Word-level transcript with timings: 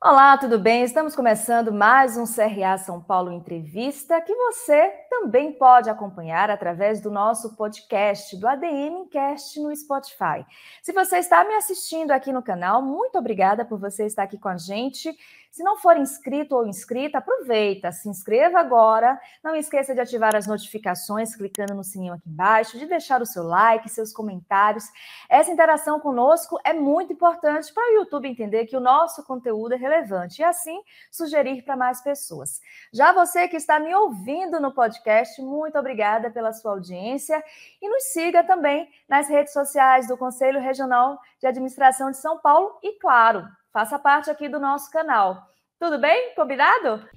Olá, 0.00 0.38
tudo 0.38 0.60
bem? 0.60 0.84
Estamos 0.84 1.16
começando 1.16 1.72
mais 1.72 2.16
um 2.16 2.24
CRA 2.24 2.78
São 2.78 3.02
Paulo 3.02 3.32
Entrevista 3.32 4.20
que 4.20 4.32
você 4.32 4.90
também 5.10 5.52
pode 5.52 5.90
acompanhar 5.90 6.52
através 6.52 7.00
do 7.00 7.10
nosso 7.10 7.56
podcast, 7.56 8.36
do 8.36 8.46
ADM 8.46 9.08
Cast 9.10 9.58
no 9.58 9.74
Spotify. 9.74 10.46
Se 10.84 10.92
você 10.92 11.16
está 11.18 11.44
me 11.44 11.52
assistindo 11.54 12.12
aqui 12.12 12.32
no 12.32 12.44
canal, 12.44 12.80
muito 12.80 13.18
obrigada 13.18 13.64
por 13.64 13.80
você 13.80 14.06
estar 14.06 14.22
aqui 14.22 14.38
com 14.38 14.48
a 14.48 14.56
gente. 14.56 15.12
Se 15.50 15.62
não 15.64 15.76
for 15.76 15.96
inscrito 15.96 16.54
ou 16.54 16.66
inscrita, 16.66 17.18
aproveita, 17.18 17.90
se 17.90 18.08
inscreva 18.08 18.60
agora. 18.60 19.18
Não 19.42 19.56
esqueça 19.56 19.94
de 19.94 20.00
ativar 20.00 20.36
as 20.36 20.46
notificações 20.46 21.34
clicando 21.34 21.74
no 21.74 21.82
sininho 21.82 22.14
aqui 22.14 22.28
embaixo, 22.28 22.78
de 22.78 22.86
deixar 22.86 23.22
o 23.22 23.26
seu 23.26 23.42
like, 23.42 23.88
seus 23.88 24.12
comentários. 24.12 24.84
Essa 25.28 25.50
interação 25.50 25.98
conosco 25.98 26.58
é 26.64 26.72
muito 26.72 27.12
importante 27.12 27.72
para 27.72 27.90
o 27.90 27.94
YouTube 27.96 28.28
entender 28.28 28.66
que 28.66 28.76
o 28.76 28.80
nosso 28.80 29.24
conteúdo 29.24 29.74
é 29.74 29.76
relevante 29.76 30.42
e 30.42 30.44
assim 30.44 30.80
sugerir 31.10 31.62
para 31.62 31.76
mais 31.76 32.00
pessoas. 32.02 32.60
Já 32.92 33.12
você 33.12 33.48
que 33.48 33.56
está 33.56 33.80
me 33.80 33.94
ouvindo 33.94 34.60
no 34.60 34.72
podcast, 34.72 35.40
muito 35.42 35.78
obrigada 35.78 36.30
pela 36.30 36.52
sua 36.52 36.72
audiência 36.72 37.42
e 37.80 37.88
nos 37.88 38.04
siga 38.12 38.44
também 38.44 38.88
nas 39.08 39.28
redes 39.28 39.52
sociais 39.52 40.06
do 40.06 40.16
Conselho 40.16 40.60
Regional 40.60 41.18
de 41.40 41.46
Administração 41.46 42.10
de 42.10 42.16
São 42.18 42.38
Paulo 42.38 42.78
e, 42.82 42.98
claro, 42.98 43.48
faça 43.72 43.98
parte 43.98 44.30
aqui 44.30 44.48
do 44.48 44.58
nosso 44.58 44.90
canal. 44.90 45.42
Tudo 45.78 45.98
bem? 45.98 46.34
Combinado? 46.34 47.08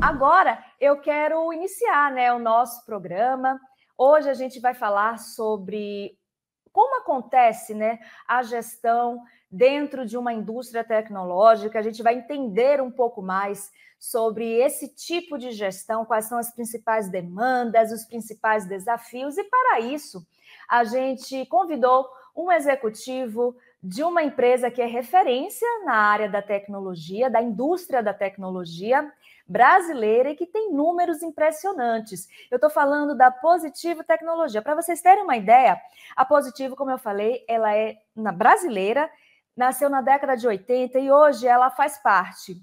Agora 0.00 0.62
eu 0.80 1.00
quero 1.00 1.52
iniciar 1.52 2.12
né, 2.12 2.32
o 2.32 2.38
nosso 2.38 2.84
programa. 2.84 3.60
Hoje 3.96 4.30
a 4.30 4.34
gente 4.34 4.60
vai 4.60 4.74
falar 4.74 5.18
sobre 5.18 6.17
como 6.78 7.00
acontece 7.00 7.74
né, 7.74 7.98
a 8.24 8.40
gestão 8.44 9.24
dentro 9.50 10.06
de 10.06 10.16
uma 10.16 10.32
indústria 10.32 10.84
tecnológica. 10.84 11.76
A 11.76 11.82
gente 11.82 12.04
vai 12.04 12.14
entender 12.14 12.80
um 12.80 12.88
pouco 12.88 13.20
mais 13.20 13.72
sobre 13.98 14.48
esse 14.60 14.86
tipo 14.86 15.36
de 15.36 15.50
gestão, 15.50 16.04
quais 16.04 16.26
são 16.26 16.38
as 16.38 16.54
principais 16.54 17.10
demandas, 17.10 17.90
os 17.90 18.04
principais 18.04 18.64
desafios, 18.64 19.36
e 19.36 19.42
para 19.42 19.80
isso 19.80 20.24
a 20.68 20.84
gente 20.84 21.44
convidou 21.46 22.08
um 22.36 22.52
executivo 22.52 23.56
de 23.82 24.04
uma 24.04 24.22
empresa 24.22 24.70
que 24.70 24.80
é 24.80 24.86
referência 24.86 25.66
na 25.84 25.94
área 25.94 26.28
da 26.28 26.40
tecnologia, 26.40 27.28
da 27.28 27.42
indústria 27.42 28.04
da 28.04 28.14
tecnologia 28.14 29.12
brasileira 29.48 30.30
e 30.30 30.36
que 30.36 30.46
tem 30.46 30.72
números 30.72 31.22
impressionantes. 31.22 32.28
Eu 32.50 32.56
estou 32.56 32.68
falando 32.68 33.16
da 33.16 33.30
Positivo 33.30 34.04
Tecnologia. 34.04 34.60
Para 34.60 34.74
vocês 34.74 35.00
terem 35.00 35.24
uma 35.24 35.36
ideia, 35.36 35.80
a 36.14 36.24
Positivo, 36.24 36.76
como 36.76 36.90
eu 36.90 36.98
falei, 36.98 37.44
ela 37.48 37.74
é 37.74 37.96
na 38.14 38.30
brasileira, 38.30 39.10
nasceu 39.56 39.88
na 39.88 40.02
década 40.02 40.36
de 40.36 40.46
80 40.46 40.98
e 40.98 41.10
hoje 41.10 41.46
ela 41.46 41.70
faz 41.70 41.96
parte 41.98 42.60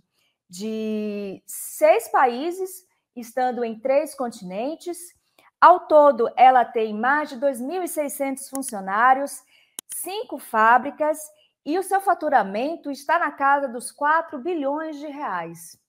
de 0.47 1.41
seis 1.45 2.08
países, 2.08 2.86
estando 3.16 3.63
em 3.63 3.80
três 3.80 4.13
continentes. 4.13 5.16
Ao 5.59 5.88
todo, 5.88 6.30
ela 6.38 6.63
tem 6.63 6.94
mais 6.94 7.30
de 7.30 7.38
2.600 7.38 8.50
funcionários, 8.50 9.41
cinco 9.89 10.38
fábricas 10.38 11.17
e 11.66 11.80
o 11.80 11.83
seu 11.83 12.00
faturamento 12.00 12.91
está 12.91 13.17
na 13.17 13.31
casa 13.31 13.67
dos 13.67 13.91
4 13.91 14.38
bilhões 14.38 15.00
de 15.00 15.08
reais. 15.08 15.83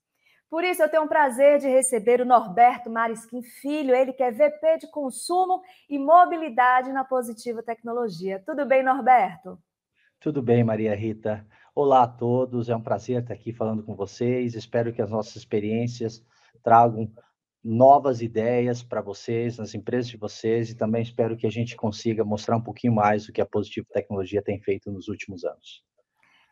Por 0.48 0.62
isso, 0.62 0.83
eu 0.83 0.89
tenho 0.89 1.05
o 1.05 1.08
prazer 1.08 1.58
de 1.58 1.66
receber 1.66 2.20
o 2.20 2.25
Norberto 2.25 2.89
Marisquim 2.89 3.42
Filho, 3.42 3.94
ele 3.94 4.12
que 4.12 4.22
é 4.22 4.30
VP 4.30 4.78
de 4.78 4.91
Consumo 4.91 5.61
e 5.91 5.98
Mobilidade 5.98 6.92
na 6.92 7.05
Positivo 7.05 7.62
Tecnologia. 7.62 8.42
Tudo 8.47 8.64
bem, 8.64 8.83
Norberto? 8.83 9.58
Tudo 10.20 10.41
bem, 10.41 10.62
Maria 10.62 10.94
Rita. 10.94 11.44
Olá 11.74 12.05
a 12.05 12.08
todos, 12.08 12.70
é 12.70 12.77
um 12.77 12.80
prazer 12.80 13.22
estar 13.22 13.34
aqui 13.34 13.52
falando 13.52 13.83
com 13.83 13.94
vocês. 13.94 14.55
Espero 14.55 14.92
que 14.92 15.02
as 15.02 15.11
nossas 15.11 15.36
experiências 15.36 16.24
tragam 16.62 17.12
novas 17.62 18.23
ideias 18.23 18.80
para 18.83 19.01
vocês, 19.01 19.58
nas 19.58 19.74
empresas 19.74 20.08
de 20.08 20.17
vocês, 20.17 20.70
e 20.70 20.77
também 20.77 21.02
espero 21.02 21.36
que 21.36 21.46
a 21.46 21.51
gente 21.51 21.74
consiga 21.74 22.24
mostrar 22.24 22.56
um 22.56 22.62
pouquinho 22.62 22.95
mais 22.95 23.29
o 23.29 23.33
que 23.33 23.40
a 23.40 23.46
Positivo 23.46 23.89
Tecnologia 23.92 24.40
tem 24.40 24.61
feito 24.61 24.92
nos 24.92 25.08
últimos 25.08 25.45
anos. 25.45 25.83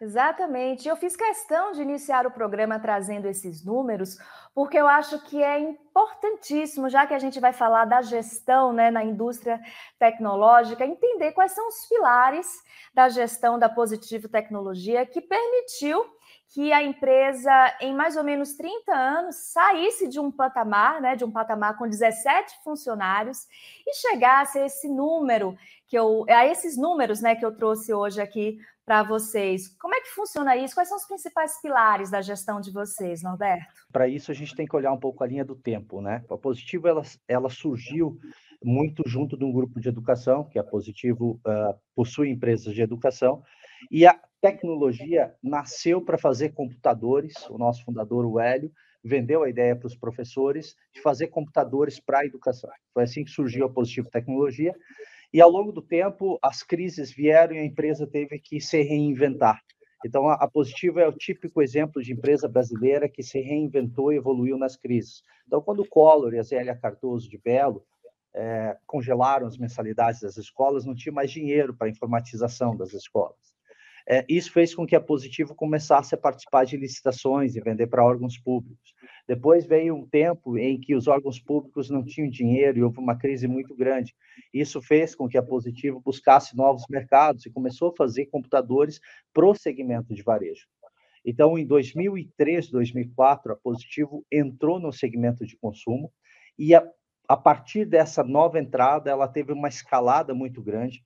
Exatamente. 0.05 0.87
Eu 0.87 0.97
fiz 0.97 1.17
questão 1.17 1.73
de 1.73 1.81
iniciar 1.81 2.27
o 2.27 2.31
programa 2.31 2.79
trazendo 2.79 3.27
esses 3.27 3.65
números, 3.65 4.19
porque 4.55 4.77
eu 4.77 4.87
acho 4.87 5.19
que 5.25 5.43
é 5.43 5.59
importantíssimo, 5.59 6.91
já 6.91 7.07
que 7.07 7.15
a 7.15 7.19
gente 7.19 7.41
vai 7.41 7.55
falar 7.55 7.87
da 7.87 8.03
gestão 8.03 8.71
né, 8.71 8.91
na 8.91 9.03
indústria 9.03 9.59
tecnológica, 9.99 10.85
entender 10.85 11.33
quais 11.33 11.53
são 11.53 11.67
os 11.69 11.87
pilares 11.89 12.47
da 12.93 13.09
gestão 13.09 13.59
da 13.59 13.67
Positivo 13.67 14.29
Tecnologia 14.29 15.07
que 15.07 15.23
permitiu 15.23 16.05
que 16.49 16.71
a 16.71 16.83
empresa, 16.83 17.51
em 17.81 17.95
mais 17.95 18.15
ou 18.15 18.23
menos 18.23 18.53
30 18.53 18.95
anos, 18.95 19.37
saísse 19.37 20.07
de 20.07 20.21
um 20.21 20.31
patamar, 20.31 21.01
né, 21.01 21.17
de 21.17 21.25
um 21.25 21.31
patamar 21.31 21.79
com 21.79 21.89
17 21.89 22.63
funcionários 22.63 23.47
e 23.87 23.95
chegasse 23.95 24.59
a 24.59 24.67
esse 24.67 24.87
número 24.87 25.57
que 25.87 25.99
eu, 25.99 26.25
a 26.29 26.47
esses 26.47 26.77
números, 26.77 27.23
né, 27.23 27.35
que 27.35 27.45
eu 27.45 27.57
trouxe 27.57 27.93
hoje 27.93 28.21
aqui 28.21 28.59
para 28.85 29.03
vocês. 29.03 29.69
Como 29.79 29.95
é 29.95 30.01
que 30.01 30.11
funciona 30.11 30.57
isso? 30.57 30.75
Quais 30.75 30.89
são 30.89 30.99
os 30.99 31.07
principais 31.07 31.61
pilares 31.61 32.11
da 32.11 32.21
gestão 32.21 32.61
de 32.61 32.71
vocês, 32.71 33.23
Norberto? 33.23 33.73
Para 33.91 34.09
isso, 34.09 34.31
a 34.31 34.35
gente 34.35 34.55
tem 34.55 34.67
que 34.67 34.77
olhar 34.77 34.93
um 34.93 35.01
pouco 35.01 35.25
a 35.25 35.27
linha 35.27 35.45
do 35.45 35.57
tempo, 35.57 36.01
né? 36.01 36.25
A 36.31 36.37
Positivo, 36.37 36.87
ela, 36.87 37.03
ela 37.27 37.49
surgiu 37.49 38.19
muito 38.63 39.03
junto 39.07 39.37
de 39.37 39.45
um 39.45 39.53
grupo 39.53 39.81
de 39.81 39.89
educação, 39.89 40.45
que 40.45 40.59
a 40.59 40.65
Positivo 40.65 41.41
uh, 41.47 41.79
possui 41.95 42.31
empresas 42.31 42.75
de 42.75 42.83
educação, 42.83 43.43
e 43.91 44.07
a 44.07 44.19
tecnologia 44.41 45.35
nasceu 45.43 46.03
para 46.03 46.19
fazer 46.19 46.51
computadores. 46.51 47.35
O 47.49 47.57
nosso 47.57 47.85
fundador, 47.85 48.27
o 48.27 48.39
Hélio, 48.39 48.71
vendeu 49.03 49.43
a 49.43 49.49
ideia 49.49 49.77
para 49.77 49.87
os 49.87 49.97
professores 49.97 50.75
de 50.93 51.01
fazer 51.01 51.29
computadores 51.29 52.01
para 52.01 52.21
a 52.21 52.27
educação. 52.27 52.71
Foi 52.93 53.05
assim 53.05 53.25
que 53.25 53.31
surgiu 53.31 53.67
a 53.67 53.71
Positivo 53.71 54.11
Tecnologia. 54.11 54.75
E 55.35 55.41
ao 55.41 55.51
longo 55.51 55.73
do 55.73 55.83
tempo, 55.83 56.39
as 56.41 56.63
crises 56.63 57.13
vieram 57.13 57.57
e 57.57 57.59
a 57.59 57.65
empresa 57.65 58.07
teve 58.07 58.39
que 58.39 58.61
se 58.61 58.81
reinventar. 58.83 59.61
Então, 60.07 60.29
a 60.29 60.49
Positivo 60.49 61.01
é 61.01 61.09
o 61.09 61.13
típico 61.13 61.61
exemplo 61.61 62.01
de 62.01 62.13
empresa 62.13 62.47
brasileira 62.47 63.09
que 63.09 63.21
se 63.21 63.41
reinventou 63.41 64.13
e 64.13 64.17
evoluiu 64.17 64.57
nas 64.57 64.77
crises. 64.77 65.25
Então, 65.45 65.61
quando 65.61 65.81
o 65.81 65.89
Collor 65.89 66.35
e 66.35 66.39
a 66.39 66.43
Zélia 66.45 66.77
Cardoso 66.77 67.29
de 67.29 67.37
Belo 67.37 67.85
é, 68.33 68.77
congelaram 68.87 69.49
as 69.49 69.59
mensalidades 69.59 70.21
das 70.21 70.37
escolas, 70.37 70.85
não 70.85 70.95
tinha 70.95 71.13
mais 71.13 71.33
dinheiro 71.33 71.75
para 71.75 71.89
a 71.89 71.91
informatização 71.91 72.77
das 72.77 72.93
escolas. 72.93 73.57
É, 74.09 74.25
isso 74.29 74.53
fez 74.53 74.73
com 74.73 74.87
que 74.87 74.95
a 74.95 75.01
Positivo 75.01 75.53
começasse 75.53 76.15
a 76.15 76.19
participar 76.19 76.65
de 76.65 76.77
licitações 76.77 77.57
e 77.57 77.61
vender 77.61 77.89
para 77.89 78.05
órgãos 78.05 78.39
públicos. 78.39 78.95
Depois 79.27 79.65
veio 79.65 79.95
um 79.95 80.07
tempo 80.07 80.59
em 80.59 80.79
que 80.79 80.95
os 80.95 81.07
órgãos 81.07 81.41
públicos 81.41 81.89
não 81.89 82.05
tinham 82.05 82.29
dinheiro 82.29 82.79
e 82.79 82.83
houve 82.83 82.99
uma 82.99 83.17
crise 83.17 83.49
muito 83.49 83.75
grande. 83.75 84.15
Isso 84.53 84.83
fez 84.83 85.15
com 85.15 85.29
que 85.29 85.39
a 85.39 85.43
Positivo 85.43 86.01
buscasse 86.01 86.57
novos 86.57 86.85
mercados 86.91 87.47
e 87.47 87.51
começou 87.51 87.91
a 87.91 87.97
fazer 87.97 88.27
computadores 88.27 89.01
para 89.33 89.47
o 89.47 89.55
segmento 89.55 90.15
de 90.15 90.23
varejo. 90.23 90.67
Então, 91.25 91.59
em 91.59 91.67
2003, 91.67 92.71
2004, 92.71 93.53
a 93.53 93.57
Positivo 93.57 94.25
entrou 94.31 94.79
no 94.79 94.93
segmento 94.93 95.47
de 95.47 95.57
consumo 95.57 96.13
e 96.59 96.75
a, 96.75 96.87
a 97.27 97.37
partir 97.37 97.87
dessa 97.87 98.23
nova 98.23 98.61
entrada, 98.61 99.11
ela 99.11 99.27
teve 99.27 99.53
uma 99.53 99.69
escalada 99.69 100.35
muito 100.35 100.63
grande 100.63 101.03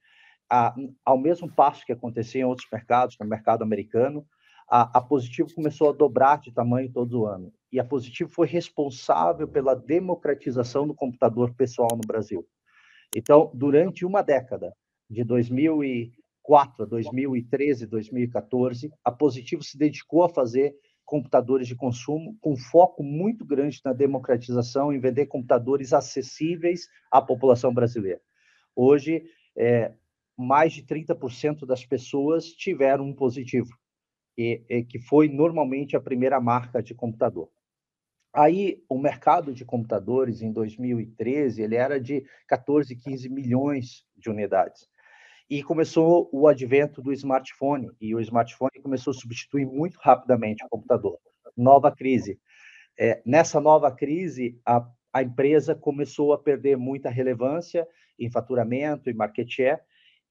a, 0.50 0.74
ao 1.04 1.18
mesmo 1.18 1.50
passo 1.50 1.84
que 1.84 1.92
acontecia 1.92 2.40
em 2.40 2.44
outros 2.44 2.68
mercados, 2.72 3.16
no 3.20 3.26
mercado 3.26 3.62
americano, 3.62 4.26
a, 4.68 4.98
a 4.98 5.00
Positivo 5.00 5.54
começou 5.54 5.90
a 5.90 5.92
dobrar 5.92 6.40
de 6.40 6.52
tamanho 6.52 6.90
todo 6.90 7.26
ano. 7.26 7.52
E 7.72 7.78
a 7.78 7.84
Positivo 7.84 8.30
foi 8.30 8.46
responsável 8.46 9.46
pela 9.46 9.74
democratização 9.74 10.86
do 10.86 10.94
computador 10.94 11.54
pessoal 11.54 11.90
no 11.92 12.06
Brasil. 12.06 12.46
Então, 13.14 13.50
durante 13.54 14.04
uma 14.04 14.22
década, 14.22 14.74
de 15.08 15.24
2004 15.24 16.84
a 16.84 16.86
2013, 16.86 17.86
2014, 17.86 18.90
a 19.04 19.10
Positivo 19.10 19.62
se 19.62 19.78
dedicou 19.78 20.24
a 20.24 20.28
fazer 20.28 20.74
computadores 21.04 21.66
de 21.66 21.74
consumo 21.74 22.36
com 22.38 22.54
foco 22.54 23.02
muito 23.02 23.44
grande 23.44 23.80
na 23.82 23.94
democratização 23.94 24.92
em 24.92 25.00
vender 25.00 25.24
computadores 25.24 25.94
acessíveis 25.94 26.86
à 27.10 27.22
população 27.22 27.72
brasileira. 27.72 28.20
Hoje, 28.76 29.24
é, 29.56 29.94
mais 30.36 30.74
de 30.74 30.82
30% 30.82 31.66
das 31.66 31.84
pessoas 31.84 32.52
tiveram 32.52 33.06
um 33.06 33.14
positivo, 33.14 33.70
e, 34.36 34.62
e, 34.68 34.84
que 34.84 35.00
foi 35.00 35.28
normalmente 35.28 35.96
a 35.96 36.00
primeira 36.00 36.40
marca 36.40 36.82
de 36.82 36.94
computador. 36.94 37.48
Aí, 38.38 38.80
o 38.88 38.96
mercado 38.96 39.52
de 39.52 39.64
computadores 39.64 40.42
em 40.42 40.52
2013 40.52 41.60
ele 41.60 41.74
era 41.74 42.00
de 42.00 42.24
14, 42.46 42.94
15 42.94 43.28
milhões 43.28 44.04
de 44.16 44.30
unidades. 44.30 44.88
E 45.50 45.60
começou 45.60 46.30
o 46.32 46.46
advento 46.46 47.02
do 47.02 47.12
smartphone, 47.12 47.90
e 48.00 48.14
o 48.14 48.20
smartphone 48.20 48.80
começou 48.80 49.10
a 49.10 49.14
substituir 49.14 49.66
muito 49.66 49.98
rapidamente 50.00 50.64
o 50.64 50.68
computador. 50.68 51.18
Nova 51.56 51.90
crise. 51.90 52.38
É, 52.96 53.20
nessa 53.26 53.60
nova 53.60 53.90
crise, 53.90 54.56
a, 54.64 54.88
a 55.12 55.20
empresa 55.20 55.74
começou 55.74 56.32
a 56.32 56.38
perder 56.38 56.76
muita 56.76 57.10
relevância 57.10 57.88
em 58.16 58.30
faturamento 58.30 59.10
e 59.10 59.14
market 59.14 59.50
share, 59.50 59.80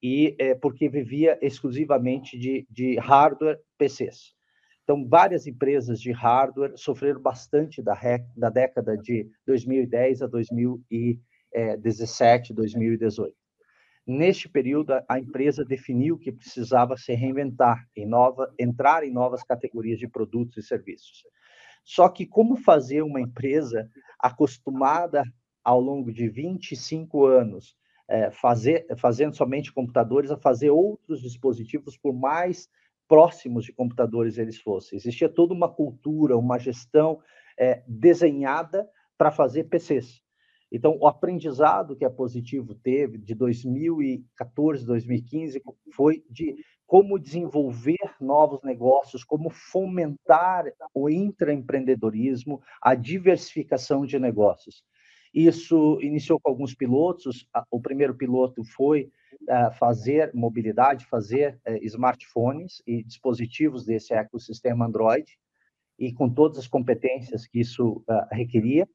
e 0.02 0.34
é, 0.38 0.54
porque 0.54 0.88
vivia 0.88 1.38
exclusivamente 1.42 2.38
de, 2.38 2.66
de 2.70 2.98
hardware 2.98 3.60
PCs. 3.76 4.37
Então, 4.88 5.06
várias 5.06 5.46
empresas 5.46 6.00
de 6.00 6.10
hardware 6.12 6.72
sofreram 6.74 7.20
bastante 7.20 7.82
da, 7.82 7.94
da 8.34 8.48
década 8.48 8.96
de 8.96 9.30
2010 9.46 10.22
a 10.22 10.26
2017, 10.26 12.54
2018. 12.54 13.36
Neste 14.06 14.48
período, 14.48 14.94
a 15.06 15.18
empresa 15.18 15.62
definiu 15.62 16.18
que 16.18 16.32
precisava 16.32 16.96
se 16.96 17.12
reinventar, 17.12 17.86
em 17.94 18.06
nova, 18.06 18.50
entrar 18.58 19.04
em 19.04 19.12
novas 19.12 19.42
categorias 19.42 19.98
de 19.98 20.08
produtos 20.08 20.56
e 20.56 20.62
serviços. 20.66 21.22
Só 21.84 22.08
que 22.08 22.24
como 22.24 22.56
fazer 22.56 23.02
uma 23.02 23.20
empresa 23.20 23.86
acostumada 24.18 25.22
ao 25.62 25.82
longo 25.82 26.10
de 26.10 26.30
25 26.30 27.26
anos 27.26 27.76
é, 28.08 28.30
fazer, 28.30 28.86
fazendo 28.96 29.36
somente 29.36 29.70
computadores 29.70 30.30
a 30.30 30.38
fazer 30.38 30.70
outros 30.70 31.20
dispositivos 31.20 31.98
por 31.98 32.14
mais 32.14 32.70
próximos 33.08 33.64
de 33.64 33.72
computadores 33.72 34.38
eles 34.38 34.58
fossem. 34.58 34.96
Existia 34.96 35.28
toda 35.28 35.54
uma 35.54 35.68
cultura, 35.68 36.36
uma 36.36 36.58
gestão 36.58 37.20
é, 37.58 37.82
desenhada 37.86 38.88
para 39.16 39.30
fazer 39.30 39.64
PCs. 39.64 40.22
Então, 40.70 40.98
o 41.00 41.06
aprendizado 41.06 41.96
que 41.96 42.04
a 42.04 42.10
Positivo 42.10 42.74
teve 42.74 43.16
de 43.16 43.34
2014, 43.34 44.84
2015 44.84 45.62
foi 45.94 46.22
de 46.30 46.56
como 46.86 47.18
desenvolver 47.18 48.14
novos 48.20 48.62
negócios, 48.62 49.24
como 49.24 49.50
fomentar 49.50 50.64
o 50.94 51.08
intraempreendedorismo, 51.08 52.62
a 52.82 52.94
diversificação 52.94 54.06
de 54.06 54.18
negócios. 54.18 54.84
Isso 55.32 55.98
iniciou 56.00 56.40
com 56.40 56.50
alguns 56.50 56.74
pilotos. 56.74 57.46
O 57.70 57.80
primeiro 57.80 58.14
piloto 58.14 58.64
foi 58.64 59.10
fazer 59.78 60.30
mobilidade, 60.34 61.06
fazer 61.06 61.58
uh, 61.66 61.78
smartphones 61.82 62.82
e 62.86 63.02
dispositivos 63.02 63.84
desse 63.84 64.12
ecossistema 64.12 64.86
Android, 64.86 65.38
e 65.98 66.12
com 66.12 66.28
todas 66.28 66.58
as 66.58 66.68
competências 66.68 67.46
que 67.46 67.60
isso 67.60 68.04
uh, 68.08 68.26
requeria 68.30 68.86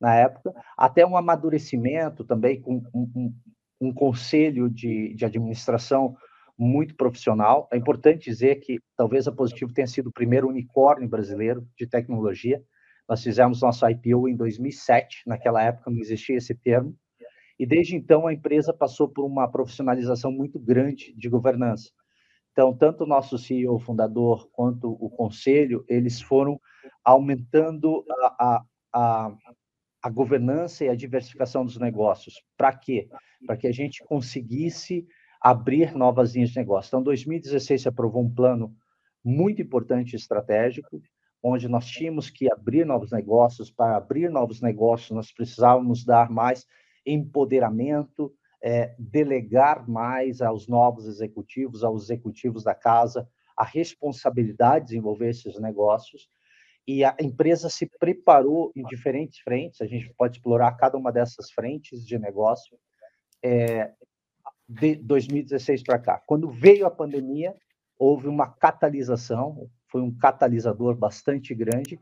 na 0.00 0.16
época, 0.16 0.52
até 0.76 1.06
um 1.06 1.16
amadurecimento 1.16 2.24
também 2.24 2.60
com 2.60 2.82
um, 2.92 3.10
um, 3.14 3.34
um 3.80 3.94
conselho 3.94 4.68
de, 4.68 5.14
de 5.14 5.24
administração 5.24 6.16
muito 6.58 6.96
profissional. 6.96 7.68
É 7.72 7.76
importante 7.76 8.24
dizer 8.24 8.56
que 8.56 8.80
talvez 8.96 9.28
a 9.28 9.32
Positivo 9.32 9.72
tenha 9.72 9.86
sido 9.86 10.08
o 10.08 10.12
primeiro 10.12 10.48
unicórnio 10.48 11.08
brasileiro 11.08 11.66
de 11.78 11.86
tecnologia. 11.86 12.60
Nós 13.08 13.22
fizemos 13.22 13.60
nosso 13.60 13.88
IPO 13.88 14.28
em 14.28 14.36
2007, 14.36 15.22
naquela 15.24 15.62
época 15.62 15.90
não 15.90 15.98
existia 15.98 16.36
esse 16.36 16.54
termo, 16.54 16.96
e 17.58 17.66
desde 17.66 17.96
então 17.96 18.26
a 18.26 18.32
empresa 18.32 18.72
passou 18.72 19.08
por 19.08 19.24
uma 19.24 19.48
profissionalização 19.48 20.32
muito 20.32 20.58
grande 20.58 21.14
de 21.16 21.28
governança. 21.28 21.90
Então, 22.52 22.76
tanto 22.76 23.04
o 23.04 23.06
nosso 23.06 23.38
CEO 23.38 23.78
fundador 23.78 24.48
quanto 24.52 24.90
o 24.90 25.08
conselho, 25.08 25.84
eles 25.88 26.20
foram 26.20 26.60
aumentando 27.02 28.04
a, 28.10 28.36
a, 28.38 28.64
a, 28.92 29.36
a 30.02 30.10
governança 30.10 30.84
e 30.84 30.88
a 30.88 30.94
diversificação 30.94 31.64
dos 31.64 31.78
negócios. 31.78 32.42
Para 32.56 32.76
quê? 32.76 33.08
Para 33.46 33.56
que 33.56 33.66
a 33.66 33.72
gente 33.72 34.04
conseguisse 34.04 35.06
abrir 35.40 35.94
novas 35.94 36.34
linhas 36.34 36.50
de 36.50 36.58
negócio. 36.58 36.88
Então, 36.88 37.00
em 37.00 37.04
2016 37.04 37.82
se 37.82 37.88
aprovou 37.88 38.22
um 38.22 38.32
plano 38.32 38.74
muito 39.24 39.62
importante 39.62 40.14
estratégico, 40.14 41.00
onde 41.42 41.68
nós 41.68 41.86
tínhamos 41.86 42.28
que 42.28 42.52
abrir 42.52 42.84
novos 42.84 43.10
negócios. 43.10 43.70
Para 43.70 43.96
abrir 43.96 44.30
novos 44.30 44.60
negócios, 44.60 45.10
nós 45.10 45.32
precisávamos 45.32 46.04
dar 46.04 46.30
mais 46.30 46.66
empoderamento, 47.04 48.32
é, 48.62 48.94
delegar 48.98 49.88
mais 49.88 50.40
aos 50.40 50.68
novos 50.68 51.06
executivos, 51.06 51.82
aos 51.82 52.04
executivos 52.04 52.62
da 52.62 52.74
casa, 52.74 53.28
a 53.56 53.64
responsabilidade 53.64 54.86
de 54.86 54.90
desenvolver 54.90 55.30
esses 55.30 55.58
negócios. 55.58 56.28
E 56.86 57.04
a 57.04 57.14
empresa 57.20 57.68
se 57.68 57.88
preparou 57.98 58.72
em 58.74 58.82
diferentes 58.84 59.38
frentes, 59.40 59.80
a 59.80 59.86
gente 59.86 60.12
pode 60.16 60.36
explorar 60.36 60.72
cada 60.72 60.96
uma 60.96 61.12
dessas 61.12 61.50
frentes 61.50 62.04
de 62.04 62.18
negócio, 62.18 62.76
é, 63.42 63.92
de 64.68 64.96
2016 64.96 65.82
para 65.82 65.98
cá. 65.98 66.22
Quando 66.26 66.50
veio 66.50 66.86
a 66.86 66.90
pandemia, 66.90 67.54
houve 67.98 68.26
uma 68.26 68.48
catalisação, 68.48 69.68
foi 69.88 70.00
um 70.00 70.12
catalisador 70.16 70.96
bastante 70.96 71.54
grande 71.54 72.00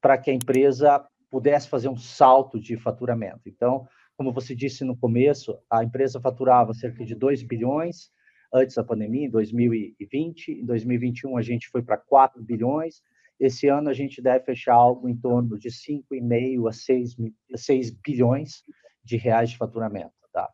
para 0.00 0.18
que 0.18 0.30
a 0.30 0.34
empresa 0.34 1.06
pudesse 1.30 1.68
fazer 1.68 1.88
um 1.88 1.96
salto 1.96 2.60
de 2.60 2.76
faturamento. 2.76 3.42
Então, 3.46 3.86
como 4.18 4.32
você 4.32 4.52
disse 4.52 4.84
no 4.84 4.96
começo, 4.96 5.56
a 5.70 5.84
empresa 5.84 6.20
faturava 6.20 6.74
cerca 6.74 7.04
de 7.04 7.14
2 7.14 7.44
bilhões 7.44 8.10
antes 8.52 8.74
da 8.74 8.82
pandemia, 8.82 9.26
em 9.26 9.30
2020. 9.30 10.50
Em 10.60 10.66
2021, 10.66 11.36
a 11.36 11.42
gente 11.42 11.68
foi 11.68 11.82
para 11.82 11.96
4 11.96 12.42
bilhões. 12.42 13.00
Esse 13.38 13.68
ano, 13.68 13.88
a 13.88 13.92
gente 13.92 14.20
deve 14.20 14.44
fechar 14.44 14.74
algo 14.74 15.08
em 15.08 15.16
torno 15.16 15.56
de 15.56 15.68
5,5 15.68 16.68
a 16.68 16.72
6, 16.72 17.16
6 17.54 17.90
bilhões 17.90 18.64
de 19.04 19.16
reais 19.16 19.50
de 19.50 19.56
faturamento. 19.56 20.10
Tá? 20.32 20.50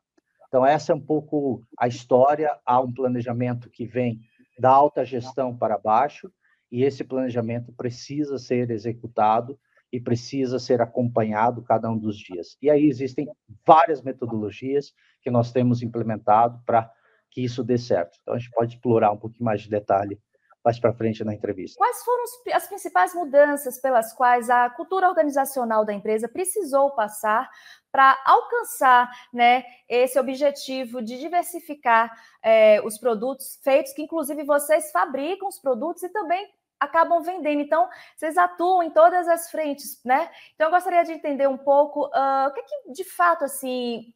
Então, 0.46 0.66
essa 0.66 0.92
é 0.92 0.94
um 0.94 1.00
pouco 1.00 1.62
a 1.78 1.88
história. 1.88 2.54
Há 2.66 2.82
um 2.82 2.92
planejamento 2.92 3.70
que 3.70 3.86
vem 3.86 4.20
da 4.58 4.68
alta 4.68 5.06
gestão 5.06 5.56
para 5.56 5.78
baixo, 5.78 6.30
e 6.70 6.84
esse 6.84 7.02
planejamento 7.02 7.72
precisa 7.72 8.36
ser 8.36 8.70
executado 8.70 9.58
e 9.94 10.00
precisa 10.00 10.58
ser 10.58 10.82
acompanhado 10.82 11.62
cada 11.62 11.88
um 11.88 11.96
dos 11.96 12.16
dias. 12.16 12.56
E 12.60 12.68
aí 12.68 12.86
existem 12.86 13.28
várias 13.64 14.02
metodologias 14.02 14.92
que 15.22 15.30
nós 15.30 15.52
temos 15.52 15.84
implementado 15.84 16.60
para 16.66 16.90
que 17.30 17.44
isso 17.44 17.62
dê 17.62 17.78
certo. 17.78 18.18
Então 18.20 18.34
a 18.34 18.38
gente 18.38 18.50
pode 18.50 18.74
explorar 18.74 19.12
um 19.12 19.16
pouquinho 19.16 19.44
mais 19.44 19.62
de 19.62 19.70
detalhe 19.70 20.20
mais 20.64 20.80
para 20.80 20.94
frente 20.94 21.22
na 21.22 21.32
entrevista. 21.32 21.76
Quais 21.78 22.02
foram 22.02 22.24
as 22.54 22.66
principais 22.66 23.14
mudanças 23.14 23.80
pelas 23.80 24.12
quais 24.14 24.50
a 24.50 24.68
cultura 24.70 25.08
organizacional 25.08 25.84
da 25.84 25.92
empresa 25.92 26.26
precisou 26.26 26.90
passar 26.92 27.48
para 27.92 28.18
alcançar 28.26 29.08
né, 29.32 29.62
esse 29.88 30.18
objetivo 30.18 31.02
de 31.02 31.20
diversificar 31.20 32.10
é, 32.42 32.80
os 32.82 32.98
produtos 32.98 33.60
feitos, 33.62 33.92
que 33.92 34.02
inclusive 34.02 34.42
vocês 34.42 34.90
fabricam 34.90 35.46
os 35.46 35.60
produtos 35.60 36.02
e 36.02 36.08
também 36.08 36.48
acabam 36.78 37.22
vendendo. 37.22 37.60
Então, 37.60 37.88
vocês 38.16 38.36
atuam 38.36 38.82
em 38.82 38.90
todas 38.90 39.28
as 39.28 39.50
frentes, 39.50 40.00
né? 40.04 40.30
Então, 40.54 40.68
eu 40.68 40.70
gostaria 40.70 41.04
de 41.04 41.12
entender 41.12 41.48
um 41.48 41.58
pouco 41.58 42.06
uh, 42.06 42.48
o 42.48 42.52
que, 42.52 42.62
que, 42.62 42.92
de 42.92 43.04
fato, 43.04 43.44
assim, 43.44 44.12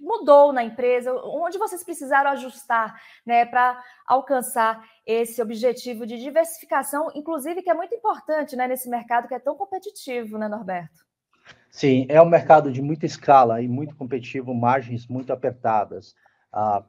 mudou 0.00 0.52
na 0.52 0.62
empresa, 0.62 1.12
onde 1.24 1.58
vocês 1.58 1.82
precisaram 1.82 2.30
ajustar, 2.30 3.00
né, 3.24 3.46
para 3.46 3.82
alcançar 4.06 4.84
esse 5.06 5.40
objetivo 5.40 6.06
de 6.06 6.18
diversificação, 6.18 7.10
inclusive 7.14 7.62
que 7.62 7.70
é 7.70 7.74
muito 7.74 7.94
importante, 7.94 8.56
né, 8.56 8.68
nesse 8.68 8.88
mercado 8.88 9.28
que 9.28 9.34
é 9.34 9.38
tão 9.38 9.56
competitivo, 9.56 10.36
né, 10.36 10.48
Norberto? 10.48 11.06
Sim, 11.70 12.06
é 12.08 12.20
um 12.20 12.28
mercado 12.28 12.70
de 12.72 12.82
muita 12.82 13.06
escala 13.06 13.62
e 13.62 13.68
muito 13.68 13.96
competitivo, 13.96 14.54
margens 14.54 15.06
muito 15.06 15.32
apertadas. 15.32 16.14
Uh, 16.52 16.84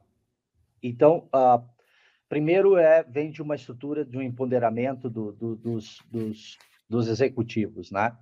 então, 0.82 1.28
uh, 1.34 1.62
Primeiro 2.30 2.76
é 2.76 3.02
vem 3.02 3.28
de 3.28 3.42
uma 3.42 3.56
estrutura 3.56 4.04
de 4.04 4.16
um 4.16 4.22
empoderamento 4.22 5.10
do, 5.10 5.32
do, 5.32 5.56
dos, 5.56 5.98
dos, 6.08 6.56
dos 6.88 7.08
executivos, 7.08 7.90
né? 7.90 8.16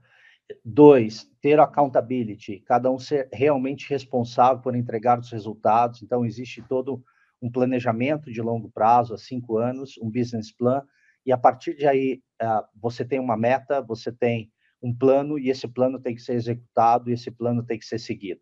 Dois, 0.64 1.30
ter 1.42 1.60
accountability, 1.60 2.60
cada 2.60 2.90
um 2.90 2.98
ser 2.98 3.28
realmente 3.30 3.86
responsável 3.90 4.62
por 4.62 4.74
entregar 4.74 5.20
os 5.20 5.30
resultados. 5.30 6.02
Então, 6.02 6.24
existe 6.24 6.62
todo 6.62 7.04
um 7.40 7.50
planejamento 7.52 8.32
de 8.32 8.40
longo 8.40 8.70
prazo, 8.70 9.12
a 9.12 9.18
cinco 9.18 9.58
anos, 9.58 9.98
um 9.98 10.10
business 10.10 10.50
plan, 10.50 10.82
e 11.26 11.30
a 11.30 11.36
partir 11.36 11.76
de 11.76 11.86
aí 11.86 12.22
uh, 12.42 12.64
você 12.80 13.04
tem 13.04 13.20
uma 13.20 13.36
meta, 13.36 13.82
você 13.82 14.10
tem 14.10 14.50
um 14.82 14.96
plano, 14.96 15.38
e 15.38 15.50
esse 15.50 15.68
plano 15.68 16.00
tem 16.00 16.14
que 16.14 16.22
ser 16.22 16.32
executado, 16.32 17.10
e 17.10 17.12
esse 17.12 17.30
plano 17.30 17.62
tem 17.62 17.78
que 17.78 17.84
ser 17.84 17.98
seguido. 17.98 18.40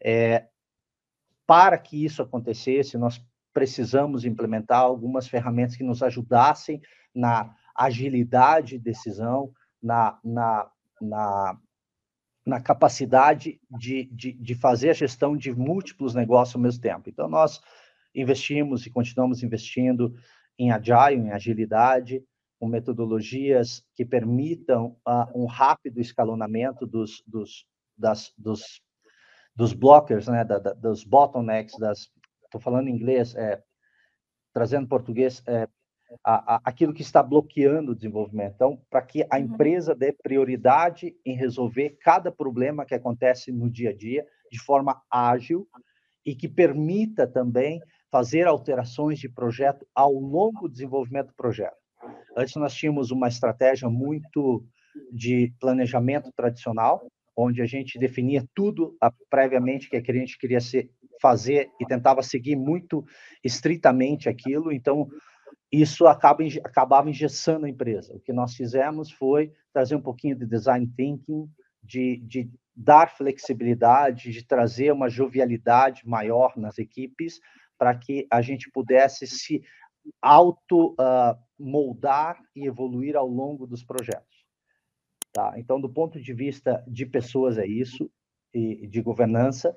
É, 0.00 0.46
para 1.44 1.76
que 1.76 2.04
isso 2.04 2.22
acontecesse, 2.22 2.96
nós 2.96 3.20
precisamos 3.56 4.26
implementar 4.26 4.80
algumas 4.80 5.26
ferramentas 5.26 5.76
que 5.76 5.82
nos 5.82 6.02
ajudassem 6.02 6.78
na 7.14 7.56
agilidade 7.74 8.76
de 8.76 8.78
decisão, 8.78 9.50
na, 9.82 10.18
na, 10.22 10.70
na, 11.00 11.58
na 12.44 12.60
capacidade 12.60 13.58
de, 13.70 14.10
de, 14.12 14.32
de 14.34 14.54
fazer 14.54 14.90
a 14.90 14.92
gestão 14.92 15.34
de 15.34 15.54
múltiplos 15.54 16.14
negócios 16.14 16.54
ao 16.54 16.60
mesmo 16.60 16.82
tempo. 16.82 17.08
Então, 17.08 17.30
nós 17.30 17.62
investimos 18.14 18.84
e 18.84 18.90
continuamos 18.90 19.42
investindo 19.42 20.14
em 20.58 20.70
agile, 20.70 21.22
em 21.22 21.32
agilidade, 21.32 22.22
com 22.60 22.68
metodologias 22.68 23.82
que 23.94 24.04
permitam 24.04 24.98
uh, 25.08 25.26
um 25.34 25.46
rápido 25.46 25.98
escalonamento 25.98 26.86
dos, 26.86 27.22
dos, 27.26 27.64
das, 27.96 28.34
dos, 28.36 28.82
dos 29.54 29.72
blockers, 29.72 30.28
né, 30.28 30.44
da, 30.44 30.58
da, 30.58 30.74
dos 30.74 31.04
bottlenecks, 31.04 31.78
das 31.78 32.10
estou 32.46 32.60
falando 32.60 32.88
em 32.88 32.94
inglês, 32.94 33.34
é, 33.34 33.62
trazendo 34.52 34.88
português, 34.88 35.42
é, 35.46 35.68
a, 36.24 36.56
a, 36.56 36.60
aquilo 36.64 36.94
que 36.94 37.02
está 37.02 37.22
bloqueando 37.22 37.92
o 37.92 37.94
desenvolvimento. 37.94 38.54
Então, 38.54 38.80
para 38.88 39.02
que 39.02 39.24
a 39.30 39.36
uhum. 39.36 39.42
empresa 39.42 39.94
dê 39.94 40.12
prioridade 40.12 41.14
em 41.24 41.36
resolver 41.36 41.96
cada 42.00 42.30
problema 42.30 42.84
que 42.84 42.94
acontece 42.94 43.52
no 43.52 43.70
dia 43.70 43.90
a 43.90 43.96
dia 43.96 44.26
de 44.50 44.58
forma 44.60 45.02
ágil 45.10 45.66
e 46.24 46.34
que 46.34 46.48
permita 46.48 47.26
também 47.26 47.80
fazer 48.10 48.46
alterações 48.46 49.18
de 49.18 49.28
projeto 49.28 49.86
ao 49.94 50.12
longo 50.12 50.62
do 50.62 50.72
desenvolvimento 50.72 51.28
do 51.28 51.34
projeto. 51.34 51.76
Antes 52.36 52.54
nós 52.56 52.74
tínhamos 52.74 53.10
uma 53.10 53.28
estratégia 53.28 53.88
muito 53.88 54.64
de 55.12 55.52
planejamento 55.60 56.30
tradicional, 56.34 57.06
onde 57.36 57.60
a 57.60 57.66
gente 57.66 57.98
definia 57.98 58.44
tudo 58.54 58.96
previamente 59.28 59.90
que 59.90 59.96
a 59.96 60.14
gente 60.14 60.38
queria 60.38 60.60
ser, 60.60 60.90
fazer 61.20 61.70
e 61.80 61.86
tentava 61.86 62.22
seguir 62.22 62.56
muito 62.56 63.04
estritamente 63.42 64.28
aquilo. 64.28 64.72
Então, 64.72 65.08
isso 65.70 66.06
acaba, 66.06 66.44
acabava 66.64 67.10
engessando 67.10 67.66
a 67.66 67.68
empresa. 67.68 68.14
O 68.14 68.20
que 68.20 68.32
nós 68.32 68.54
fizemos 68.54 69.10
foi 69.10 69.52
trazer 69.72 69.96
um 69.96 70.02
pouquinho 70.02 70.36
de 70.36 70.46
design 70.46 70.86
thinking, 70.96 71.48
de, 71.82 72.18
de 72.18 72.50
dar 72.74 73.10
flexibilidade, 73.10 74.30
de 74.30 74.44
trazer 74.44 74.92
uma 74.92 75.08
jovialidade 75.08 76.06
maior 76.06 76.56
nas 76.56 76.78
equipes, 76.78 77.40
para 77.78 77.94
que 77.94 78.26
a 78.30 78.40
gente 78.40 78.70
pudesse 78.70 79.26
se 79.26 79.62
auto 80.20 80.92
uh, 80.92 81.36
moldar 81.58 82.40
e 82.54 82.66
evoluir 82.66 83.16
ao 83.16 83.26
longo 83.26 83.66
dos 83.66 83.82
projetos. 83.82 84.46
Tá? 85.32 85.54
Então, 85.56 85.80
do 85.80 85.88
ponto 85.88 86.20
de 86.20 86.32
vista 86.32 86.82
de 86.86 87.04
pessoas 87.04 87.58
é 87.58 87.66
isso 87.66 88.10
e 88.54 88.86
de 88.86 89.02
governança. 89.02 89.76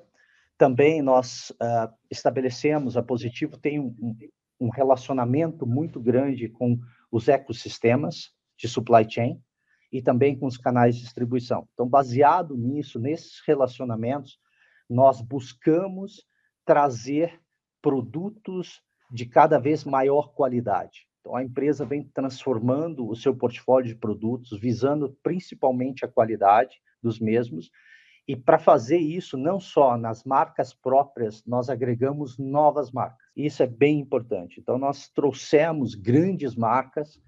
Também 0.60 1.00
nós 1.00 1.48
uh, 1.52 1.90
estabelecemos 2.10 2.94
a 2.94 3.02
Positivo 3.02 3.56
tem 3.56 3.80
um, 3.80 4.14
um 4.60 4.68
relacionamento 4.68 5.66
muito 5.66 5.98
grande 5.98 6.50
com 6.50 6.78
os 7.10 7.28
ecossistemas 7.28 8.30
de 8.58 8.68
supply 8.68 9.10
chain 9.10 9.40
e 9.90 10.02
também 10.02 10.38
com 10.38 10.44
os 10.44 10.58
canais 10.58 10.96
de 10.96 11.00
distribuição. 11.00 11.66
Então, 11.72 11.88
baseado 11.88 12.58
nisso, 12.58 13.00
nesses 13.00 13.40
relacionamentos, 13.46 14.38
nós 14.86 15.22
buscamos 15.22 16.26
trazer 16.66 17.40
produtos 17.80 18.82
de 19.10 19.24
cada 19.24 19.58
vez 19.58 19.82
maior 19.82 20.34
qualidade. 20.34 21.08
Então, 21.20 21.36
a 21.36 21.42
empresa 21.42 21.86
vem 21.86 22.04
transformando 22.04 23.08
o 23.08 23.16
seu 23.16 23.34
portfólio 23.34 23.88
de 23.88 23.98
produtos, 23.98 24.60
visando 24.60 25.16
principalmente 25.22 26.04
a 26.04 26.08
qualidade 26.08 26.76
dos 27.02 27.18
mesmos. 27.18 27.70
E 28.30 28.36
para 28.36 28.60
fazer 28.60 28.98
isso, 28.98 29.36
não 29.36 29.58
só 29.58 29.96
nas 29.96 30.22
marcas 30.22 30.72
próprias, 30.72 31.44
nós 31.44 31.68
agregamos 31.68 32.38
novas 32.38 32.92
marcas. 32.92 33.18
Isso 33.34 33.60
é 33.60 33.66
bem 33.66 33.98
importante. 33.98 34.60
Então, 34.60 34.78
nós 34.78 35.08
trouxemos 35.08 35.96
grandes 35.96 36.54
marcas 36.54 37.20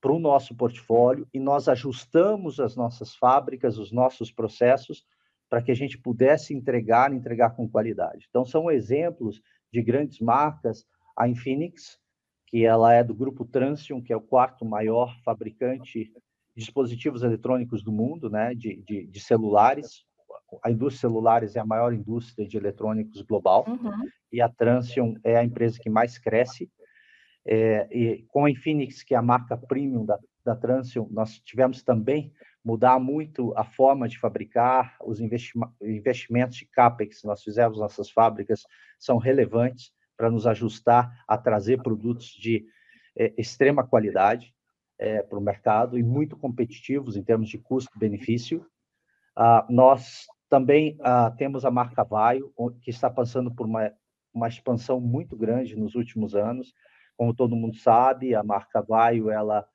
para 0.00 0.10
o 0.10 0.18
nosso 0.18 0.56
portfólio 0.56 1.28
e 1.32 1.38
nós 1.38 1.68
ajustamos 1.68 2.58
as 2.58 2.74
nossas 2.74 3.14
fábricas, 3.14 3.78
os 3.78 3.92
nossos 3.92 4.32
processos, 4.32 5.06
para 5.48 5.62
que 5.62 5.70
a 5.70 5.76
gente 5.76 5.96
pudesse 5.96 6.52
entregar, 6.52 7.12
entregar 7.12 7.50
com 7.50 7.68
qualidade. 7.68 8.26
Então, 8.28 8.44
são 8.44 8.68
exemplos 8.68 9.40
de 9.72 9.80
grandes 9.80 10.18
marcas, 10.18 10.84
a 11.16 11.28
Infinix, 11.28 12.00
que 12.48 12.66
ela 12.66 12.92
é 12.92 13.04
do 13.04 13.14
grupo 13.14 13.44
Transium, 13.44 14.02
que 14.02 14.12
é 14.12 14.16
o 14.16 14.20
quarto 14.20 14.64
maior 14.64 15.16
fabricante 15.22 16.06
de 16.06 16.12
dispositivos 16.56 17.22
eletrônicos 17.22 17.80
do 17.80 17.92
mundo, 17.92 18.28
né, 18.28 18.56
de, 18.56 18.82
de, 18.82 19.06
de 19.06 19.20
celulares. 19.20 20.07
A 20.62 20.70
indústria 20.70 21.08
celulares 21.08 21.56
é 21.56 21.60
a 21.60 21.66
maior 21.66 21.92
indústria 21.92 22.46
de 22.46 22.56
eletrônicos 22.56 23.22
global 23.22 23.64
uhum. 23.68 24.08
e 24.32 24.40
a 24.40 24.48
Transium 24.48 25.14
é 25.22 25.36
a 25.36 25.44
empresa 25.44 25.78
que 25.78 25.90
mais 25.90 26.18
cresce. 26.18 26.70
É, 27.46 27.88
e 27.90 28.24
com 28.28 28.44
a 28.44 28.50
Infinix, 28.50 29.02
que 29.02 29.14
é 29.14 29.16
a 29.16 29.22
marca 29.22 29.56
premium 29.56 30.04
da, 30.04 30.18
da 30.44 30.56
Transium, 30.56 31.08
nós 31.10 31.38
tivemos 31.40 31.82
também 31.82 32.32
mudar 32.64 32.98
muito 32.98 33.54
a 33.56 33.64
forma 33.64 34.08
de 34.08 34.18
fabricar, 34.18 34.96
os 35.02 35.20
investimentos 35.80 36.56
de 36.56 36.66
CAPEX 36.66 37.22
nós 37.24 37.42
fizemos 37.42 37.78
nossas 37.78 38.10
fábricas 38.10 38.66
são 38.98 39.16
relevantes 39.16 39.92
para 40.16 40.30
nos 40.30 40.46
ajustar 40.46 41.24
a 41.26 41.38
trazer 41.38 41.80
produtos 41.82 42.26
de 42.26 42.66
é, 43.16 43.32
extrema 43.38 43.86
qualidade 43.86 44.54
é, 44.98 45.22
para 45.22 45.38
o 45.38 45.42
mercado 45.42 45.98
e 45.98 46.02
muito 46.02 46.36
competitivos 46.36 47.16
em 47.16 47.22
termos 47.22 47.48
de 47.48 47.58
custo-benefício. 47.58 48.66
Ah, 49.34 49.64
nós 49.70 50.26
também 50.48 50.96
ah, 51.00 51.30
temos 51.30 51.64
a 51.64 51.70
marca 51.70 52.04
Vaio, 52.04 52.52
que 52.82 52.90
está 52.90 53.10
passando 53.10 53.54
por 53.54 53.66
uma, 53.66 53.92
uma 54.32 54.48
expansão 54.48 55.00
muito 55.00 55.36
grande 55.36 55.76
nos 55.76 55.94
últimos 55.94 56.34
anos. 56.34 56.72
Como 57.16 57.34
todo 57.34 57.56
mundo 57.56 57.76
sabe, 57.76 58.34
a 58.34 58.42
marca 58.42 58.80
Vaio 58.80 59.30
ela, 59.30 59.66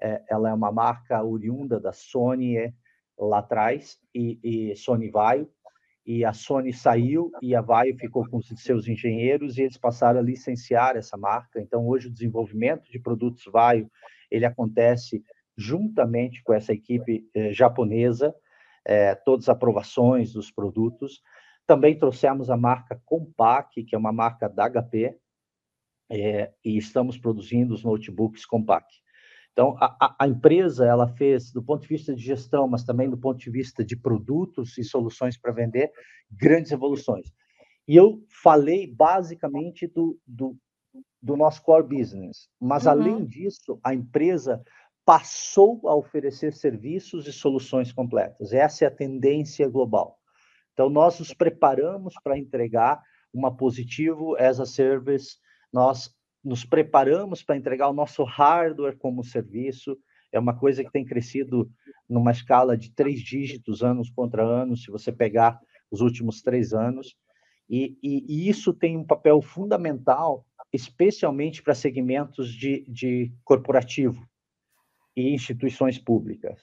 é, 0.00 0.22
ela 0.28 0.50
é 0.50 0.54
uma 0.54 0.72
marca 0.72 1.22
oriunda 1.22 1.80
da 1.80 1.92
Sony 1.92 2.56
é, 2.56 2.72
lá 3.18 3.38
atrás, 3.38 3.98
e, 4.14 4.38
e 4.42 4.76
Sony 4.76 5.10
Vaio, 5.10 5.50
e 6.06 6.24
a 6.24 6.32
Sony 6.32 6.72
saiu 6.72 7.30
e 7.42 7.54
a 7.54 7.60
Vaio 7.60 7.94
ficou 7.98 8.26
com 8.28 8.38
os 8.38 8.48
seus 8.56 8.88
engenheiros 8.88 9.58
e 9.58 9.62
eles 9.62 9.76
passaram 9.76 10.20
a 10.20 10.22
licenciar 10.22 10.96
essa 10.96 11.18
marca. 11.18 11.60
Então, 11.60 11.86
hoje 11.86 12.08
o 12.08 12.12
desenvolvimento 12.12 12.90
de 12.90 12.98
produtos 12.98 13.44
Vaio 13.52 13.90
ele 14.30 14.46
acontece 14.46 15.22
juntamente 15.54 16.42
com 16.42 16.54
essa 16.54 16.72
equipe 16.72 17.28
eh, 17.34 17.52
japonesa, 17.52 18.34
eh, 18.84 19.14
todas 19.14 19.48
as 19.48 19.54
aprovações 19.54 20.32
dos 20.32 20.50
produtos. 20.50 21.20
Também 21.66 21.98
trouxemos 21.98 22.50
a 22.50 22.56
marca 22.56 23.00
Compaq, 23.04 23.84
que 23.84 23.94
é 23.94 23.98
uma 23.98 24.12
marca 24.12 24.48
da 24.48 24.68
HP, 24.68 25.16
eh, 26.10 26.52
e 26.64 26.78
estamos 26.78 27.18
produzindo 27.18 27.74
os 27.74 27.84
notebooks 27.84 28.46
Compaq. 28.46 28.86
Então, 29.52 29.76
a, 29.80 30.14
a, 30.20 30.28
empresa 30.28 30.86
ela 30.86 31.08
fez, 31.08 31.50
do 31.50 31.60
ponto 31.60 31.82
de 31.82 31.88
vista 31.88 32.14
de 32.14 32.22
gestão, 32.22 32.68
mas 32.68 32.84
também 32.84 33.10
do 33.10 33.18
ponto 33.18 33.38
de 33.40 33.50
vista 33.50 33.84
de 33.84 33.96
produtos 33.96 34.78
e 34.78 34.84
soluções 34.84 35.36
para 35.36 35.50
vender, 35.50 35.90
grandes 36.30 36.70
evoluções. 36.70 37.32
E 37.86 37.96
eu 37.96 38.24
falei 38.42 38.86
basicamente 38.86 39.88
do, 39.88 40.16
do, 40.24 40.56
do 41.20 41.36
nosso 41.36 41.60
core 41.62 41.88
business, 41.88 42.48
mas 42.60 42.84
uhum. 42.84 42.92
além 42.92 43.26
disso, 43.26 43.80
a 43.82 43.92
empresa 43.92 44.62
passou 45.08 45.80
a 45.88 45.96
oferecer 45.96 46.52
serviços 46.52 47.26
e 47.26 47.32
soluções 47.32 47.90
completas. 47.90 48.52
Essa 48.52 48.84
é 48.84 48.88
a 48.88 48.94
tendência 48.94 49.66
global. 49.66 50.18
Então, 50.74 50.90
nós 50.90 51.18
nos 51.18 51.32
preparamos 51.32 52.12
para 52.22 52.36
entregar 52.36 53.00
uma 53.32 53.56
positivo 53.56 54.36
as 54.36 54.60
a 54.60 54.66
service. 54.66 55.38
Nós 55.72 56.14
nos 56.44 56.62
preparamos 56.62 57.42
para 57.42 57.56
entregar 57.56 57.88
o 57.88 57.94
nosso 57.94 58.22
hardware 58.22 58.98
como 58.98 59.24
serviço. 59.24 59.96
É 60.30 60.38
uma 60.38 60.54
coisa 60.54 60.84
que 60.84 60.92
tem 60.92 61.06
crescido 61.06 61.70
numa 62.06 62.30
escala 62.30 62.76
de 62.76 62.94
três 62.94 63.20
dígitos, 63.20 63.82
anos 63.82 64.10
contra 64.10 64.44
anos, 64.44 64.82
se 64.82 64.90
você 64.90 65.10
pegar 65.10 65.58
os 65.90 66.02
últimos 66.02 66.42
três 66.42 66.74
anos. 66.74 67.16
E, 67.66 67.96
e, 68.02 68.26
e 68.28 68.46
isso 68.50 68.74
tem 68.74 68.98
um 68.98 69.06
papel 69.06 69.40
fundamental, 69.40 70.44
especialmente 70.70 71.62
para 71.62 71.74
segmentos 71.74 72.52
de, 72.52 72.84
de 72.86 73.32
corporativo 73.42 74.22
e 75.18 75.34
instituições 75.34 75.98
públicas. 75.98 76.62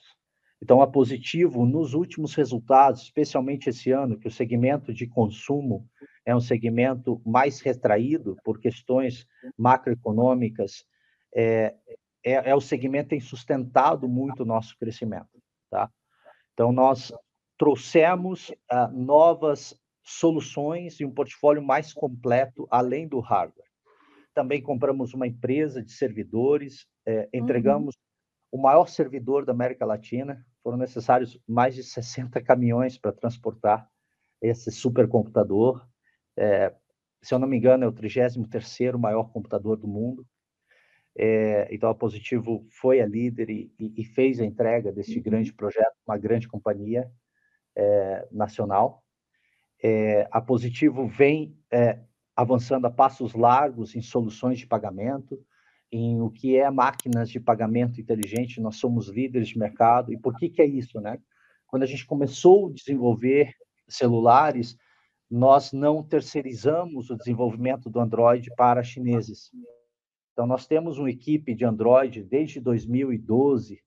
Então, 0.62 0.82
a 0.82 0.88
Positivo, 0.88 1.66
nos 1.66 1.94
últimos 1.94 2.34
resultados, 2.34 3.02
especialmente 3.02 3.70
esse 3.70 3.92
ano, 3.92 4.18
que 4.18 4.28
o 4.28 4.32
segmento 4.32 4.94
de 4.94 5.06
consumo 5.06 5.86
é 6.26 6.34
um 6.34 6.40
segmento 6.40 7.22
mais 7.26 7.60
retraído 7.60 8.38
por 8.44 8.60
questões 8.60 9.28
macroeconômicas, 9.58 10.86
é, 11.36 11.76
é, 12.24 12.52
é 12.52 12.56
o 12.56 12.62
segmento 12.62 13.10
que 13.10 13.10
tem 13.10 13.20
sustentado 13.20 14.08
muito 14.08 14.44
o 14.44 14.46
nosso 14.46 14.78
crescimento. 14.80 15.28
Tá? 15.70 15.92
Então, 16.54 16.72
nós 16.72 17.12
trouxemos 17.58 18.50
uh, 18.50 18.92
novas 18.94 19.78
soluções 20.02 21.00
e 21.00 21.06
um 21.06 21.12
portfólio 21.12 21.62
mais 21.62 21.94
completo, 21.94 22.68
além 22.72 23.08
do 23.08 23.20
hardware. 23.20 23.68
Também 24.34 24.62
compramos 24.62 25.14
uma 25.14 25.28
empresa 25.28 25.82
de 25.82 25.92
servidores, 25.92 26.88
é, 27.06 27.30
entregamos 27.34 27.96
uhum. 27.96 28.02
O 28.56 28.58
maior 28.58 28.88
servidor 28.88 29.44
da 29.44 29.52
América 29.52 29.86
Latina. 29.86 30.42
Foram 30.64 30.78
necessários 30.78 31.38
mais 31.46 31.76
de 31.76 31.84
60 31.84 32.42
caminhões 32.42 32.98
para 32.98 33.12
transportar 33.12 33.86
esse 34.42 34.72
supercomputador. 34.72 35.86
É, 36.38 36.74
se 37.22 37.34
eu 37.34 37.40
não 37.40 37.50
me 37.50 37.58
engano, 37.58 37.84
é 37.84 37.88
o 37.88 37.92
33º 37.92 38.98
maior 38.98 39.26
computador 39.26 39.76
do 39.76 39.90
mundo. 39.90 40.26
É, 41.18 41.68
então, 41.70 41.90
a 41.90 41.96
Positivo 41.96 42.66
foi 42.72 43.02
a 43.02 43.06
líder 43.06 43.50
e, 43.50 43.74
e 43.78 44.06
fez 44.06 44.40
a 44.40 44.46
entrega 44.46 44.90
desse 44.90 45.18
uhum. 45.18 45.24
grande 45.24 45.54
projeto, 45.54 45.94
uma 46.08 46.18
grande 46.18 46.48
companhia 46.48 47.12
é, 47.76 48.26
nacional. 48.32 49.04
É, 49.84 50.30
a 50.32 50.40
Positivo 50.40 51.10
vem 51.10 51.60
é, 51.70 52.00
avançando 52.34 52.86
a 52.86 52.92
passos 52.92 53.34
largos 53.34 53.98
em 53.98 54.02
soluções 54.02 54.60
de 54.60 54.66
pagamento, 54.66 55.46
em 55.92 56.22
o 56.22 56.30
que 56.30 56.58
é 56.58 56.70
máquinas 56.70 57.30
de 57.30 57.40
pagamento 57.40 58.00
inteligente. 58.00 58.62
Nós 58.62 58.78
somos 58.78 59.08
líderes 59.08 59.50
de 59.50 59.58
mercado. 59.58 60.12
E 60.12 60.18
por 60.18 60.36
que, 60.36 60.50
que 60.50 60.62
é 60.62 60.66
isso, 60.66 61.00
né? 61.00 61.20
Quando 61.68 61.84
a 61.84 61.88
gente 61.88 62.06
começou 62.06 62.68
a 62.68 62.74
desenvolver 62.74 63.54
celulares, 63.88 64.78
nós 65.30 65.72
não 65.72 66.04
terceirizamos 66.04 67.10
o 67.10 67.18
desenvolvimento 67.18 67.90
do 67.90 68.00
Android 68.00 68.50
para 68.56 68.84
chineses. 68.84 69.52
Então, 70.32 70.46
nós 70.46 70.68
temos 70.68 70.98
uma 70.98 71.10
equipe 71.10 71.56
de 71.56 71.66
Android 71.66 72.24
desde 72.24 72.60
2012 72.60 73.82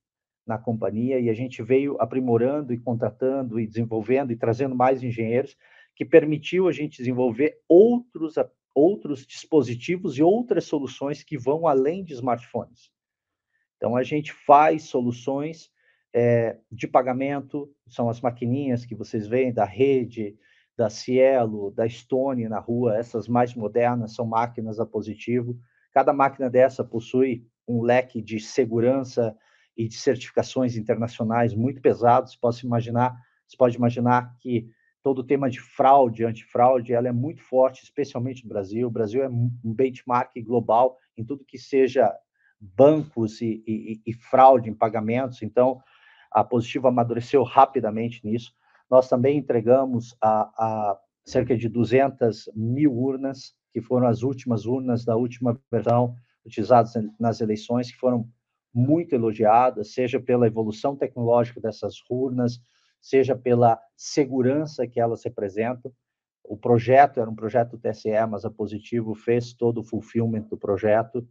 na 0.46 0.56
companhia 0.56 1.20
e 1.20 1.28
a 1.28 1.34
gente 1.34 1.62
veio 1.62 2.00
aprimorando 2.00 2.72
e 2.72 2.78
contratando 2.78 3.60
e 3.60 3.66
desenvolvendo 3.66 4.32
e 4.32 4.36
trazendo 4.36 4.74
mais 4.74 5.02
engenheiros 5.02 5.54
que 5.94 6.04
permitiu 6.04 6.68
a 6.68 6.72
gente 6.72 6.98
desenvolver 6.98 7.58
outros, 7.68 8.36
outros 8.78 9.26
dispositivos 9.26 10.16
e 10.16 10.23
outras 10.23 10.64
soluções 10.64 11.25
que 11.25 11.37
vão 11.37 11.66
além 11.66 12.04
de 12.04 12.14
smartphones. 12.14 12.92
Então, 13.76 13.97
a 13.97 14.02
gente 14.02 14.32
faz 14.32 14.85
soluções 14.85 15.70
é, 16.14 16.58
de 16.70 16.87
pagamento, 16.87 17.73
são 17.88 18.08
as 18.08 18.20
maquininhas 18.20 18.85
que 18.85 18.94
vocês 18.94 19.26
veem 19.26 19.52
da 19.52 19.64
rede, 19.64 20.37
da 20.76 20.88
Cielo, 20.88 21.73
da 21.73 21.88
Stone 21.88 22.49
na 22.49 22.61
rua, 22.61 22.97
essas 22.97 23.26
mais 23.26 23.52
modernas 23.52 24.14
são 24.14 24.25
máquinas 24.25 24.78
a 24.78 24.87
positivo. 24.87 25.58
Cada 25.92 26.12
máquina 26.12 26.49
dessa 26.49 26.85
possui 26.85 27.44
um 27.66 27.82
leque 27.82 28.23
de 28.23 28.38
segurança 28.38 29.37
e 29.76 29.88
de 29.88 29.97
certificações 29.97 30.76
internacionais 30.76 31.52
muito 31.52 31.80
pesados. 31.80 32.37
Posso 32.37 32.64
imaginar, 32.64 33.16
você 33.47 33.56
pode 33.56 33.76
imaginar 33.76 34.37
que 34.38 34.70
todo 35.02 35.20
o 35.20 35.24
tema 35.24 35.48
de 35.48 35.60
fraude, 35.60 36.24
antifraude, 36.24 36.92
ela 36.92 37.08
é 37.08 37.12
muito 37.12 37.42
forte, 37.42 37.82
especialmente 37.84 38.42
no 38.44 38.48
Brasil. 38.48 38.88
O 38.88 38.90
Brasil 38.90 39.22
é 39.22 39.28
um 39.28 39.50
benchmark 39.62 40.32
global 40.42 40.96
em 41.16 41.24
tudo 41.24 41.44
que 41.44 41.58
seja 41.58 42.12
bancos 42.60 43.40
e, 43.40 43.62
e, 43.66 44.00
e 44.06 44.12
fraude 44.12 44.68
em 44.68 44.74
pagamentos. 44.74 45.42
Então, 45.42 45.80
a 46.30 46.44
Positivo 46.44 46.88
amadureceu 46.88 47.42
rapidamente 47.42 48.24
nisso. 48.26 48.52
Nós 48.90 49.08
também 49.08 49.38
entregamos 49.38 50.16
a, 50.20 50.40
a 50.56 50.98
cerca 51.24 51.56
de 51.56 51.68
200 51.68 52.50
mil 52.54 52.92
urnas, 52.92 53.54
que 53.72 53.80
foram 53.80 54.06
as 54.06 54.22
últimas 54.22 54.66
urnas 54.66 55.04
da 55.04 55.16
última 55.16 55.58
versão 55.70 56.16
utilizadas 56.44 56.92
nas 57.18 57.40
eleições, 57.40 57.90
que 57.90 57.98
foram 57.98 58.28
muito 58.72 59.14
elogiadas, 59.14 59.92
seja 59.92 60.18
pela 60.20 60.46
evolução 60.46 60.96
tecnológica 60.96 61.60
dessas 61.60 61.96
urnas, 62.08 62.60
seja 63.00 63.36
pela 63.36 63.80
segurança 63.96 64.86
que 64.86 65.00
elas 65.00 65.24
representam. 65.24 65.92
O 66.44 66.56
projeto 66.56 67.20
era 67.20 67.28
um 67.28 67.34
projeto 67.34 67.78
TSE, 67.78 68.26
mas 68.28 68.44
a 68.44 68.50
Positivo 68.50 69.14
fez 69.14 69.52
todo 69.52 69.80
o 69.80 69.84
fulfillment 69.84 70.42
do 70.48 70.56
projeto. 70.56 71.28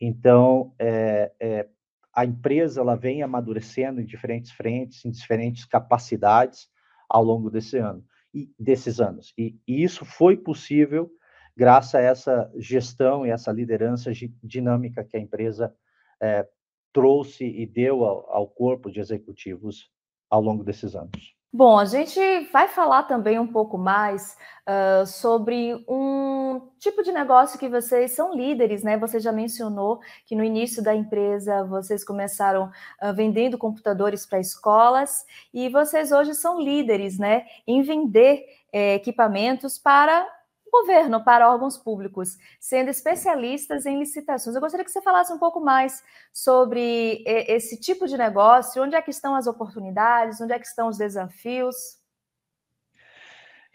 Então, 0.00 0.74
é, 0.78 1.32
é, 1.40 1.68
a 2.14 2.24
empresa 2.24 2.80
ela 2.80 2.96
vem 2.96 3.22
amadurecendo 3.22 4.00
em 4.00 4.06
diferentes 4.06 4.50
frentes, 4.50 5.04
em 5.04 5.10
diferentes 5.10 5.64
capacidades 5.64 6.68
ao 7.08 7.22
longo 7.22 7.50
desse 7.50 7.78
ano 7.78 8.04
e 8.32 8.50
desses 8.58 9.00
anos. 9.00 9.32
E, 9.36 9.58
e 9.66 9.82
isso 9.82 10.04
foi 10.04 10.36
possível 10.36 11.10
graças 11.56 11.94
a 11.94 12.00
essa 12.00 12.52
gestão 12.56 13.26
e 13.26 13.30
essa 13.30 13.50
liderança 13.50 14.10
dinâmica 14.42 15.04
que 15.04 15.16
a 15.16 15.20
empresa 15.20 15.74
é, 16.20 16.46
trouxe 16.92 17.44
e 17.44 17.66
deu 17.66 18.04
ao, 18.04 18.30
ao 18.30 18.48
corpo 18.48 18.90
de 18.90 19.00
executivos 19.00 19.90
ao 20.30 20.40
longo 20.40 20.64
desses 20.64 20.94
anos. 20.94 21.36
Bom, 21.52 21.78
a 21.78 21.86
gente 21.86 22.20
vai 22.52 22.68
falar 22.68 23.04
também 23.04 23.38
um 23.38 23.46
pouco 23.46 23.78
mais 23.78 24.36
uh, 24.68 25.06
sobre 25.06 25.74
um 25.88 26.60
tipo 26.78 27.02
de 27.02 27.10
negócio 27.10 27.58
que 27.58 27.66
vocês 27.66 28.12
são 28.12 28.34
líderes, 28.34 28.82
né? 28.82 28.98
Você 28.98 29.18
já 29.18 29.32
mencionou 29.32 30.00
que 30.26 30.36
no 30.36 30.44
início 30.44 30.82
da 30.82 30.94
empresa 30.94 31.64
vocês 31.64 32.04
começaram 32.04 32.70
uh, 33.02 33.14
vendendo 33.14 33.56
computadores 33.56 34.26
para 34.26 34.38
escolas 34.38 35.24
e 35.54 35.70
vocês 35.70 36.12
hoje 36.12 36.34
são 36.34 36.60
líderes, 36.60 37.18
né? 37.18 37.46
Em 37.66 37.80
vender 37.80 38.44
eh, 38.70 38.96
equipamentos 38.96 39.78
para 39.78 40.26
governo 40.70 41.24
para 41.24 41.50
órgãos 41.50 41.76
públicos, 41.78 42.36
sendo 42.60 42.90
especialistas 42.90 43.86
em 43.86 43.98
licitações. 43.98 44.54
Eu 44.54 44.60
gostaria 44.60 44.84
que 44.84 44.90
você 44.90 45.02
falasse 45.02 45.32
um 45.32 45.38
pouco 45.38 45.60
mais 45.60 46.02
sobre 46.32 47.22
esse 47.26 47.78
tipo 47.80 48.06
de 48.06 48.16
negócio, 48.16 48.82
onde 48.82 48.94
é 48.94 49.02
que 49.02 49.10
estão 49.10 49.34
as 49.34 49.46
oportunidades, 49.46 50.40
onde 50.40 50.52
é 50.52 50.58
que 50.58 50.66
estão 50.66 50.88
os 50.88 50.98
desafios. 50.98 51.74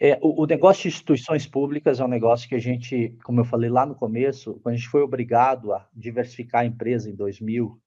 É, 0.04 0.18
o, 0.20 0.42
o, 0.42 0.46
negócio 0.46 0.82
de 0.82 0.88
instituições 0.88 1.46
públicas 1.46 2.00
é 2.00 2.04
um 2.04 2.08
negócio 2.08 2.48
que 2.48 2.56
a 2.56 2.60
gente, 2.60 3.16
como 3.22 3.40
eu 3.40 3.44
falei 3.44 3.70
lá 3.70 3.86
no 3.86 3.94
começo, 3.94 4.58
quando 4.60 4.74
a 4.74 4.76
gente 4.76 4.88
foi 4.88 5.00
obrigado 5.00 5.72
a 5.72 5.88
diversificar 5.94 6.62
a 6.62 6.66
empresa 6.66 7.08
em 7.08 7.14
2000, 7.14 7.80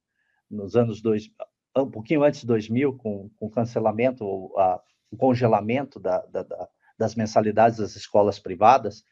nos 0.49 0.77
anos 0.77 1.01
dois, 1.01 1.29
um 1.75 1.91
pouquinho 1.91 2.23
antes 2.23 2.39
de 2.39 2.47
2000, 2.47 2.97
com, 2.97 3.29
o 3.37 3.49
cancelamento, 3.49 4.23
a, 4.57 4.81
o 5.11 5.17
congelamento 5.17 5.99
da, 5.99 6.19
da 6.27 6.69
das 6.97 7.15
mensalidades 7.15 7.79
das 7.79 7.95
escolas 7.95 8.39
privadas, 8.39 9.03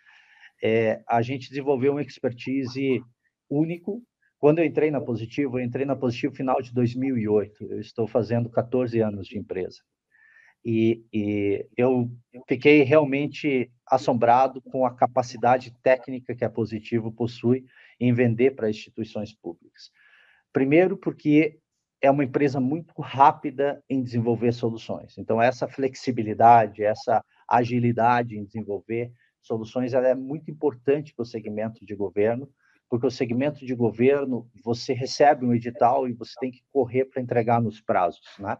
é, 0.64 1.04
a 1.08 1.22
gente 1.22 1.50
desenvolveu 1.50 1.94
um 1.94 2.00
expertise 2.00 3.02
único. 3.50 4.02
Quando 4.40 4.60
eu 4.60 4.66
entrei 4.66 4.92
na 4.92 5.02
Positivo, 5.02 5.60
eu 5.60 5.64
entrei 5.64 5.86
na 5.86 5.96
Positivo 5.96 6.36
final 6.36 6.62
de 6.62 6.74
2008. 6.74 7.66
Eu 7.66 7.80
estou 7.80 8.08
fazendo 8.08 8.50
14 8.50 9.00
anos 9.00 9.28
de 9.28 9.38
empresa. 9.38 9.80
E, 10.66 11.04
e 11.12 11.68
eu 11.76 12.10
fiquei 12.48 12.84
realmente 12.84 13.70
assombrado 13.86 14.62
com 14.62 14.86
a 14.86 14.96
capacidade 14.96 15.74
técnica 15.84 16.34
que 16.34 16.46
a 16.46 16.50
Positivo 16.50 17.12
possui 17.12 17.66
em 18.00 18.14
vender 18.14 18.52
para 18.52 18.70
instituições 18.70 19.34
públicas. 19.34 19.92
Primeiro, 20.54 20.96
porque 20.96 21.60
é 22.02 22.10
uma 22.10 22.24
empresa 22.24 22.60
muito 22.60 22.94
rápida 23.02 23.84
em 23.90 24.02
desenvolver 24.02 24.54
soluções. 24.54 25.18
Então, 25.18 25.42
essa 25.42 25.68
flexibilidade, 25.68 26.84
essa 26.84 27.24
agilidade 27.48 28.38
em 28.38 28.46
desenvolver 28.46 29.12
soluções, 29.42 29.94
ela 29.94 30.08
é 30.08 30.16
muito 30.16 30.50
importante 30.50 31.14
para 31.14 31.24
o 31.24 31.26
segmento 31.26 31.86
de 31.86 31.96
governo, 31.96 32.50
porque 32.90 33.08
o 33.08 33.12
segmento 33.12 33.66
de 33.66 33.76
governo, 33.76 34.50
você 34.64 34.94
recebe 34.94 35.46
um 35.46 35.54
edital 35.54 36.08
e 36.08 36.14
você 36.14 36.34
tem 36.40 36.52
que 36.52 36.64
correr 36.72 37.06
para 37.06 37.22
entregar 37.22 37.62
nos 37.62 37.82
prazos, 37.82 38.24
né? 38.40 38.58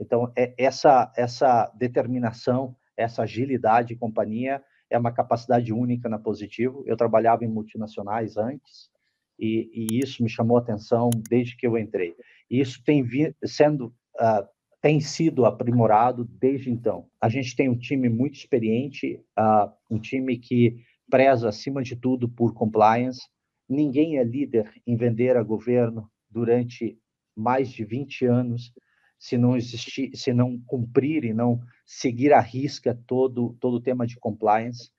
Então, 0.00 0.30
é, 0.36 0.54
essa, 0.58 1.12
essa 1.16 1.72
determinação, 1.74 2.76
essa 2.96 3.22
agilidade 3.22 3.88
de 3.88 3.96
companhia 3.96 4.62
é 4.90 4.98
uma 4.98 5.12
capacidade 5.12 5.72
única 5.72 6.08
na 6.08 6.18
Positivo. 6.18 6.82
Eu 6.86 6.96
trabalhava 6.96 7.44
em 7.44 7.48
multinacionais 7.48 8.36
antes 8.36 8.90
e, 9.38 9.70
e 9.72 9.98
isso 9.98 10.22
me 10.22 10.28
chamou 10.28 10.56
a 10.56 10.60
atenção 10.60 11.10
desde 11.28 11.56
que 11.56 11.66
eu 11.66 11.78
entrei. 11.78 12.14
E 12.50 12.60
isso 12.60 12.82
tem 12.84 13.02
vi, 13.02 13.34
sendo 13.44 13.86
uh, 14.20 14.46
tem 14.86 15.00
sido 15.00 15.44
aprimorado 15.44 16.24
desde 16.24 16.70
então. 16.70 17.08
A 17.20 17.28
gente 17.28 17.56
tem 17.56 17.68
um 17.68 17.76
time 17.76 18.08
muito 18.08 18.36
experiente, 18.36 19.20
uh, 19.36 19.68
um 19.90 19.98
time 19.98 20.38
que 20.38 20.76
preza, 21.10 21.48
acima 21.48 21.82
de 21.82 21.96
tudo, 21.96 22.28
por 22.28 22.54
compliance. 22.54 23.20
Ninguém 23.68 24.18
é 24.18 24.22
líder 24.22 24.70
em 24.86 24.96
vender 24.96 25.36
a 25.36 25.42
governo 25.42 26.08
durante 26.30 26.96
mais 27.34 27.68
de 27.68 27.84
20 27.84 28.26
anos 28.26 28.72
se 29.18 29.36
não 29.36 29.56
existir, 29.56 30.16
se 30.16 30.32
não 30.32 30.56
cumprir 30.64 31.24
e 31.24 31.34
não 31.34 31.58
seguir 31.84 32.32
à 32.32 32.38
risca 32.38 32.96
todo 33.08 33.56
todo 33.58 33.78
o 33.78 33.82
tema 33.82 34.06
de 34.06 34.16
compliance. 34.20 34.92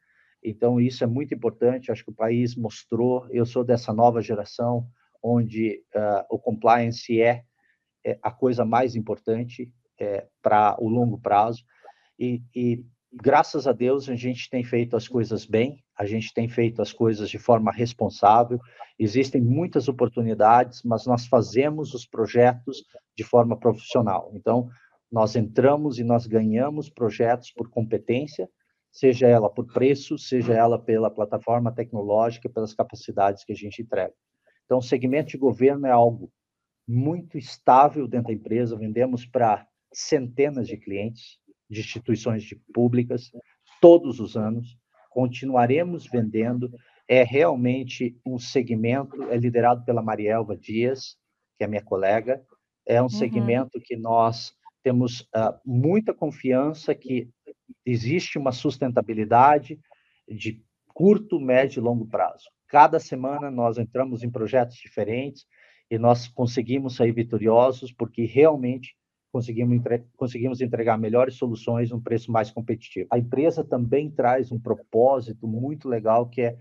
Então 0.43 0.81
isso 0.81 1.01
é 1.05 1.07
muito 1.07 1.33
importante. 1.33 1.93
Acho 1.93 2.03
que 2.03 2.11
o 2.11 2.13
país 2.25 2.57
mostrou. 2.57 3.25
Eu 3.29 3.45
sou 3.45 3.63
dessa 3.63 3.93
nova 3.93 4.21
geração 4.21 4.85
onde 5.23 5.81
uh, 5.95 6.25
o 6.29 6.37
compliance 6.37 7.21
é 7.21 7.45
é 8.07 8.17
a 8.21 8.31
coisa 8.31 8.63
mais 8.63 8.95
importante 8.95 9.69
é, 9.99 10.25
para 10.41 10.77
o 10.79 10.87
longo 10.87 11.19
prazo. 11.19 11.63
E, 12.17 12.41
e, 12.55 12.85
graças 13.11 13.67
a 13.67 13.73
Deus, 13.73 14.07
a 14.07 14.15
gente 14.15 14.49
tem 14.49 14.63
feito 14.63 14.95
as 14.95 15.07
coisas 15.07 15.45
bem, 15.45 15.83
a 15.97 16.05
gente 16.05 16.33
tem 16.33 16.47
feito 16.47 16.81
as 16.81 16.93
coisas 16.93 17.29
de 17.29 17.37
forma 17.37 17.69
responsável. 17.69 18.59
Existem 18.97 19.41
muitas 19.41 19.89
oportunidades, 19.89 20.81
mas 20.83 21.05
nós 21.05 21.27
fazemos 21.27 21.93
os 21.93 22.05
projetos 22.05 22.83
de 23.15 23.23
forma 23.25 23.59
profissional. 23.59 24.31
Então, 24.33 24.69
nós 25.11 25.35
entramos 25.35 25.99
e 25.99 26.03
nós 26.03 26.25
ganhamos 26.25 26.89
projetos 26.89 27.51
por 27.51 27.69
competência, 27.69 28.49
seja 28.89 29.27
ela 29.27 29.49
por 29.49 29.65
preço, 29.65 30.17
seja 30.17 30.53
ela 30.53 30.79
pela 30.79 31.09
plataforma 31.09 31.73
tecnológica, 31.73 32.49
pelas 32.49 32.73
capacidades 32.73 33.43
que 33.43 33.51
a 33.51 33.55
gente 33.55 33.81
entrega. 33.81 34.13
Então, 34.65 34.77
o 34.77 34.83
segmento 34.83 35.31
de 35.31 35.37
governo 35.37 35.87
é 35.87 35.91
algo 35.91 36.31
muito 36.87 37.37
estável 37.37 38.07
dentro 38.07 38.27
da 38.27 38.33
empresa, 38.33 38.77
vendemos 38.77 39.25
para 39.25 39.67
centenas 39.91 40.67
de 40.67 40.77
clientes, 40.77 41.37
de 41.69 41.81
instituições 41.81 42.43
de 42.43 42.55
públicas, 42.73 43.31
todos 43.81 44.19
os 44.19 44.37
anos, 44.37 44.77
continuaremos 45.09 46.07
vendendo. 46.07 46.71
É 47.07 47.23
realmente 47.23 48.17
um 48.25 48.37
segmento, 48.37 49.23
é 49.23 49.37
liderado 49.37 49.83
pela 49.83 50.01
Marielva 50.01 50.55
Dias, 50.55 51.17
que 51.57 51.63
é 51.63 51.67
minha 51.67 51.83
colega, 51.83 52.41
é 52.85 53.01
um 53.01 53.05
uhum. 53.05 53.09
segmento 53.09 53.81
que 53.81 53.97
nós 53.97 54.53
temos 54.83 55.21
uh, 55.21 55.59
muita 55.65 56.13
confiança 56.13 56.95
que 56.95 57.29
existe 57.85 58.37
uma 58.37 58.51
sustentabilidade 58.51 59.79
de 60.27 60.63
curto, 60.93 61.39
médio 61.39 61.79
e 61.79 61.83
longo 61.83 62.07
prazo. 62.07 62.45
Cada 62.67 62.99
semana 62.99 63.51
nós 63.51 63.77
entramos 63.77 64.23
em 64.23 64.29
projetos 64.29 64.77
diferentes, 64.77 65.45
e 65.89 65.97
nós 65.97 66.27
conseguimos 66.27 66.95
sair 66.95 67.11
vitoriosos 67.11 67.91
porque 67.91 68.25
realmente 68.25 68.95
conseguimos, 69.31 69.75
entre... 69.75 70.05
conseguimos 70.15 70.61
entregar 70.61 70.97
melhores 70.97 71.35
soluções 71.35 71.91
num 71.91 72.01
preço 72.01 72.31
mais 72.31 72.51
competitivo. 72.51 73.07
A 73.11 73.17
empresa 73.17 73.63
também 73.63 74.09
traz 74.09 74.51
um 74.51 74.59
propósito 74.59 75.47
muito 75.47 75.87
legal 75.87 76.27
que 76.27 76.41
é 76.41 76.57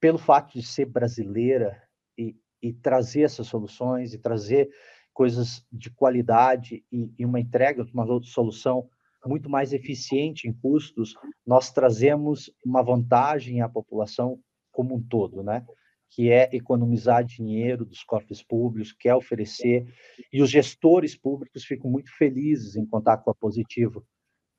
pelo 0.00 0.18
fato 0.18 0.52
de 0.58 0.66
ser 0.66 0.86
brasileira 0.86 1.82
e, 2.18 2.36
e 2.62 2.72
trazer 2.72 3.22
essas 3.22 3.46
soluções 3.46 4.14
e 4.14 4.18
trazer 4.18 4.70
coisas 5.12 5.66
de 5.70 5.90
qualidade 5.90 6.84
e, 6.90 7.12
e 7.18 7.24
uma 7.26 7.40
entrega 7.40 7.84
de 7.84 7.92
uma 7.92 8.06
solução 8.22 8.88
muito 9.26 9.50
mais 9.50 9.72
eficiente 9.74 10.48
em 10.48 10.52
custos, 10.52 11.14
nós 11.46 11.70
trazemos 11.70 12.50
uma 12.64 12.82
vantagem 12.82 13.60
à 13.60 13.68
população 13.68 14.40
como 14.72 14.94
um 14.94 15.02
todo, 15.02 15.42
né? 15.42 15.66
Que 16.10 16.30
é 16.30 16.48
economizar 16.52 17.24
dinheiro 17.24 17.84
dos 17.84 18.02
cofres 18.02 18.42
públicos, 18.42 18.92
que 18.92 19.08
é 19.08 19.14
oferecer, 19.14 19.86
e 20.32 20.42
os 20.42 20.50
gestores 20.50 21.16
públicos 21.16 21.64
ficam 21.64 21.90
muito 21.90 22.10
felizes 22.16 22.76
em 22.76 22.84
contar 22.84 23.18
com 23.18 23.30
a 23.30 23.34
Positivo, 23.34 24.04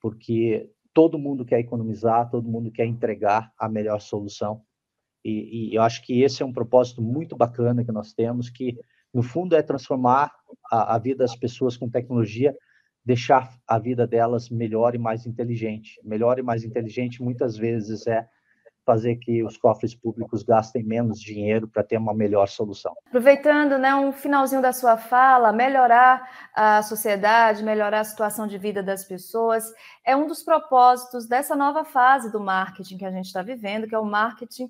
porque 0.02 0.70
todo 0.94 1.20
mundo 1.20 1.46
quer 1.46 1.60
economizar, 1.60 2.30
todo 2.30 2.50
mundo 2.50 2.72
quer 2.72 2.86
entregar 2.86 3.52
a 3.58 3.68
melhor 3.68 4.00
solução, 4.00 4.64
e, 5.24 5.70
e 5.72 5.76
eu 5.76 5.82
acho 5.82 6.02
que 6.04 6.22
esse 6.22 6.42
é 6.42 6.46
um 6.46 6.54
propósito 6.54 7.02
muito 7.02 7.36
bacana 7.36 7.86
que 7.86 7.92
nós 7.92 8.14
temos, 8.14 8.50
que 8.50 8.78
no 9.14 9.22
fundo 9.22 9.56
é 9.56 9.62
transformar 9.62 10.32
a, 10.72 10.96
a 10.96 10.98
vida 11.00 11.20
das 11.20 11.36
pessoas 11.36 11.78
com 11.78 11.90
tecnologia, 11.90 12.56
deixar 13.04 13.56
a 13.68 13.78
vida 13.78 14.08
delas 14.08 14.50
melhor 14.50 14.96
e 14.96 14.98
mais 14.98 15.26
inteligente. 15.26 16.00
Melhor 16.04 16.40
e 16.40 16.44
mais 16.44 16.64
inteligente 16.64 17.22
muitas 17.22 17.58
vezes 17.58 18.08
é 18.08 18.28
fazer 18.86 19.18
que 19.18 19.44
os 19.44 19.58
cofres 19.58 19.94
públicos 19.94 20.44
gastem 20.44 20.84
menos 20.84 21.20
dinheiro 21.20 21.68
para 21.68 21.84
ter 21.84 21.98
uma 21.98 22.14
melhor 22.14 22.48
solução. 22.48 22.94
Aproveitando, 23.08 23.78
né, 23.78 23.94
um 23.96 24.12
finalzinho 24.12 24.62
da 24.62 24.74
sua 24.74 24.98
fala, 24.98 25.52
melhorar 25.52 26.50
a 26.54 26.82
sociedade, 26.82 27.64
melhorar 27.64 28.00
a 28.00 28.04
situação 28.04 28.48
de 28.48 28.58
vida 28.58 28.82
das 28.82 29.06
pessoas, 29.06 29.72
é 30.06 30.16
um 30.16 30.28
dos 30.28 30.44
propósitos 30.44 31.28
dessa 31.28 31.56
nova 31.56 31.84
fase 31.84 32.32
do 32.32 32.40
marketing 32.40 32.98
que 32.98 33.06
a 33.06 33.12
gente 33.12 33.26
está 33.26 33.42
vivendo, 33.42 33.88
que 33.88 33.96
é 33.96 34.00
o 34.00 34.06
marketing 34.06 34.70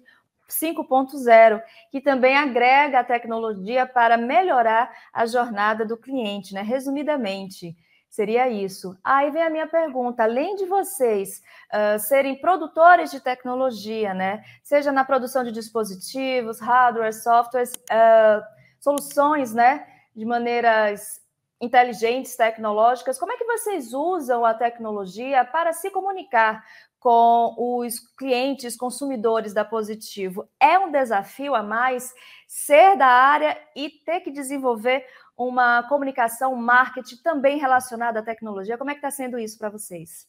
5.0, 0.50 1.62
que 1.89 2.02
também 2.02 2.36
agrega 2.36 3.00
a 3.00 3.04
tecnologia 3.04 3.86
para 3.86 4.17
melhorar 4.17 4.91
a 5.13 5.26
jornada 5.26 5.86
do 5.86 5.97
cliente, 5.97 6.54
né? 6.54 6.62
Resumidamente, 6.62 7.76
seria 8.12 8.50
isso. 8.50 8.95
Aí 9.02 9.32
vem 9.32 9.41
a 9.41 9.50
minha 9.50 9.65
pergunta: 9.65 10.24
além 10.24 10.56
de 10.58 10.65
vocês 10.65 11.41
uh, 11.74 11.97
serem 11.97 12.39
produtores 12.39 13.10
de 13.10 13.21
tecnologia, 13.21 14.13
né? 14.13 14.43
Seja 14.62 14.91
na 14.91 15.06
produção 15.06 15.43
de 15.43 15.52
dispositivos, 15.52 16.60
hardware, 16.60 17.13
softwares, 17.13 17.71
uh, 17.71 18.43
soluções, 18.80 19.54
né? 19.54 19.88
De 20.13 20.26
maneiras 20.26 21.21
inteligentes, 21.62 22.36
tecnológicas, 22.36 23.19
como 23.19 23.32
é 23.32 23.38
que 23.38 23.45
vocês 23.45 23.93
usam 23.93 24.43
a 24.43 24.54
tecnologia 24.54 25.45
para 25.45 25.71
se 25.71 25.91
comunicar 25.91 26.63
com 27.00 27.56
os 27.58 28.00
clientes, 28.15 28.78
consumidores 28.78 29.54
da 29.54 29.65
Positivo. 29.65 30.47
É 30.60 30.78
um 30.78 30.91
desafio 30.91 31.56
a 31.56 31.63
mais 31.63 32.13
ser 32.47 32.95
da 32.95 33.08
área 33.08 33.58
e 33.76 33.89
ter 33.89 34.19
que 34.19 34.30
desenvolver 34.30 35.04
uma 35.47 35.84
comunicação, 35.84 36.56
marketing 36.56 37.17
também 37.17 37.58
relacionada 37.58 38.19
à 38.19 38.23
tecnologia. 38.23 38.77
Como 38.77 38.89
é 38.89 38.93
que 38.93 38.99
está 38.99 39.12
sendo 39.12 39.38
isso 39.38 39.58
para 39.58 39.69
vocês? 39.69 40.27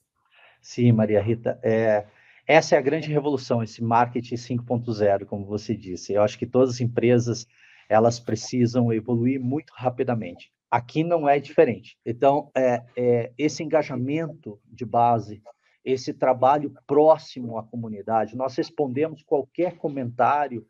Sim, 0.61 0.93
Maria 0.93 1.21
Rita. 1.21 1.59
É, 1.63 2.07
essa 2.47 2.75
é 2.75 2.79
a 2.79 2.83
grande 2.83 3.09
revolução, 3.09 3.63
esse 3.63 3.83
marketing 3.83 4.35
5.0, 4.35 5.27
como 5.27 5.45
você 5.45 5.75
disse. 5.77 6.13
Eu 6.13 6.23
acho 6.23 6.39
que 6.39 6.47
todas 6.47 6.71
as 6.71 6.81
empresas 6.81 7.47
elas 7.89 8.19
precisam 8.19 8.93
evoluir 8.93 9.41
muito 9.41 9.73
rapidamente. 9.77 10.53
Aqui 10.71 11.05
não 11.05 11.29
é 11.29 11.39
diferente. 11.39 11.99
Então, 12.07 12.51
é, 12.57 12.83
é 12.97 13.33
esse 13.37 13.63
engajamento 13.63 14.59
de 14.65 14.87
base 14.87 15.43
esse 15.85 16.15
trabalho 16.15 16.73
próximo 16.87 17.59
à 17.59 17.63
comunidade. 17.63 18.37
Nós 18.37 18.55
respondemos 18.57 19.23
qualquer 19.23 19.77
comentário, 19.77 20.67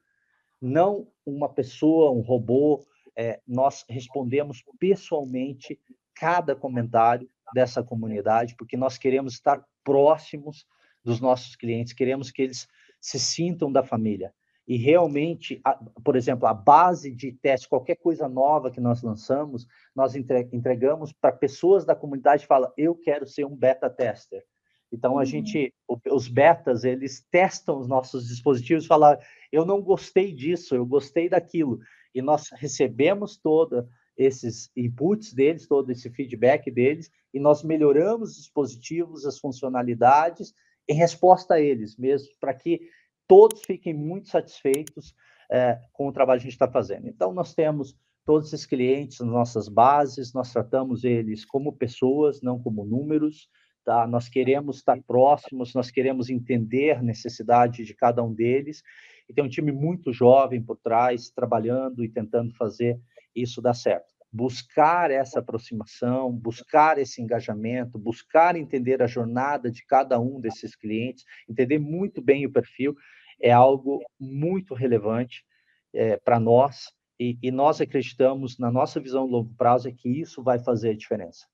não 0.60 1.06
uma 1.24 1.48
pessoa, 1.48 2.10
um 2.10 2.20
robô, 2.20 2.84
é, 3.16 3.40
nós 3.46 3.84
respondemos 3.88 4.64
pessoalmente 4.78 5.78
cada 6.14 6.54
comentário 6.54 7.28
dessa 7.54 7.82
comunidade, 7.82 8.54
porque 8.56 8.76
nós 8.76 8.96
queremos 8.96 9.34
estar 9.34 9.64
próximos 9.84 10.66
dos 11.04 11.20
nossos 11.20 11.56
clientes, 11.56 11.92
queremos 11.92 12.30
que 12.30 12.42
eles 12.42 12.68
se 13.00 13.18
sintam 13.18 13.70
da 13.70 13.82
família. 13.82 14.32
E 14.66 14.76
realmente, 14.76 15.60
a, 15.64 15.74
por 16.04 16.14
exemplo, 16.14 16.46
a 16.46 16.54
base 16.54 17.10
de 17.10 17.32
teste, 17.32 17.68
qualquer 17.68 17.96
coisa 17.96 18.28
nova 18.28 18.70
que 18.70 18.80
nós 18.80 19.02
lançamos, 19.02 19.66
nós 19.94 20.14
entregamos 20.14 21.12
para 21.12 21.32
pessoas 21.32 21.84
da 21.84 21.96
comunidade, 21.96 22.46
fala, 22.46 22.72
eu 22.76 22.94
quero 22.94 23.26
ser 23.26 23.44
um 23.44 23.56
beta 23.56 23.90
tester. 23.90 24.44
Então 24.92 25.12
a 25.12 25.20
uhum. 25.20 25.24
gente, 25.24 25.74
os 26.10 26.28
betas, 26.28 26.84
eles 26.84 27.26
testam 27.30 27.78
os 27.80 27.88
nossos 27.88 28.28
dispositivos, 28.28 28.86
falam, 28.86 29.18
eu 29.50 29.64
não 29.64 29.82
gostei 29.82 30.32
disso, 30.32 30.74
eu 30.76 30.86
gostei 30.86 31.28
daquilo, 31.28 31.80
e 32.14 32.20
nós 32.20 32.48
recebemos 32.52 33.36
todos 33.36 33.84
esses 34.16 34.70
inputs 34.76 35.32
deles, 35.32 35.66
todo 35.66 35.90
esse 35.90 36.10
feedback 36.10 36.70
deles, 36.70 37.10
e 37.32 37.40
nós 37.40 37.62
melhoramos 37.62 38.30
os 38.30 38.36
dispositivos, 38.36 39.24
as 39.24 39.38
funcionalidades 39.38 40.54
em 40.88 40.94
resposta 40.94 41.54
a 41.54 41.60
eles 41.60 41.96
mesmo, 41.96 42.28
para 42.38 42.52
que 42.52 42.80
todos 43.26 43.62
fiquem 43.62 43.94
muito 43.94 44.28
satisfeitos 44.28 45.14
é, 45.50 45.80
com 45.92 46.08
o 46.08 46.12
trabalho 46.12 46.40
que 46.40 46.46
a 46.46 46.50
gente 46.50 46.54
está 46.54 46.70
fazendo. 46.70 47.08
Então 47.08 47.32
nós 47.32 47.54
temos 47.54 47.96
todos 48.24 48.52
esses 48.52 48.66
clientes 48.66 49.20
nas 49.20 49.28
nossas 49.28 49.68
bases, 49.68 50.32
nós 50.32 50.52
tratamos 50.52 51.04
eles 51.04 51.44
como 51.44 51.72
pessoas, 51.72 52.42
não 52.42 52.62
como 52.62 52.84
números 52.84 53.48
tá? 53.84 54.06
Nós 54.06 54.28
queremos 54.28 54.76
estar 54.78 55.00
próximos, 55.02 55.74
nós 55.74 55.90
queremos 55.90 56.30
entender 56.30 56.92
a 56.92 57.02
necessidade 57.02 57.84
de 57.84 57.94
cada 57.94 58.22
um 58.22 58.32
deles 58.32 58.82
e 59.28 59.34
tem 59.34 59.44
um 59.44 59.48
time 59.48 59.72
muito 59.72 60.12
jovem 60.12 60.62
por 60.62 60.76
trás 60.76 61.30
trabalhando 61.30 62.04
e 62.04 62.08
tentando 62.08 62.54
fazer 62.54 63.00
isso 63.34 63.62
dar 63.62 63.74
certo. 63.74 64.12
Buscar 64.32 65.10
essa 65.10 65.40
aproximação, 65.40 66.32
buscar 66.32 66.98
esse 66.98 67.20
engajamento, 67.20 67.98
buscar 67.98 68.56
entender 68.56 69.02
a 69.02 69.06
jornada 69.06 69.70
de 69.70 69.84
cada 69.84 70.18
um 70.18 70.40
desses 70.40 70.74
clientes, 70.74 71.24
entender 71.48 71.78
muito 71.78 72.22
bem 72.22 72.46
o 72.46 72.52
perfil, 72.52 72.94
é 73.40 73.52
algo 73.52 74.00
muito 74.18 74.74
relevante 74.74 75.44
é, 75.92 76.16
para 76.16 76.40
nós 76.40 76.86
e, 77.20 77.38
e 77.42 77.50
nós 77.50 77.80
acreditamos 77.80 78.58
na 78.58 78.70
nossa 78.70 78.98
visão 78.98 79.26
de 79.26 79.32
longo 79.32 79.54
prazo 79.54 79.88
é 79.88 79.92
que 79.92 80.08
isso 80.08 80.42
vai 80.42 80.58
fazer 80.58 80.90
a 80.90 80.96
diferença 80.96 81.46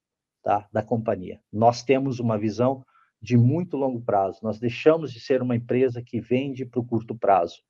tá, 0.43 0.69
da 0.73 0.83
companhia. 0.83 1.41
Nós 1.53 1.83
temos 1.83 2.21
uma 2.21 2.39
visão 2.39 2.85
de 3.21 3.37
muito 3.37 3.77
longo 3.77 4.01
prazo. 4.01 4.41
Nós 4.43 4.59
deixamos 4.59 5.13
de 5.13 5.21
ser 5.21 5.43
uma 5.43 5.57
empresa 5.57 6.03
que 6.03 6.21
vende 6.21 6.65
para 6.65 6.81
o 6.81 6.85
curto 6.85 7.15
prazo. 7.15 7.63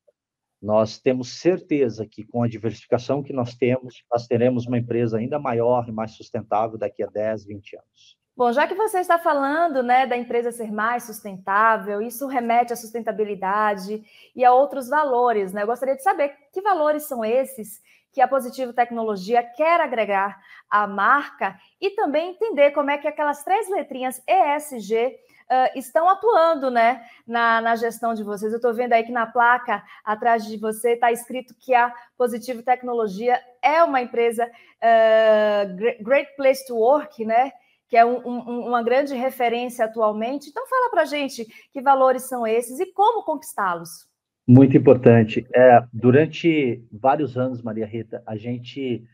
Nós 0.61 0.98
temos 0.98 1.40
certeza 1.40 2.06
que 2.06 2.24
com 2.24 2.42
a 2.42 2.48
diversificação 2.48 3.22
que 3.22 3.32
nós 3.32 3.54
temos, 3.54 4.02
nós 4.11 4.26
teremos 4.26 4.66
uma 4.66 4.78
empresa 4.78 5.18
ainda 5.18 5.38
maior 5.38 5.88
e 5.88 5.92
mais 5.92 6.12
sustentável 6.12 6.76
daqui 6.76 7.02
a 7.02 7.06
10, 7.06 7.44
20 7.46 7.76
anos. 7.76 8.18
Bom, 8.37 8.52
já 8.52 8.68
que 8.68 8.74
você 8.74 9.00
está 9.00 9.18
falando 9.18 9.82
né, 9.82 10.06
da 10.06 10.16
empresa 10.16 10.52
ser 10.52 10.70
mais 10.70 11.04
sustentável, 11.04 12.00
isso 12.00 12.26
remete 12.28 12.72
à 12.72 12.76
sustentabilidade 12.76 14.02
e 14.34 14.44
a 14.44 14.52
outros 14.52 14.88
valores. 14.88 15.52
Né? 15.52 15.62
Eu 15.62 15.66
gostaria 15.66 15.96
de 15.96 16.02
saber 16.02 16.32
que 16.52 16.62
valores 16.62 17.04
são 17.04 17.24
esses 17.24 17.80
que 18.12 18.20
a 18.20 18.28
Positivo 18.28 18.72
Tecnologia 18.72 19.42
quer 19.42 19.80
agregar 19.80 20.40
à 20.70 20.87
marca 20.87 21.58
e 21.80 21.90
também 21.90 22.30
entender 22.30 22.70
como 22.70 22.90
é 22.90 22.98
que 22.98 23.08
aquelas 23.08 23.42
três 23.42 23.68
letrinhas 23.68 24.22
ESG 24.26 25.18
uh, 25.50 25.78
estão 25.78 26.08
atuando 26.08 26.70
né, 26.70 27.02
na, 27.26 27.61
na 27.61 27.76
gestão 27.76 28.14
de 28.14 28.22
vocês. 28.22 28.52
Eu 28.52 28.56
estou 28.56 28.74
vendo 28.74 28.92
aí 28.92 29.02
que 29.02 29.12
na 29.12 29.26
placa 29.26 29.82
atrás 30.04 30.44
de 30.46 30.56
você 30.56 30.92
está 30.92 31.11
escrito 31.11 31.54
que 31.58 31.74
a 31.74 31.92
Positivo 32.16 32.62
Tecnologia 32.62 33.40
é 33.62 33.82
uma 33.82 34.00
empresa 34.00 34.44
uh, 34.46 36.04
Great 36.04 36.37
Place 36.37 36.66
to 36.66 36.76
Work, 36.76 37.24
né? 37.24 37.52
que 37.88 37.96
é 37.96 38.04
um, 38.04 38.18
um, 38.18 38.68
uma 38.68 38.82
grande 38.82 39.14
referência 39.14 39.84
atualmente. 39.87 40.50
Então, 40.50 40.66
fala 40.68 40.90
para 40.90 41.06
gente 41.06 41.46
que 41.72 41.80
valores 41.80 42.28
são 42.28 42.46
esses 42.46 42.78
e 42.78 42.92
como 42.92 43.24
conquistá-los. 43.24 44.06
Muito 44.46 44.76
importante. 44.76 45.46
É, 45.54 45.82
durante 45.92 46.84
vários 46.92 47.37
anos, 47.37 47.62
Maria 47.62 47.87
Rita, 47.87 48.22
a 48.26 48.37
gente 48.37 49.04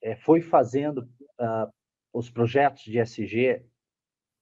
é, 0.00 0.14
foi 0.14 0.40
fazendo 0.40 0.98
uh, 1.40 1.72
os 2.12 2.30
projetos 2.30 2.84
de 2.84 2.98
SG 2.98 3.62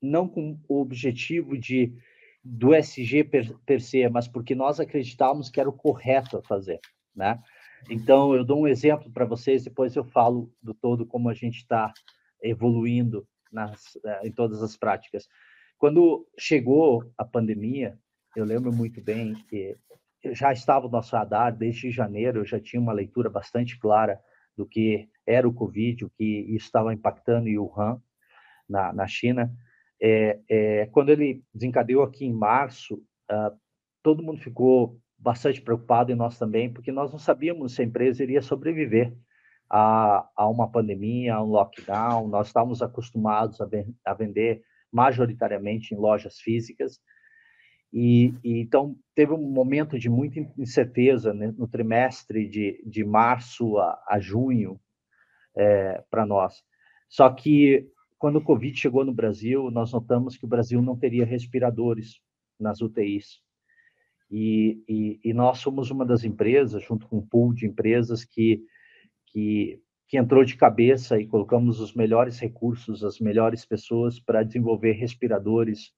não 0.02 0.28
com 0.28 0.58
o 0.68 0.80
objetivo 0.80 1.56
de 1.56 1.94
do 2.44 2.74
SG 2.74 3.22
per, 3.22 3.56
per 3.64 3.80
se, 3.80 4.08
mas 4.08 4.26
porque 4.26 4.52
nós 4.52 4.80
acreditávamos 4.80 5.48
que 5.48 5.60
era 5.60 5.68
o 5.68 5.72
correto 5.72 6.36
a 6.36 6.42
fazer, 6.42 6.80
né? 7.14 7.40
Então, 7.88 8.34
eu 8.34 8.44
dou 8.44 8.60
um 8.60 8.66
exemplo 8.66 9.10
para 9.12 9.24
vocês, 9.24 9.64
depois 9.64 9.94
eu 9.94 10.04
falo 10.04 10.52
do 10.60 10.74
todo 10.74 11.06
como 11.06 11.28
a 11.28 11.34
gente 11.34 11.58
está 11.58 11.92
evoluindo 12.42 13.26
nas, 13.50 13.94
uh, 13.96 14.24
em 14.24 14.32
todas 14.32 14.62
as 14.62 14.76
práticas. 14.76 15.28
Quando 15.78 16.26
chegou 16.38 17.04
a 17.16 17.24
pandemia, 17.24 17.98
eu 18.36 18.44
lembro 18.44 18.72
muito 18.72 19.00
bem 19.02 19.34
que 19.48 19.76
já 20.32 20.52
estava 20.52 20.86
no 20.86 20.92
nosso 20.92 21.14
radar 21.16 21.56
desde 21.56 21.90
janeiro, 21.90 22.40
eu 22.40 22.44
já 22.44 22.60
tinha 22.60 22.80
uma 22.80 22.92
leitura 22.92 23.28
bastante 23.28 23.78
clara 23.78 24.20
do 24.56 24.66
que 24.66 25.08
era 25.26 25.48
o 25.48 25.52
Covid, 25.52 26.04
o 26.04 26.10
que 26.10 26.24
isso 26.24 26.66
estava 26.66 26.94
impactando 26.94 27.48
em 27.48 27.58
Wuhan, 27.58 28.00
na, 28.68 28.92
na 28.92 29.06
China. 29.06 29.52
É, 30.04 30.40
é, 30.48 30.86
quando 30.86 31.10
ele 31.10 31.44
desencadeou 31.54 32.02
aqui 32.02 32.24
em 32.24 32.32
março, 32.32 32.96
uh, 33.30 33.56
todo 34.02 34.22
mundo 34.22 34.40
ficou 34.40 34.98
bastante 35.16 35.62
preocupado 35.62 36.10
e 36.10 36.16
nós 36.16 36.36
também, 36.36 36.72
porque 36.72 36.90
nós 36.90 37.12
não 37.12 37.20
sabíamos 37.20 37.76
se 37.76 37.82
a 37.82 37.84
empresa 37.84 38.20
iria 38.20 38.42
sobreviver 38.42 39.14
a, 39.70 40.28
a 40.34 40.48
uma 40.48 40.68
pandemia, 40.68 41.36
a 41.36 41.42
um 41.42 41.46
lockdown. 41.46 42.26
Nós 42.26 42.48
estávamos 42.48 42.82
acostumados 42.82 43.60
a, 43.60 43.68
a 44.04 44.12
vender 44.12 44.62
majoritariamente 44.92 45.94
em 45.94 45.98
lojas 45.98 46.40
físicas. 46.40 46.98
E, 47.92 48.34
e, 48.42 48.60
então 48.60 48.96
teve 49.14 49.32
um 49.32 49.50
momento 49.52 49.98
de 49.98 50.08
muita 50.08 50.40
incerteza 50.58 51.32
né, 51.32 51.54
no 51.56 51.68
trimestre 51.68 52.48
de, 52.48 52.82
de 52.84 53.04
março 53.04 53.78
a, 53.78 54.02
a 54.08 54.18
junho 54.18 54.80
é, 55.56 56.02
para 56.10 56.26
nós. 56.26 56.64
Só 57.08 57.30
que 57.30 57.91
quando 58.22 58.36
o 58.36 58.40
Covid 58.40 58.78
chegou 58.78 59.04
no 59.04 59.12
Brasil, 59.12 59.68
nós 59.72 59.90
notamos 59.90 60.36
que 60.36 60.44
o 60.44 60.48
Brasil 60.48 60.80
não 60.80 60.96
teria 60.96 61.26
respiradores 61.26 62.20
nas 62.56 62.80
UTIs. 62.80 63.40
E, 64.30 64.80
e, 64.88 65.20
e 65.24 65.34
nós 65.34 65.58
somos 65.58 65.90
uma 65.90 66.06
das 66.06 66.22
empresas, 66.22 66.84
junto 66.84 67.08
com 67.08 67.18
um 67.18 67.26
pool 67.26 67.52
de 67.52 67.66
empresas, 67.66 68.24
que, 68.24 68.62
que, 69.26 69.82
que 70.06 70.16
entrou 70.16 70.44
de 70.44 70.54
cabeça 70.54 71.18
e 71.18 71.26
colocamos 71.26 71.80
os 71.80 71.94
melhores 71.94 72.38
recursos, 72.38 73.02
as 73.02 73.18
melhores 73.18 73.66
pessoas 73.66 74.20
para 74.20 74.44
desenvolver 74.44 74.92
respiradores 74.92 75.92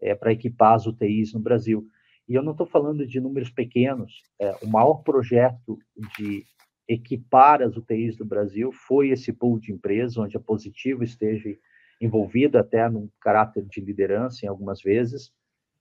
é, 0.00 0.14
para 0.14 0.32
equipar 0.32 0.76
as 0.76 0.86
UTIs 0.86 1.34
no 1.34 1.40
Brasil. 1.40 1.86
E 2.26 2.32
eu 2.32 2.42
não 2.42 2.52
estou 2.52 2.66
falando 2.66 3.06
de 3.06 3.20
números 3.20 3.50
pequenos. 3.50 4.22
É, 4.40 4.50
o 4.62 4.66
maior 4.66 5.02
projeto 5.02 5.78
de 6.16 6.42
equipar 6.88 7.62
as 7.62 7.76
UTIs 7.76 8.16
do 8.16 8.24
Brasil 8.24 8.70
foi 8.72 9.10
esse 9.10 9.32
pool 9.32 9.58
de 9.58 9.72
empresas, 9.72 10.16
onde 10.16 10.36
a 10.36 10.40
Positivo 10.40 11.02
esteja 11.02 11.56
envolvida 12.00 12.60
até 12.60 12.88
num 12.88 13.08
caráter 13.20 13.64
de 13.64 13.80
liderança 13.80 14.44
em 14.44 14.48
algumas 14.48 14.80
vezes. 14.82 15.32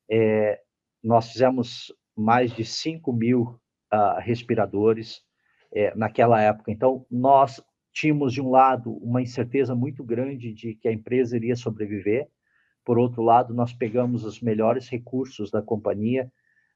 É, 0.09 0.61
nós 1.03 1.31
fizemos 1.31 1.93
mais 2.15 2.51
de 2.51 2.63
5 2.63 3.11
mil 3.11 3.59
uh, 3.93 4.19
respiradores 4.19 5.21
é, 5.73 5.93
naquela 5.95 6.41
época. 6.41 6.71
Então, 6.71 7.05
nós 7.11 7.61
tínhamos, 7.91 8.33
de 8.33 8.41
um 8.41 8.49
lado, 8.49 8.93
uma 8.97 9.21
incerteza 9.21 9.75
muito 9.75 10.03
grande 10.03 10.53
de 10.53 10.75
que 10.75 10.87
a 10.87 10.91
empresa 10.91 11.35
iria 11.35 11.55
sobreviver, 11.55 12.27
por 12.83 12.97
outro 12.97 13.21
lado, 13.23 13.53
nós 13.53 13.73
pegamos 13.73 14.23
os 14.23 14.39
melhores 14.39 14.87
recursos 14.87 15.49
da 15.49 15.61
companhia 15.61 16.31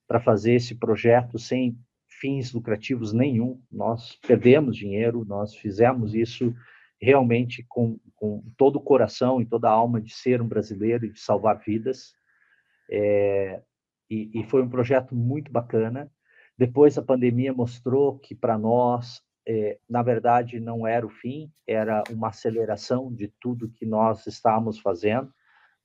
para 0.07 0.19
fazer 0.19 0.53
esse 0.53 0.75
projeto 0.75 1.37
sem 1.37 1.77
fins 2.19 2.53
lucrativos 2.53 3.13
nenhum. 3.13 3.62
Nós 3.71 4.17
perdemos 4.27 4.75
dinheiro, 4.75 5.25
nós 5.25 5.55
fizemos 5.55 6.13
isso 6.13 6.53
realmente 7.01 7.65
com, 7.67 7.97
com 8.15 8.43
todo 8.58 8.77
o 8.77 8.82
coração 8.82 9.41
e 9.41 9.45
toda 9.45 9.69
a 9.69 9.71
alma 9.71 10.01
de 10.01 10.13
ser 10.13 10.41
um 10.41 10.47
brasileiro 10.47 11.05
e 11.05 11.12
de 11.12 11.19
salvar 11.19 11.60
vidas. 11.60 12.13
É, 12.91 13.62
e, 14.10 14.29
e, 14.34 14.43
foi 14.43 14.62
um 14.62 14.69
projeto 14.69 15.15
muito 15.15 15.51
bacana. 15.51 16.12
Depois 16.58 16.97
a 16.97 17.01
pandemia 17.01 17.53
mostrou 17.53 18.19
que 18.19 18.36
para 18.36 18.58
nós, 18.58 19.21
é, 19.47 19.77
na 19.89 20.01
verdade, 20.01 20.60
não 20.60 20.86
era 20.86 21.05
o 21.05 21.10
fim, 21.10 21.51
era 21.65 22.03
uma 22.10 22.29
aceleração 22.29 23.13
de 23.13 23.27
tudo 23.39 23.71
que 23.71 23.86
nós 23.86 24.25
estávamos 24.27 24.79
fazendo 24.79 25.32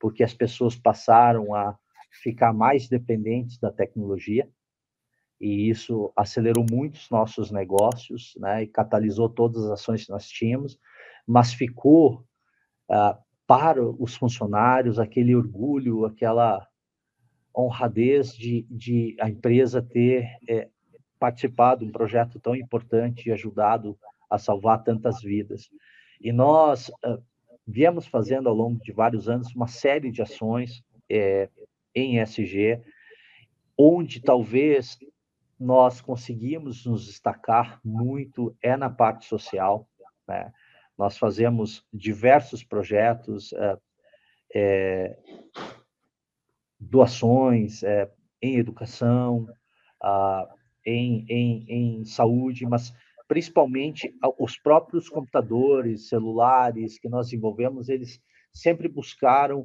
porque 0.04 0.22
as 0.22 0.34
pessoas 0.34 0.76
passaram 0.76 1.54
a 1.54 1.78
ficar 2.22 2.52
mais 2.52 2.88
dependentes 2.88 3.58
da 3.58 3.72
tecnologia 3.72 4.46
e 5.40 5.68
isso 5.68 6.12
acelerou 6.16 6.64
muito 6.70 6.94
os 6.94 7.10
nossos 7.10 7.50
negócios, 7.50 8.34
né, 8.38 8.62
e 8.62 8.66
catalisou 8.66 9.28
todas 9.28 9.64
as 9.64 9.72
ações 9.72 10.04
que 10.04 10.10
nós 10.10 10.28
tínhamos, 10.28 10.78
mas 11.26 11.52
ficou 11.52 12.24
uh, 12.90 13.16
para 13.46 13.82
os 13.84 14.14
funcionários 14.16 14.98
aquele 14.98 15.34
orgulho, 15.34 16.04
aquela 16.04 16.66
honradez 17.56 18.34
de, 18.34 18.66
de 18.70 19.16
a 19.20 19.28
empresa 19.28 19.80
ter 19.82 20.28
é, 20.48 20.68
participado 21.18 21.84
de 21.84 21.90
um 21.90 21.92
projeto 21.92 22.40
tão 22.40 22.56
importante 22.56 23.28
e 23.28 23.32
ajudado 23.32 23.96
a 24.28 24.38
salvar 24.38 24.82
tantas 24.82 25.22
vidas. 25.22 25.68
E 26.20 26.32
nós 26.32 26.88
uh, 26.88 27.22
viemos 27.66 28.06
fazendo 28.06 28.48
ao 28.48 28.54
longo 28.54 28.80
de 28.82 28.92
vários 28.92 29.28
anos 29.28 29.54
uma 29.54 29.68
série 29.68 30.10
de 30.10 30.22
ações 30.22 30.82
é, 31.08 31.48
em 31.94 32.18
SG, 32.18 32.80
onde 33.78 34.20
talvez 34.20 34.98
nós 35.64 36.00
conseguimos 36.00 36.84
nos 36.84 37.06
destacar 37.06 37.80
muito 37.82 38.54
é 38.62 38.76
na 38.76 38.90
parte 38.90 39.24
social. 39.24 39.88
Né? 40.28 40.52
Nós 40.96 41.16
fazemos 41.16 41.84
diversos 41.92 42.62
projetos, 42.62 43.52
é, 43.54 43.78
é, 44.54 45.18
doações 46.78 47.82
é, 47.82 48.10
em 48.42 48.56
educação, 48.56 49.48
ah, 50.02 50.46
em, 50.84 51.24
em, 51.28 51.64
em 51.68 52.04
saúde, 52.04 52.66
mas 52.66 52.92
principalmente 53.26 54.14
os 54.38 54.58
próprios 54.58 55.08
computadores, 55.08 56.08
celulares 56.08 56.98
que 56.98 57.08
nós 57.08 57.28
desenvolvemos, 57.28 57.88
eles 57.88 58.20
sempre 58.52 58.86
buscaram 58.86 59.60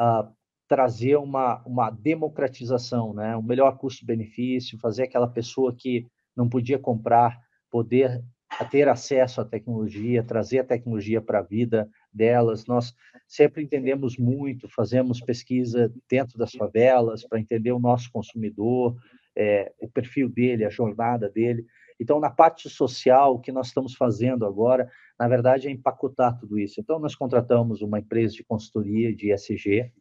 uh, 0.00 0.28
trazer 0.68 1.16
uma, 1.16 1.62
uma 1.64 1.90
democratização, 1.90 3.14
né? 3.14 3.36
um 3.36 3.42
melhor 3.42 3.78
custo-benefício, 3.78 4.78
fazer 4.78 5.04
aquela 5.04 5.26
pessoa 5.26 5.74
que 5.74 6.06
não 6.36 6.48
podia 6.48 6.78
comprar 6.78 7.40
poder 7.70 8.22
ter 8.70 8.88
acesso 8.88 9.40
à 9.40 9.44
tecnologia, 9.44 10.22
trazer 10.22 10.60
a 10.60 10.64
tecnologia 10.64 11.20
para 11.20 11.38
a 11.38 11.42
vida 11.42 11.88
delas. 12.12 12.66
Nós 12.66 12.94
sempre 13.26 13.62
entendemos 13.62 14.16
muito, 14.16 14.68
fazemos 14.68 15.20
pesquisa 15.20 15.92
dentro 16.08 16.38
das 16.38 16.52
favelas 16.52 17.26
para 17.26 17.40
entender 17.40 17.72
o 17.72 17.78
nosso 17.78 18.10
consumidor, 18.10 18.96
é, 19.36 19.72
o 19.80 19.88
perfil 19.88 20.28
dele, 20.28 20.64
a 20.64 20.70
jornada 20.70 21.28
dele. 21.28 21.64
Então, 22.00 22.20
na 22.20 22.30
parte 22.30 22.68
social, 22.68 23.34
o 23.34 23.40
que 23.40 23.52
nós 23.52 23.68
estamos 23.68 23.94
fazendo 23.94 24.46
agora, 24.46 24.88
na 25.18 25.28
verdade, 25.28 25.68
é 25.68 25.70
empacotar 25.70 26.38
tudo 26.38 26.58
isso. 26.58 26.80
Então, 26.80 26.98
nós 26.98 27.14
contratamos 27.14 27.82
uma 27.82 27.98
empresa 27.98 28.34
de 28.34 28.44
consultoria 28.44 29.14
de 29.14 29.32
ESG 29.32 29.92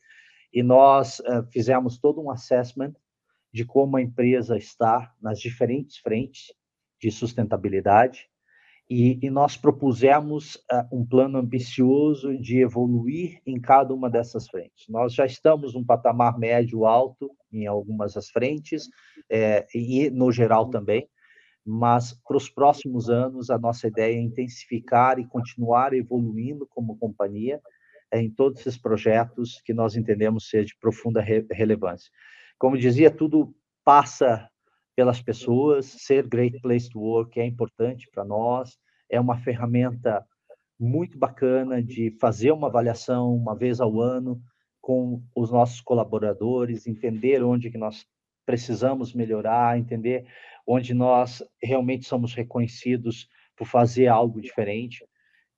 e 0.57 0.63
nós 0.63 1.19
uh, 1.19 1.45
fizemos 1.51 1.99
todo 1.99 2.19
um 2.19 2.31
assessment 2.31 2.95
de 3.53 3.63
como 3.63 3.95
a 3.95 4.01
empresa 4.01 4.57
está 4.57 5.13
nas 5.21 5.39
diferentes 5.39 5.97
frentes 5.97 6.51
de 6.99 7.11
sustentabilidade 7.11 8.27
e, 8.89 9.19
e 9.21 9.29
nós 9.29 9.55
propusemos 9.55 10.55
uh, 10.55 10.87
um 10.91 11.05
plano 11.05 11.37
ambicioso 11.37 12.35
de 12.39 12.57
evoluir 12.57 13.39
em 13.45 13.61
cada 13.61 13.93
uma 13.93 14.09
dessas 14.09 14.49
frentes. 14.49 14.87
Nós 14.89 15.13
já 15.13 15.27
estamos 15.27 15.75
num 15.75 15.85
patamar 15.85 16.39
médio 16.39 16.87
alto 16.87 17.29
em 17.53 17.67
algumas 17.67 18.15
das 18.15 18.27
frentes 18.27 18.89
é, 19.29 19.67
e 19.75 20.09
no 20.09 20.31
geral 20.31 20.71
também, 20.71 21.07
mas 21.63 22.19
para 22.27 22.37
os 22.37 22.49
próximos 22.49 23.11
anos 23.11 23.51
a 23.51 23.59
nossa 23.59 23.87
ideia 23.87 24.15
é 24.15 24.21
intensificar 24.21 25.19
e 25.19 25.27
continuar 25.27 25.93
evoluindo 25.93 26.65
como 26.65 26.97
companhia 26.97 27.61
em 28.13 28.29
todos 28.29 28.61
esses 28.61 28.77
projetos 28.77 29.61
que 29.65 29.73
nós 29.73 29.95
entendemos 29.95 30.49
ser 30.49 30.65
de 30.65 30.77
profunda 30.79 31.21
re 31.21 31.45
relevância. 31.51 32.09
Como 32.57 32.77
dizia, 32.77 33.11
tudo 33.11 33.53
passa 33.83 34.49
pelas 34.95 35.21
pessoas, 35.21 35.85
ser 35.85 36.27
Great 36.27 36.59
Place 36.61 36.89
to 36.89 36.99
Work 36.99 37.39
é 37.39 37.45
importante 37.45 38.09
para 38.11 38.25
nós, 38.25 38.77
é 39.09 39.19
uma 39.19 39.37
ferramenta 39.37 40.25
muito 40.79 41.17
bacana 41.17 41.81
de 41.81 42.15
fazer 42.19 42.51
uma 42.51 42.67
avaliação 42.67 43.35
uma 43.35 43.55
vez 43.55 43.79
ao 43.79 43.99
ano 43.99 44.41
com 44.81 45.21
os 45.35 45.51
nossos 45.51 45.81
colaboradores, 45.81 46.87
entender 46.87 47.43
onde 47.43 47.69
que 47.69 47.77
nós 47.77 48.05
precisamos 48.45 49.13
melhorar, 49.13 49.77
entender 49.77 50.25
onde 50.65 50.93
nós 50.93 51.43
realmente 51.61 52.07
somos 52.07 52.33
reconhecidos 52.33 53.27
por 53.55 53.67
fazer 53.67 54.07
algo 54.07 54.39
diferente. 54.39 55.05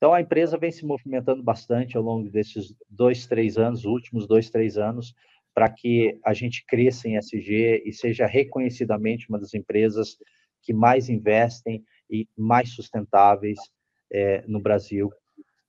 Então, 0.00 0.14
a 0.14 0.20
empresa 0.22 0.56
vem 0.56 0.70
se 0.70 0.82
movimentando 0.82 1.42
bastante 1.42 1.94
ao 1.94 2.02
longo 2.02 2.30
desses 2.30 2.74
dois, 2.88 3.26
três 3.26 3.58
anos, 3.58 3.84
últimos 3.84 4.26
dois, 4.26 4.48
três 4.48 4.78
anos, 4.78 5.14
para 5.54 5.68
que 5.68 6.18
a 6.24 6.32
gente 6.32 6.64
cresça 6.64 7.06
em 7.06 7.18
SG 7.18 7.82
e 7.84 7.92
seja 7.92 8.24
reconhecidamente 8.24 9.28
uma 9.28 9.38
das 9.38 9.52
empresas 9.52 10.16
que 10.62 10.72
mais 10.72 11.10
investem 11.10 11.84
e 12.08 12.26
mais 12.34 12.70
sustentáveis 12.74 13.58
é, 14.10 14.42
no 14.48 14.58
Brasil. 14.58 15.12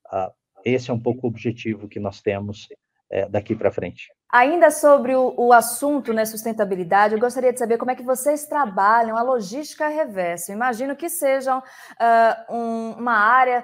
Ah, 0.10 0.32
esse 0.64 0.90
é 0.90 0.94
um 0.94 1.00
pouco 1.00 1.28
o 1.28 1.30
objetivo 1.30 1.90
que 1.90 2.00
nós 2.00 2.22
temos 2.22 2.70
é, 3.10 3.28
daqui 3.28 3.54
para 3.54 3.70
frente. 3.70 4.14
Ainda 4.32 4.72
sobre 4.72 5.14
o, 5.14 5.34
o 5.36 5.52
assunto, 5.52 6.14
né, 6.14 6.24
sustentabilidade, 6.24 7.14
eu 7.16 7.20
gostaria 7.20 7.52
de 7.52 7.60
saber 7.60 7.78
como 7.78 7.92
é 7.92 7.96
que 7.96 8.04
vocês 8.04 8.48
trabalham 8.48 9.18
a 9.18 9.22
logística 9.22 9.90
reversa. 9.90 10.54
imagino 10.54 10.96
que 10.96 11.10
sejam 11.10 11.60
uh, 11.60 12.56
um, 12.56 12.92
uma 12.94 13.18
área 13.18 13.62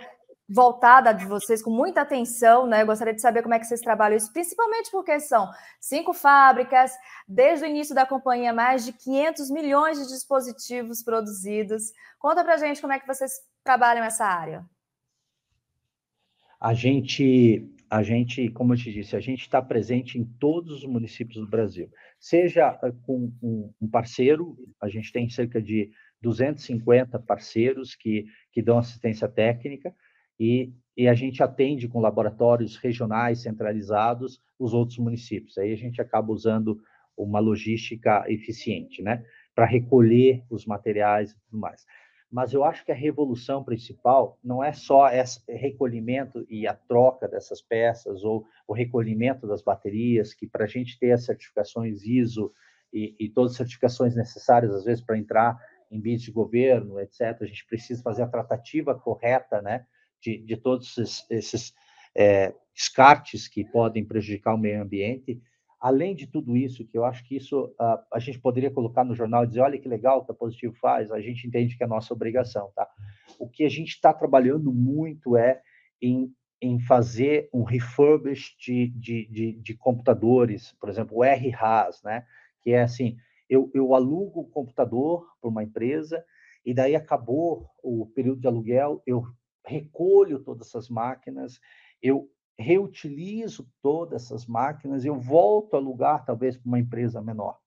voltada 0.49 1.11
de 1.11 1.25
vocês 1.25 1.61
com 1.61 1.69
muita 1.69 2.01
atenção, 2.01 2.65
né? 2.65 2.81
Eu 2.81 2.85
gostaria 2.85 3.13
de 3.13 3.21
saber 3.21 3.41
como 3.41 3.53
é 3.53 3.59
que 3.59 3.65
vocês 3.65 3.81
trabalham 3.81 4.15
isso, 4.15 4.31
principalmente 4.31 4.89
porque 4.89 5.19
são 5.19 5.49
cinco 5.79 6.13
fábricas, 6.13 6.91
desde 7.27 7.65
o 7.65 7.67
início 7.67 7.93
da 7.93 8.05
companhia, 8.05 8.53
mais 8.53 8.85
de 8.85 8.93
500 8.93 9.49
milhões 9.51 9.99
de 9.99 10.07
dispositivos 10.07 11.03
produzidos. 11.03 11.91
Conta 12.17 12.43
para 12.43 12.57
gente 12.57 12.79
como 12.79 12.93
é 12.93 12.99
que 12.99 13.07
vocês 13.07 13.31
trabalham 13.63 14.05
essa 14.05 14.25
área. 14.25 14.65
A 16.59 16.73
gente 16.73 17.73
a 17.89 18.03
gente, 18.03 18.49
como 18.49 18.73
eu 18.73 18.77
te 18.77 18.91
disse, 18.91 19.15
a 19.15 19.19
gente 19.19 19.41
está 19.41 19.61
presente 19.61 20.19
em 20.19 20.25
todos 20.25 20.83
os 20.83 20.85
municípios 20.85 21.39
do 21.39 21.47
Brasil, 21.47 21.89
seja 22.19 22.77
eh, 22.83 22.91
com 23.03 23.31
um 23.41 23.87
parceiro, 23.89 24.57
a 24.81 24.89
gente 24.89 25.09
tem 25.09 25.29
cerca 25.29 25.61
de 25.61 25.89
250 26.21 27.17
parceiros 27.19 27.95
que, 27.95 28.25
que 28.51 28.61
dão 28.61 28.77
assistência 28.77 29.27
técnica, 29.29 29.95
e, 30.39 30.71
e 30.95 31.07
a 31.07 31.13
gente 31.13 31.41
atende 31.41 31.87
com 31.87 31.99
laboratórios 31.99 32.77
regionais 32.77 33.41
centralizados 33.41 34.41
os 34.59 34.73
outros 34.73 34.97
municípios. 34.97 35.57
Aí 35.57 35.71
a 35.71 35.77
gente 35.77 36.01
acaba 36.01 36.31
usando 36.31 36.79
uma 37.15 37.39
logística 37.39 38.23
eficiente, 38.27 39.01
né? 39.01 39.25
Para 39.55 39.65
recolher 39.65 40.43
os 40.49 40.65
materiais 40.65 41.31
e 41.31 41.35
tudo 41.45 41.59
mais. 41.59 41.85
Mas 42.29 42.53
eu 42.53 42.63
acho 42.63 42.83
que 42.83 42.91
a 42.91 42.95
revolução 42.95 43.63
principal 43.63 44.37
não 44.43 44.63
é 44.63 44.73
só 44.73 45.09
esse 45.09 45.41
recolhimento 45.47 46.45
e 46.49 46.67
a 46.67 46.73
troca 46.73 47.27
dessas 47.27 47.61
peças 47.61 48.23
ou 48.23 48.45
o 48.67 48.73
recolhimento 48.73 49.47
das 49.47 49.61
baterias, 49.61 50.33
que 50.33 50.45
para 50.45 50.65
a 50.65 50.67
gente 50.67 50.99
ter 50.99 51.11
as 51.11 51.23
certificações 51.23 52.03
ISO 52.03 52.51
e, 52.93 53.15
e 53.17 53.29
todas 53.29 53.51
as 53.51 53.57
certificações 53.57 54.15
necessárias, 54.15 54.73
às 54.73 54.83
vezes, 54.83 55.03
para 55.03 55.17
entrar 55.17 55.57
em 55.89 56.01
bens 56.01 56.21
de 56.21 56.31
governo, 56.31 56.99
etc., 56.99 57.37
a 57.41 57.45
gente 57.45 57.65
precisa 57.65 58.03
fazer 58.03 58.23
a 58.23 58.27
tratativa 58.27 58.93
correta, 58.93 59.61
né? 59.61 59.85
De, 60.21 60.37
de 60.39 60.57
todos 60.57 60.97
esses, 60.97 61.25
esses 61.29 61.73
é, 62.15 62.53
descartes 62.73 63.47
que 63.47 63.63
podem 63.65 64.03
prejudicar 64.03 64.55
o 64.55 64.57
meio 64.57 64.81
ambiente 64.81 65.41
além 65.79 66.15
de 66.15 66.27
tudo 66.27 66.57
isso, 66.57 66.85
que 66.85 66.97
eu 66.97 67.05
acho 67.05 67.23
que 67.23 67.35
isso 67.35 67.65
uh, 67.79 67.99
a 68.11 68.19
gente 68.19 68.39
poderia 68.39 68.71
colocar 68.71 69.03
no 69.03 69.15
jornal 69.15 69.43
e 69.43 69.47
dizer, 69.47 69.61
olha 69.61 69.79
que 69.79 69.87
legal 69.87 70.25
que 70.25 70.31
a 70.31 70.35
Positivo 70.35 70.73
faz, 70.75 71.11
a 71.11 71.21
gente 71.21 71.47
entende 71.47 71.77
que 71.77 71.83
é 71.83 71.87
nossa 71.87 72.13
obrigação, 72.13 72.71
tá? 72.75 72.87
O 73.39 73.47
que 73.47 73.63
a 73.63 73.69
gente 73.69 73.89
está 73.89 74.13
trabalhando 74.13 74.73
muito 74.73 75.37
é 75.37 75.61
em, 76.01 76.33
em 76.61 76.79
fazer 76.79 77.49
um 77.53 77.63
refurbish 77.63 78.55
de, 78.59 78.87
de, 78.89 79.27
de, 79.27 79.53
de 79.53 79.73
computadores, 79.75 80.73
por 80.79 80.89
exemplo, 80.89 81.17
o 81.17 81.23
RHAS, 81.23 82.01
né? 82.03 82.25
Que 82.61 82.71
é 82.71 82.81
assim, 82.81 83.17
eu, 83.49 83.69
eu 83.73 83.93
alugo 83.93 84.41
o 84.41 84.49
computador 84.49 85.27
para 85.39 85.49
uma 85.49 85.63
empresa 85.63 86.23
e 86.65 86.73
daí 86.73 86.95
acabou 86.95 87.69
o 87.83 88.07
período 88.07 88.41
de 88.41 88.47
aluguel, 88.47 89.01
eu 89.05 89.23
recolho 89.67 90.39
todas 90.39 90.67
essas 90.67 90.89
máquinas, 90.89 91.59
eu 92.01 92.31
reutilizo 92.57 93.69
todas 93.81 94.23
essas 94.23 94.47
máquinas 94.47 95.05
eu 95.05 95.19
volto 95.19 95.75
a 95.75 95.77
alugar 95.77 96.25
talvez 96.25 96.57
para 96.57 96.67
uma 96.67 96.79
empresa 96.79 97.21
menor. 97.21 97.59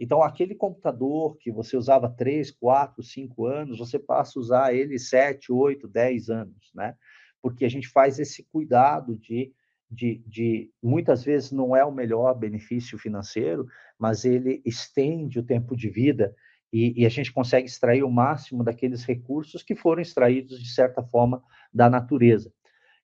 Então, 0.00 0.22
aquele 0.22 0.54
computador 0.54 1.36
que 1.36 1.52
você 1.52 1.76
usava 1.76 2.08
3, 2.08 2.50
4, 2.50 3.02
5 3.02 3.46
anos, 3.46 3.78
você 3.78 3.98
passa 3.98 4.38
a 4.38 4.40
usar 4.40 4.74
ele 4.74 4.98
7, 4.98 5.52
8, 5.52 5.86
10 5.86 6.30
anos, 6.30 6.70
né? 6.74 6.96
Porque 7.40 7.64
a 7.64 7.68
gente 7.68 7.88
faz 7.88 8.18
esse 8.18 8.42
cuidado 8.44 9.16
de, 9.16 9.52
de, 9.90 10.22
de 10.26 10.70
muitas 10.82 11.22
vezes 11.22 11.52
não 11.52 11.76
é 11.76 11.84
o 11.84 11.92
melhor 11.92 12.34
benefício 12.34 12.98
financeiro, 12.98 13.66
mas 13.98 14.24
ele 14.24 14.62
estende 14.64 15.38
o 15.38 15.44
tempo 15.44 15.76
de 15.76 15.88
vida 15.88 16.34
e, 16.72 17.02
e, 17.02 17.06
a 17.06 17.08
gente 17.08 17.32
consegue 17.32 17.66
extrair 17.66 18.02
o 18.02 18.10
máximo 18.10 18.64
daqueles 18.64 19.04
recursos 19.04 19.62
que 19.62 19.76
foram 19.76 20.00
extraídos, 20.00 20.58
de 20.58 20.70
certa 20.72 21.02
forma, 21.02 21.42
da 21.72 21.90
natureza. 21.90 22.52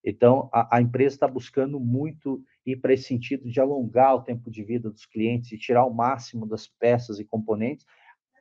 Então, 0.03 0.49
a, 0.53 0.77
a 0.77 0.81
empresa 0.81 1.17
está 1.17 1.29
buscando 1.29 1.79
muito 1.79 2.43
ir 2.65 2.77
para 2.77 2.95
esse 2.95 3.05
sentido 3.05 3.51
de 3.51 3.61
alongar 3.61 4.15
o 4.15 4.23
tempo 4.23 4.51
de 4.51 4.63
vida 4.63 4.91
dos 4.91 5.05
clientes 5.05 5.53
e 5.53 5.59
tirar 5.59 5.85
o 5.85 5.93
máximo 5.93 6.47
das 6.47 6.67
peças 6.67 7.19
e 7.19 7.25
componentes, 7.25 7.85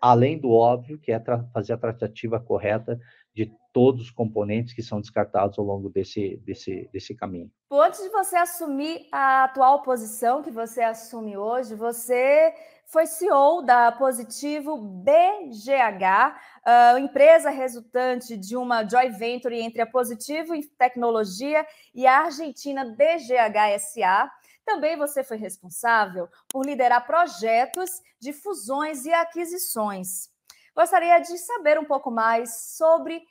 além 0.01 0.39
do 0.39 0.51
óbvio, 0.51 0.99
que 0.99 1.11
é 1.11 1.21
fazer 1.53 1.73
a 1.73 1.77
tratativa 1.77 2.39
correta 2.39 2.99
de 3.33 3.51
todos 3.73 4.03
os 4.03 4.11
componentes 4.11 4.73
que 4.73 4.81
são 4.81 5.01
descartados 5.01 5.59
ao 5.59 5.65
longo 5.65 5.89
desse, 5.89 6.37
desse, 6.37 6.89
desse 6.91 7.15
caminho. 7.15 7.51
Antes 7.71 8.01
de 8.01 8.09
você 8.09 8.35
assumir 8.35 9.07
a 9.11 9.43
atual 9.43 9.81
posição 9.81 10.41
que 10.41 10.51
você 10.51 10.81
assume 10.81 11.37
hoje, 11.37 11.75
você 11.75 12.53
foi 12.87 13.05
CEO 13.05 13.61
da 13.61 13.91
Positivo 13.91 14.77
BGH, 14.77 16.35
uh, 16.65 16.97
empresa 16.97 17.49
resultante 17.49 18.37
de 18.37 18.55
uma 18.55 18.87
joint 18.87 19.11
venture 19.17 19.59
entre 19.59 19.81
a 19.81 19.85
Positivo 19.85 20.53
Tecnologia 20.77 21.67
e 21.93 22.07
a 22.07 22.21
Argentina 22.21 22.85
BGH 22.85 23.79
SA. 23.79 24.31
Também 24.65 24.97
você 24.97 25.21
foi 25.21 25.35
responsável 25.35 26.29
por 26.49 26.65
liderar 26.65 27.05
projetos 27.05 27.89
de 28.21 28.31
fusões 28.31 29.05
e 29.05 29.13
aquisições. 29.13 30.29
Gostaria 30.73 31.19
de 31.19 31.37
saber 31.37 31.77
um 31.77 31.85
pouco 31.85 32.09
mais 32.09 32.75
sobre 32.77 33.21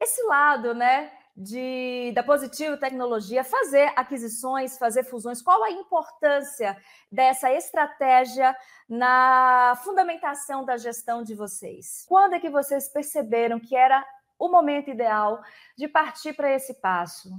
esse 0.00 0.22
lado, 0.24 0.74
né, 0.74 1.12
de, 1.36 2.12
da 2.12 2.22
Positivo 2.22 2.78
Tecnologia 2.78 3.44
fazer 3.44 3.92
aquisições, 3.94 4.78
fazer 4.78 5.04
fusões? 5.04 5.42
Qual 5.42 5.62
a 5.62 5.70
importância 5.70 6.76
dessa 7.12 7.52
estratégia 7.52 8.56
na 8.88 9.78
fundamentação 9.84 10.64
da 10.64 10.76
gestão 10.76 11.22
de 11.22 11.34
vocês? 11.34 12.06
Quando 12.08 12.34
é 12.34 12.40
que 12.40 12.48
vocês 12.48 12.88
perceberam 12.88 13.60
que 13.60 13.76
era 13.76 14.02
o 14.38 14.48
momento 14.48 14.90
ideal 14.90 15.42
de 15.76 15.86
partir 15.86 16.32
para 16.32 16.54
esse 16.54 16.80
passo? 16.80 17.30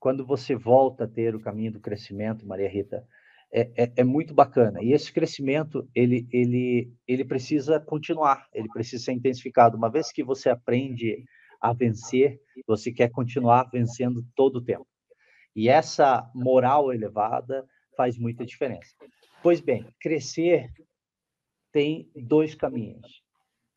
Quando 0.00 0.26
você 0.26 0.54
volta 0.56 1.04
a 1.04 1.08
ter 1.08 1.34
o 1.34 1.40
caminho 1.40 1.72
do 1.72 1.80
crescimento, 1.80 2.46
Maria 2.46 2.68
Rita, 2.68 3.06
é, 3.52 3.70
é, 3.76 3.92
é, 3.98 4.04
muito 4.04 4.34
bacana. 4.34 4.82
E 4.82 4.92
esse 4.92 5.12
crescimento, 5.12 5.88
ele, 5.94 6.26
ele, 6.32 6.92
ele 7.06 7.24
precisa 7.24 7.78
continuar, 7.78 8.48
ele 8.52 8.68
precisa 8.68 9.04
ser 9.04 9.12
intensificado. 9.12 9.76
Uma 9.76 9.88
vez 9.88 10.10
que 10.10 10.24
você 10.24 10.50
aprende 10.50 11.24
a 11.64 11.72
vencer, 11.72 12.38
você 12.66 12.92
quer 12.92 13.10
continuar 13.10 13.70
vencendo 13.72 14.22
todo 14.36 14.56
o 14.56 14.62
tempo. 14.62 14.86
E 15.56 15.66
essa 15.66 16.30
moral 16.34 16.92
elevada 16.92 17.66
faz 17.96 18.18
muita 18.18 18.44
diferença. 18.44 18.94
Pois 19.42 19.62
bem, 19.62 19.86
crescer 19.98 20.70
tem 21.72 22.10
dois 22.14 22.54
caminhos. 22.54 23.22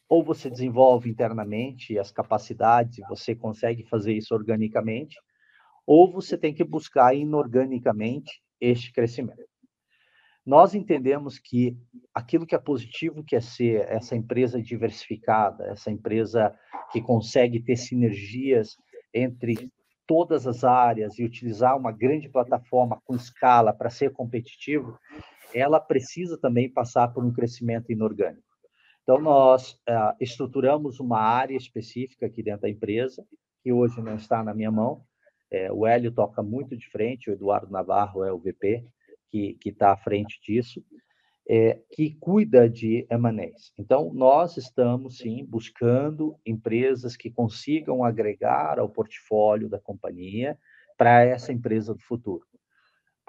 Ou 0.10 0.22
você 0.22 0.50
desenvolve 0.50 1.10
internamente 1.10 1.98
as 1.98 2.12
capacidades, 2.12 3.00
você 3.08 3.34
consegue 3.34 3.88
fazer 3.88 4.14
isso 4.14 4.36
organicamente, 4.36 5.18
ou 5.86 6.12
você 6.12 6.38
tem 6.38 6.54
que 6.54 6.66
buscar 6.66 7.16
inorganicamente 7.16 8.42
este 8.60 8.92
crescimento. 8.92 9.48
Nós 10.48 10.74
entendemos 10.74 11.38
que 11.38 11.78
aquilo 12.14 12.46
que 12.46 12.56
é 12.56 12.58
positivo 12.58 13.22
quer 13.22 13.44
ser 13.44 13.86
essa 13.90 14.16
empresa 14.16 14.62
diversificada, 14.62 15.66
essa 15.66 15.92
empresa 15.92 16.56
que 16.90 17.02
consegue 17.02 17.60
ter 17.60 17.76
sinergias 17.76 18.78
entre 19.14 19.70
todas 20.08 20.48
as 20.48 20.64
áreas 20.64 21.20
e 21.20 21.26
utilizar 21.26 21.78
uma 21.78 21.92
grande 21.92 22.30
plataforma 22.30 22.98
com 23.04 23.14
escala 23.14 23.74
para 23.74 23.90
ser 23.90 24.14
competitivo, 24.14 24.98
ela 25.54 25.82
precisa 25.82 26.38
também 26.38 26.72
passar 26.72 27.10
por 27.10 27.26
um 27.26 27.34
crescimento 27.34 27.92
inorgânico. 27.92 28.48
Então, 29.04 29.20
nós 29.20 29.74
uh, 29.74 30.16
estruturamos 30.18 31.02
uma 31.02 31.20
área 31.20 31.58
específica 31.58 32.26
aqui 32.26 32.42
dentro 32.42 32.62
da 32.62 32.70
empresa, 32.70 33.22
que 33.62 33.74
hoje 33.74 34.02
não 34.02 34.16
está 34.16 34.42
na 34.42 34.54
minha 34.54 34.72
mão. 34.72 35.02
É, 35.52 35.70
o 35.74 35.86
Hélio 35.86 36.10
toca 36.10 36.42
muito 36.42 36.78
de 36.78 36.90
frente, 36.90 37.30
o 37.30 37.34
Eduardo 37.34 37.70
Navarro 37.70 38.24
é 38.24 38.32
o 38.32 38.40
VP, 38.40 38.86
que 39.30 39.58
está 39.66 39.92
à 39.92 39.98
frente 39.98 40.40
disso, 40.42 40.84
é, 41.50 41.80
que 41.92 42.14
cuida 42.20 42.70
de 42.70 43.08
M&As. 43.10 43.72
Então, 43.78 44.12
nós 44.14 44.58
estamos, 44.58 45.20
sim, 45.20 45.46
buscando 45.46 46.38
empresas 46.46 47.16
que 47.16 47.32
consigam 47.32 48.04
agregar 48.04 48.80
ao 48.80 48.90
portfólio 48.90 49.70
da 49.70 49.80
companhia 49.80 50.58
para 50.98 51.24
essa 51.24 51.54
empresa 51.54 51.94
do 51.94 52.02
futuro, 52.02 52.46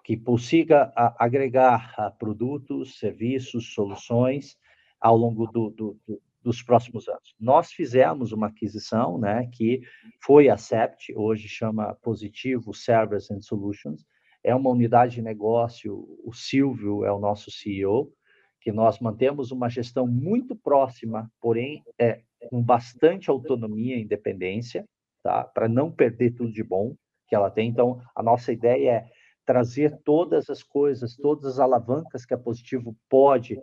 que 0.03 0.17
consiga 0.17 0.93
a, 0.97 1.25
agregar 1.25 1.95
a, 1.97 2.11
produtos, 2.11 2.99
serviços, 2.99 3.73
soluções 3.73 4.57
ao 5.01 5.17
longo 5.17 5.47
do, 5.47 5.71
do, 5.71 6.01
do, 6.05 6.21
dos 6.43 6.61
próximos 6.61 7.09
anos. 7.09 7.37
Nós 7.39 7.71
fizemos 7.71 8.33
uma 8.33 8.49
aquisição, 8.49 9.17
né, 9.17 9.49
que 9.53 9.83
foi 10.25 10.49
a 10.49 10.57
Cept, 10.57 11.15
hoje 11.15 11.47
chama 11.47 11.95
Positivo 12.03 12.75
Service 12.75 13.33
and 13.33 13.43
Solutions, 13.43 14.05
é 14.43 14.55
uma 14.55 14.71
unidade 14.71 15.17
de 15.17 15.23
negócio, 15.23 16.19
o 16.25 16.33
Silvio 16.33 17.05
é 17.05 17.13
o 17.13 17.19
nosso 17.19 17.51
CEO, 17.51 18.13
que 18.61 18.73
nós 18.73 18.99
mantemos 18.99 19.51
uma 19.51 19.69
gestão 19.69 20.07
muito 20.07 20.55
próxima, 20.57 21.31
porém 21.41 21.83
é, 21.99 22.23
com 22.49 22.63
bastante 22.63 23.31
autonomia 23.31 23.97
e 23.97 24.03
independência, 24.03 24.85
tá? 25.23 25.45
para 25.45 25.69
não 25.69 25.91
perder 25.91 26.33
tudo 26.33 26.53
de 26.53 26.63
bom 26.63 26.95
que 27.29 27.35
ela 27.35 27.51
tem. 27.51 27.69
Então, 27.69 28.01
a 28.15 28.23
nossa 28.23 28.53
ideia 28.53 28.91
é 28.91 29.09
trazer 29.45 29.99
todas 30.05 30.51
as 30.51 30.63
coisas, 30.63 31.17
todas 31.17 31.55
as 31.55 31.59
alavancas 31.59 32.25
que 32.27 32.35
a 32.35 32.39
Positivo 32.39 32.97
pode 33.09 33.61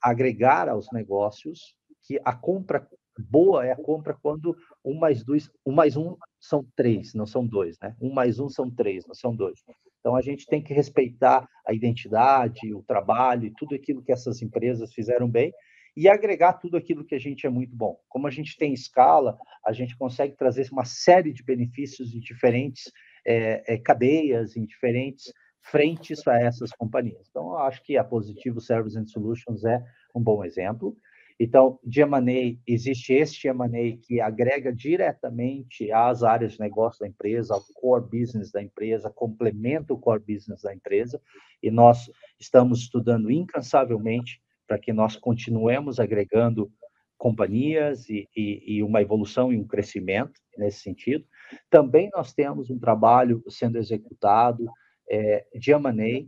agregar 0.00 0.68
aos 0.68 0.86
negócios, 0.92 1.74
que 2.06 2.20
a 2.24 2.32
compra 2.32 2.86
boa 3.18 3.66
é 3.66 3.72
a 3.72 3.76
compra 3.76 4.14
quando 4.14 4.56
um 4.84 4.94
mais 4.98 5.24
dois, 5.24 5.50
um 5.64 5.72
mais 5.72 5.96
um 5.96 6.16
são 6.40 6.66
três, 6.76 7.14
não 7.14 7.26
são 7.26 7.46
dois, 7.46 7.78
né? 7.80 7.94
Um 8.00 8.12
mais 8.12 8.38
um 8.38 8.48
são 8.48 8.70
três, 8.70 9.06
não 9.06 9.14
são 9.14 9.34
dois. 9.34 9.60
Então, 10.00 10.14
a 10.14 10.20
gente 10.20 10.46
tem 10.46 10.62
que 10.62 10.74
respeitar 10.74 11.48
a 11.66 11.72
identidade, 11.72 12.74
o 12.74 12.82
trabalho 12.82 13.46
e 13.46 13.54
tudo 13.56 13.74
aquilo 13.74 14.02
que 14.02 14.12
essas 14.12 14.42
empresas 14.42 14.92
fizeram 14.92 15.28
bem 15.28 15.52
e 15.96 16.08
agregar 16.08 16.54
tudo 16.54 16.76
aquilo 16.76 17.04
que 17.04 17.14
a 17.14 17.18
gente 17.18 17.46
é 17.46 17.50
muito 17.50 17.74
bom. 17.74 17.96
Como 18.08 18.26
a 18.26 18.30
gente 18.30 18.56
tem 18.58 18.74
escala, 18.74 19.38
a 19.64 19.72
gente 19.72 19.96
consegue 19.96 20.36
trazer 20.36 20.68
uma 20.70 20.84
série 20.84 21.32
de 21.32 21.42
benefícios 21.42 22.14
em 22.14 22.20
diferentes 22.20 22.90
é, 23.26 23.74
é, 23.74 23.78
cadeias, 23.78 24.56
em 24.56 24.66
diferentes 24.66 25.32
frentes 25.62 26.22
para 26.22 26.40
essas 26.42 26.70
companhias. 26.72 27.26
Então, 27.30 27.52
eu 27.52 27.58
acho 27.58 27.82
que 27.82 27.96
a 27.96 28.04
Positivo 28.04 28.60
Service 28.60 28.98
and 28.98 29.06
Solutions 29.06 29.64
é 29.64 29.82
um 30.14 30.20
bom 30.20 30.44
exemplo. 30.44 30.96
Então, 31.38 31.80
de 31.82 32.00
M&A, 32.00 32.56
existe 32.66 33.12
este 33.12 33.48
M&A 33.48 33.96
que 34.00 34.20
agrega 34.20 34.72
diretamente 34.72 35.90
às 35.90 36.22
áreas 36.22 36.52
de 36.52 36.60
negócio 36.60 37.00
da 37.00 37.08
empresa, 37.08 37.54
ao 37.54 37.62
core 37.74 38.04
business 38.08 38.52
da 38.52 38.62
empresa, 38.62 39.10
complementa 39.10 39.92
o 39.92 39.98
core 39.98 40.22
business 40.26 40.62
da 40.62 40.72
empresa, 40.72 41.20
e 41.62 41.70
nós 41.70 42.08
estamos 42.38 42.80
estudando 42.80 43.30
incansavelmente 43.30 44.40
para 44.66 44.78
que 44.78 44.92
nós 44.92 45.16
continuemos 45.16 45.98
agregando 45.98 46.70
companhias 47.18 48.08
e, 48.08 48.28
e, 48.36 48.76
e, 48.76 48.82
uma 48.82 49.02
evolução 49.02 49.52
e 49.52 49.56
um 49.56 49.66
crescimento 49.66 50.40
nesse 50.56 50.80
sentido. 50.80 51.24
Também 51.70 52.10
nós 52.14 52.32
temos 52.32 52.70
um 52.70 52.78
trabalho 52.78 53.42
sendo 53.48 53.78
executado 53.78 54.66
é, 55.10 55.44
de 55.54 55.72
M&A, 55.72 56.26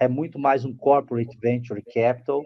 é 0.00 0.08
muito 0.08 0.38
mais 0.38 0.64
um 0.64 0.76
corporate 0.76 1.36
venture 1.38 1.82
capital, 1.82 2.42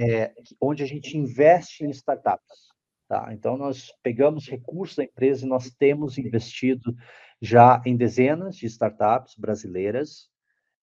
é, 0.00 0.32
onde 0.60 0.82
a 0.82 0.86
gente 0.86 1.16
investe 1.18 1.84
em 1.84 1.90
startups. 1.90 2.68
Tá? 3.08 3.30
Então, 3.32 3.56
nós 3.56 3.92
pegamos 4.02 4.48
recursos 4.48 4.96
da 4.96 5.04
empresa 5.04 5.44
e 5.44 5.48
nós 5.48 5.70
temos 5.70 6.18
investido 6.18 6.94
já 7.40 7.82
em 7.84 7.96
dezenas 7.96 8.56
de 8.56 8.66
startups 8.66 9.34
brasileiras, 9.36 10.28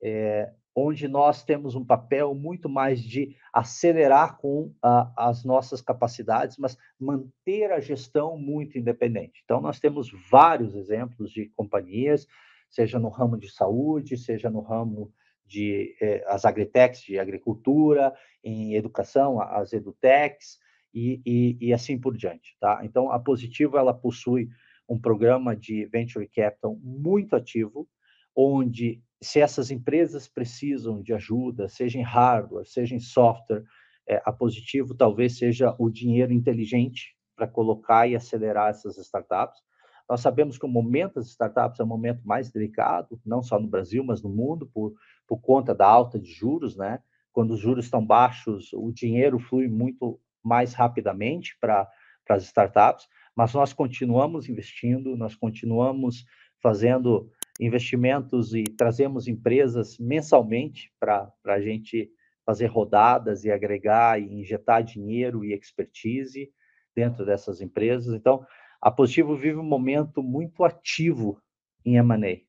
é, 0.03 0.51
onde 0.75 1.07
nós 1.07 1.43
temos 1.43 1.75
um 1.75 1.85
papel 1.85 2.35
muito 2.35 2.67
mais 2.67 3.01
de 3.01 3.33
acelerar 3.53 4.37
com 4.37 4.73
a, 4.81 5.29
as 5.29 5.45
nossas 5.45 5.81
capacidades, 5.81 6.57
mas 6.57 6.77
manter 6.99 7.71
a 7.71 7.79
gestão 7.79 8.37
muito 8.37 8.77
independente. 8.77 9.41
Então, 9.45 9.61
nós 9.61 9.79
temos 9.79 10.11
vários 10.29 10.75
exemplos 10.75 11.31
de 11.31 11.49
companhias, 11.55 12.27
seja 12.69 12.99
no 12.99 13.07
ramo 13.07 13.37
de 13.37 13.49
saúde, 13.49 14.17
seja 14.17 14.49
no 14.49 14.59
ramo 14.59 15.13
de 15.45 15.95
eh, 16.01 16.23
as 16.27 16.45
agritechs 16.45 17.01
de 17.01 17.19
agricultura, 17.19 18.13
em 18.43 18.75
educação, 18.75 19.39
as 19.41 19.73
edutechs 19.73 20.57
e, 20.93 21.21
e, 21.25 21.57
e, 21.59 21.73
assim 21.73 21.99
por 21.99 22.15
diante, 22.15 22.55
tá? 22.59 22.81
Então, 22.83 23.11
a 23.11 23.19
Positivo, 23.19 23.77
ela 23.77 23.93
possui 23.93 24.47
um 24.87 24.99
programa 24.99 25.55
de 25.55 25.85
venture 25.87 26.27
capital 26.27 26.75
muito 26.81 27.35
ativo, 27.35 27.87
onde 28.35 29.01
se 29.21 29.39
essas 29.39 29.71
empresas 29.71 30.27
precisam 30.27 31.01
de 31.01 31.13
ajuda, 31.13 31.67
seja 31.67 31.97
em 31.97 32.03
hardware, 32.03 32.65
seja 32.65 32.95
em 32.95 32.99
software, 32.99 33.63
eh, 34.07 34.21
a 34.23 34.31
Positivo 34.31 34.93
talvez 34.93 35.37
seja 35.37 35.75
o 35.79 35.89
dinheiro 35.89 36.31
inteligente 36.31 37.15
para 37.35 37.47
colocar 37.47 38.07
e 38.07 38.15
acelerar 38.15 38.69
essas 38.69 38.97
startups. 38.97 39.59
Nós 40.07 40.21
sabemos 40.21 40.57
que 40.57 40.65
o 40.65 40.69
momento 40.69 41.15
das 41.15 41.27
startups 41.27 41.79
é 41.79 41.83
o 41.83 41.87
momento 41.87 42.21
mais 42.23 42.51
delicado, 42.51 43.19
não 43.25 43.41
só 43.41 43.59
no 43.59 43.67
Brasil, 43.67 44.03
mas 44.03 44.21
no 44.21 44.29
mundo, 44.29 44.69
por 44.71 44.93
por 45.27 45.39
conta 45.39 45.73
da 45.73 45.87
alta 45.87 46.19
de 46.19 46.31
juros, 46.31 46.75
né? 46.75 46.99
Quando 47.31 47.51
os 47.51 47.59
juros 47.59 47.85
estão 47.85 48.05
baixos, 48.05 48.71
o 48.73 48.91
dinheiro 48.91 49.39
flui 49.39 49.67
muito 49.67 50.19
mais 50.43 50.73
rapidamente 50.73 51.57
para 51.59 51.89
as 52.29 52.43
startups, 52.43 53.07
mas 53.35 53.53
nós 53.53 53.73
continuamos 53.73 54.47
investindo, 54.47 55.17
nós 55.17 55.35
continuamos 55.35 56.25
fazendo 56.61 57.29
investimentos 57.59 58.53
e 58.53 58.63
trazemos 58.63 59.27
empresas 59.27 59.97
mensalmente 59.97 60.91
para 60.99 61.31
a 61.45 61.59
gente 61.59 62.09
fazer 62.45 62.67
rodadas 62.67 63.43
e 63.43 63.51
agregar 63.51 64.21
e 64.21 64.39
injetar 64.39 64.83
dinheiro 64.83 65.43
e 65.43 65.53
expertise 65.53 66.51
dentro 66.95 67.25
dessas 67.25 67.59
empresas. 67.59 68.13
Então, 68.13 68.45
a 68.81 68.91
Positivo 68.91 69.35
vive 69.35 69.57
um 69.57 69.63
momento 69.63 70.21
muito 70.21 70.63
ativo 70.63 71.41
em 71.83 71.97
M&A, 71.97 72.41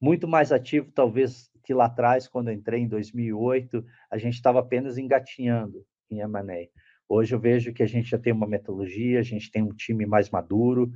muito 0.00 0.28
mais 0.28 0.52
ativo 0.52 0.90
talvez 0.92 1.50
que 1.64 1.74
lá 1.74 1.86
atrás, 1.86 2.28
quando 2.28 2.52
entrei 2.52 2.80
em 2.80 2.88
2008, 2.88 3.84
a 4.10 4.18
gente 4.18 4.34
estava 4.34 4.60
apenas 4.60 4.98
engatinhando 4.98 5.84
em 6.10 6.20
M&A. 6.20 6.68
Hoje 7.08 7.34
eu 7.34 7.40
vejo 7.40 7.72
que 7.72 7.82
a 7.82 7.86
gente 7.86 8.10
já 8.10 8.18
tem 8.18 8.32
uma 8.32 8.46
metodologia, 8.46 9.18
a 9.18 9.22
gente 9.22 9.50
tem 9.50 9.62
um 9.62 9.74
time 9.74 10.06
mais 10.06 10.30
maduro, 10.30 10.90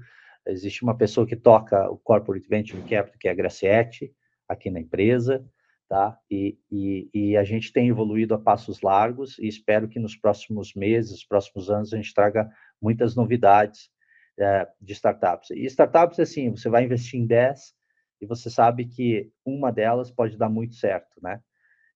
existe 0.46 0.82
uma 0.82 0.96
pessoa 0.96 1.26
que 1.26 1.36
toca 1.36 1.90
o 1.90 1.98
Corporate 1.98 2.48
Venture 2.48 2.80
Capital, 2.82 3.18
que 3.18 3.28
é 3.28 3.30
a 3.30 3.34
Graciete, 3.34 4.12
aqui 4.48 4.70
na 4.70 4.80
empresa, 4.80 5.44
tá? 5.88 6.18
E, 6.30 6.58
e, 6.70 7.10
e, 7.12 7.36
a 7.36 7.44
gente 7.44 7.72
tem 7.72 7.88
evoluído 7.88 8.34
a 8.34 8.38
passos 8.38 8.80
largos 8.82 9.38
e 9.38 9.46
espero 9.46 9.88
que 9.88 9.98
nos 9.98 10.16
próximos 10.16 10.74
meses, 10.74 11.26
próximos 11.26 11.70
anos, 11.70 11.92
a 11.92 11.96
gente 11.96 12.14
traga 12.14 12.48
muitas 12.80 13.14
novidades 13.14 13.90
é, 14.38 14.68
de 14.80 14.92
startups. 14.92 15.50
E 15.50 15.64
startups, 15.66 16.20
assim, 16.20 16.50
você 16.50 16.68
vai 16.68 16.84
investir 16.84 17.20
em 17.20 17.26
10, 17.26 17.74
e 18.20 18.26
você 18.26 18.50
sabe 18.50 18.86
que 18.86 19.30
uma 19.44 19.70
delas 19.70 20.10
pode 20.10 20.36
dar 20.36 20.48
muito 20.48 20.74
certo, 20.74 21.20
né? 21.22 21.40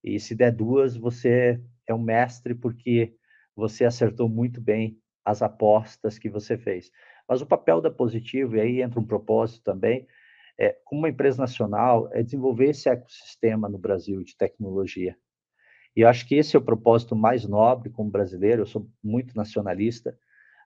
E 0.03 0.19
se 0.19 0.35
der 0.35 0.53
duas, 0.53 0.97
você 0.97 1.61
é 1.87 1.95
um 1.95 2.03
mestre 2.03 2.55
porque 2.55 3.15
você 3.55 3.85
acertou 3.85 4.29
muito 4.29 4.61
bem 4.61 4.99
as 5.25 5.43
apostas 5.43 6.19
que 6.19 6.29
você 6.29 6.57
fez. 6.59 6.91
Mas 7.29 7.41
o 7.41 7.47
papel 7.47 7.81
da 7.81 7.91
Positivo, 7.91 8.57
e 8.57 8.61
aí 8.61 8.83
entra 8.83 8.99
um 8.99 9.07
propósito 9.07 9.63
também, 9.63 10.07
é, 10.59 10.77
como 10.85 11.03
uma 11.03 11.09
empresa 11.09 11.41
nacional, 11.41 12.09
é 12.13 12.23
desenvolver 12.23 12.71
esse 12.71 12.89
ecossistema 12.89 13.69
no 13.69 13.79
Brasil 13.79 14.23
de 14.23 14.37
tecnologia. 14.37 15.17
E 15.95 16.01
eu 16.01 16.09
acho 16.09 16.27
que 16.27 16.35
esse 16.35 16.57
é 16.57 16.59
o 16.59 16.65
propósito 16.65 17.15
mais 17.15 17.47
nobre 17.47 17.91
como 17.91 18.11
brasileiro, 18.11 18.63
eu 18.63 18.67
sou 18.67 18.89
muito 19.03 19.37
nacionalista, 19.37 20.19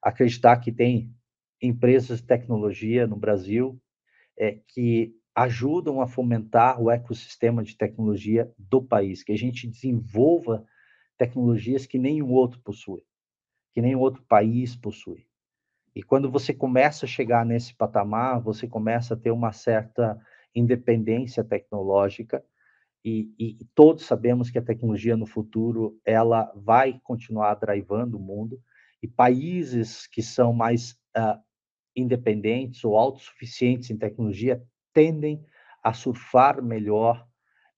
acreditar 0.02 0.56
que 0.58 0.72
tem 0.72 1.12
empresas 1.60 2.20
de 2.20 2.26
tecnologia 2.26 3.06
no 3.06 3.16
Brasil 3.16 3.80
é, 4.38 4.58
que 4.68 5.14
ajudam 5.36 6.00
a 6.00 6.08
fomentar 6.08 6.80
o 6.80 6.90
ecossistema 6.90 7.62
de 7.62 7.76
tecnologia 7.76 8.50
do 8.58 8.82
país, 8.82 9.22
que 9.22 9.32
a 9.32 9.36
gente 9.36 9.66
desenvolva 9.66 10.64
tecnologias 11.18 11.84
que 11.84 11.98
nenhum 11.98 12.32
outro 12.32 12.58
possui, 12.60 13.02
que 13.74 13.82
nenhum 13.82 14.00
outro 14.00 14.22
país 14.22 14.74
possui. 14.74 15.26
E 15.94 16.02
quando 16.02 16.30
você 16.30 16.54
começa 16.54 17.04
a 17.04 17.08
chegar 17.08 17.44
nesse 17.44 17.74
patamar, 17.74 18.40
você 18.40 18.66
começa 18.66 19.12
a 19.12 19.16
ter 19.16 19.30
uma 19.30 19.52
certa 19.52 20.18
independência 20.54 21.44
tecnológica, 21.44 22.42
e, 23.04 23.32
e, 23.38 23.64
todos 23.74 24.04
sabemos 24.04 24.50
que 24.50 24.58
a 24.58 24.62
tecnologia 24.62 25.16
no 25.16 25.26
futuro 25.26 26.00
ela 26.04 26.50
vai 26.56 26.98
continuar 27.04 27.54
drivando 27.54 28.16
o 28.16 28.20
mundo, 28.20 28.60
e 29.02 29.06
países 29.06 30.06
que 30.06 30.22
são 30.22 30.52
mais 30.52 30.92
uh, 31.16 31.38
independentes 31.94 32.82
ou 32.84 32.96
autossuficientes 32.96 33.90
em 33.90 33.96
tecnologia 33.96 34.60
tendem 34.96 35.44
a 35.84 35.92
surfar 35.92 36.62
melhor 36.62 37.28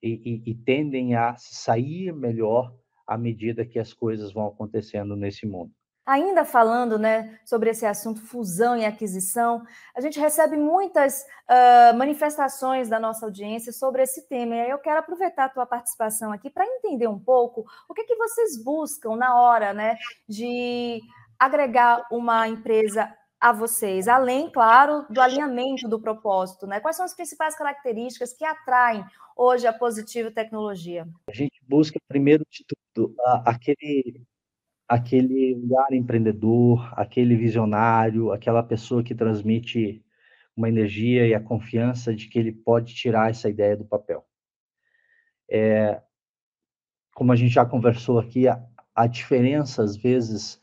e, 0.01 0.43
e, 0.47 0.53
e 0.53 0.55
tendem 0.55 1.17
a 1.17 1.35
sair 1.37 2.13
melhor 2.13 2.73
à 3.05 3.19
medida 3.19 3.67
que 3.67 3.81
as 3.81 3.93
coisas 3.93 4.33
vão 4.33 4.47
acontecendo 4.47 5.17
nesse 5.17 5.45
mundo. 5.45 5.73
Ainda 6.07 6.45
falando 6.45 6.97
né, 6.97 7.39
sobre 7.45 7.71
esse 7.71 7.85
assunto 7.85 8.21
fusão 8.21 8.77
e 8.77 8.87
aquisição, 8.87 9.63
a 9.95 10.01
gente 10.01 10.19
recebe 10.19 10.57
muitas 10.57 11.23
uh, 11.23 11.97
manifestações 11.99 12.89
da 12.89 13.01
nossa 13.01 13.27
audiência 13.27 13.73
sobre 13.73 14.05
esse 14.05 14.27
tema. 14.29 14.55
E 14.55 14.61
aí 14.61 14.71
eu 14.71 14.79
quero 14.79 15.01
aproveitar 15.01 15.47
a 15.47 15.49
tua 15.51 15.67
participação 15.67 16.33
aqui 16.33 16.49
para 16.49 16.65
entender 16.65 17.09
um 17.09 17.19
pouco 17.19 17.65
o 17.89 17.95
que, 17.95 18.05
que 18.05 18.17
vocês 18.17 18.63
buscam 18.63 19.17
na 19.17 19.39
hora 19.39 19.75
né, 19.75 19.99
de 20.27 21.01
agregar 21.37 22.07
uma 22.11 22.49
empresa 22.49 23.13
a 23.41 23.53
vocês, 23.53 24.09
além, 24.09 24.51
claro, 24.51 25.07
do 25.09 25.21
alinhamento 25.21 25.89
do 25.89 26.01
propósito, 26.01 26.67
né? 26.67 26.81
Quais 26.81 26.97
são 26.97 27.05
as 27.05 27.15
principais 27.15 27.57
características 27.57 28.33
que 28.33 28.45
atraem 28.45 29.05
hoje 29.37 29.67
a 29.67 29.73
Positivo 29.73 30.31
Tecnologia? 30.31 31.07
A 31.29 31.33
gente 31.33 31.61
busca, 31.67 32.01
primeiro 32.09 32.45
de 32.51 32.65
tudo, 32.95 33.15
aquele, 33.45 34.23
aquele 34.89 35.55
olhar 35.55 35.93
empreendedor, 35.93 36.93
aquele 36.99 37.37
visionário, 37.37 38.33
aquela 38.33 38.63
pessoa 38.63 39.05
que 39.05 39.15
transmite 39.15 40.05
uma 40.57 40.69
energia 40.69 41.25
e 41.25 41.33
a 41.33 41.41
confiança 41.41 42.13
de 42.13 42.29
que 42.29 42.39
ele 42.39 42.51
pode 42.51 42.93
tirar 42.93 43.31
essa 43.31 43.49
ideia 43.49 43.77
do 43.77 43.85
papel. 43.85 44.27
É, 45.49 46.03
como 47.15 47.31
a 47.31 47.37
gente 47.37 47.53
já 47.53 47.65
conversou 47.65 48.19
aqui, 48.19 48.49
a, 48.49 48.61
a 48.93 49.07
diferença, 49.07 49.85
às 49.85 49.97
vezes, 49.97 50.61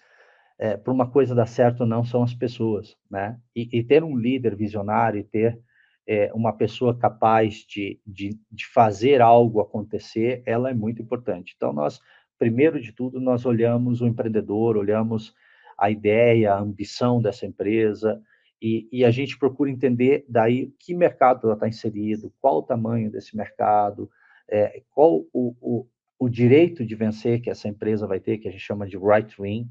é, 0.58 0.78
para 0.78 0.93
uma 0.93 1.10
coisa 1.10 1.36
dar 1.36 1.47
certo 1.47 1.82
ou 1.82 1.88
não 1.88 2.03
são 2.03 2.24
as 2.24 2.34
pessoas, 2.34 2.95
né? 3.10 3.38
E, 3.56 3.80
e 3.80 3.84
ter 3.84 4.03
um 4.03 4.16
líder 4.16 4.56
visionário, 4.56 5.20
e 5.20 5.24
ter 5.24 5.60
é, 6.08 6.32
uma 6.34 6.53
pessoa 6.53 6.97
capaz 6.97 7.66
de, 7.68 7.99
de, 8.06 8.38
de, 8.51 8.66
fazer 8.68 9.22
algo 9.22 9.60
acontecer, 9.60 10.43
ela 10.45 10.70
é 10.70 10.74
muito 10.74 11.01
importante. 11.01 11.53
Então, 11.56 11.74
nós, 11.74 11.99
primeiro 12.38 12.80
de 12.80 12.91
tudo, 12.91 13.20
nós 13.20 13.45
olhamos 13.45 14.01
o 14.01 14.08
empreendedor, 14.08 14.78
olhamos 14.78 15.34
a 15.78 15.89
ideia, 15.89 16.53
a 16.53 16.60
ambição 16.60 17.22
dessa 17.22 17.45
empresa, 17.45 18.22
e, 18.62 18.88
e 18.91 19.03
a 19.03 19.12
gente 19.12 19.38
procura 19.38 19.70
entender 19.70 20.26
daí 20.30 20.74
que 20.80 20.95
mercado 20.95 21.45
ela 21.45 21.56
está 21.56 21.68
inserido, 21.68 22.34
qual 22.39 22.60
o 22.60 22.64
tamanho 22.64 23.12
desse 23.12 23.36
mercado, 23.36 24.10
é, 24.49 24.82
qual 24.91 25.26
o, 25.34 25.56
o, 25.60 25.88
o 26.18 26.30
direito 26.30 26.86
de 26.86 26.95
vencer 26.95 27.41
que 27.41 27.49
essa 27.49 27.68
empresa 27.68 28.08
vai 28.08 28.20
ter, 28.20 28.38
que 28.38 28.47
a 28.47 28.51
gente 28.51 28.64
chama 28.64 28.88
de 28.88 28.97
right 28.97 29.36
win, 29.39 29.70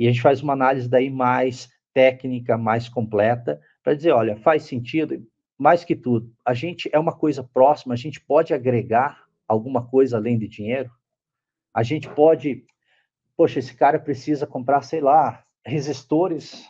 e 0.00 0.08
a 0.08 0.10
gente 0.10 0.22
faz 0.22 0.42
uma 0.42 0.52
análise 0.52 0.88
daí 0.88 1.10
mais 1.10 1.68
técnica, 1.94 2.58
mais 2.58 2.88
completa, 2.88 3.60
para 3.82 3.94
dizer, 3.94 4.12
olha, 4.12 4.36
faz 4.36 4.64
sentido, 4.64 5.24
mais 5.58 5.84
que 5.84 5.94
tudo, 5.94 6.32
a 6.44 6.54
gente 6.54 6.88
é 6.92 6.98
uma 6.98 7.16
coisa 7.16 7.44
próxima, 7.44 7.94
a 7.94 7.96
gente 7.96 8.20
pode 8.20 8.52
agregar 8.52 9.24
alguma 9.46 9.86
coisa 9.86 10.16
além 10.16 10.38
de 10.38 10.48
dinheiro? 10.48 10.90
A 11.72 11.82
gente 11.82 12.08
pode 12.08 12.64
poxa, 13.40 13.58
esse 13.58 13.74
cara 13.74 13.98
precisa 13.98 14.46
comprar, 14.46 14.82
sei 14.82 15.00
lá, 15.00 15.42
resistores. 15.64 16.68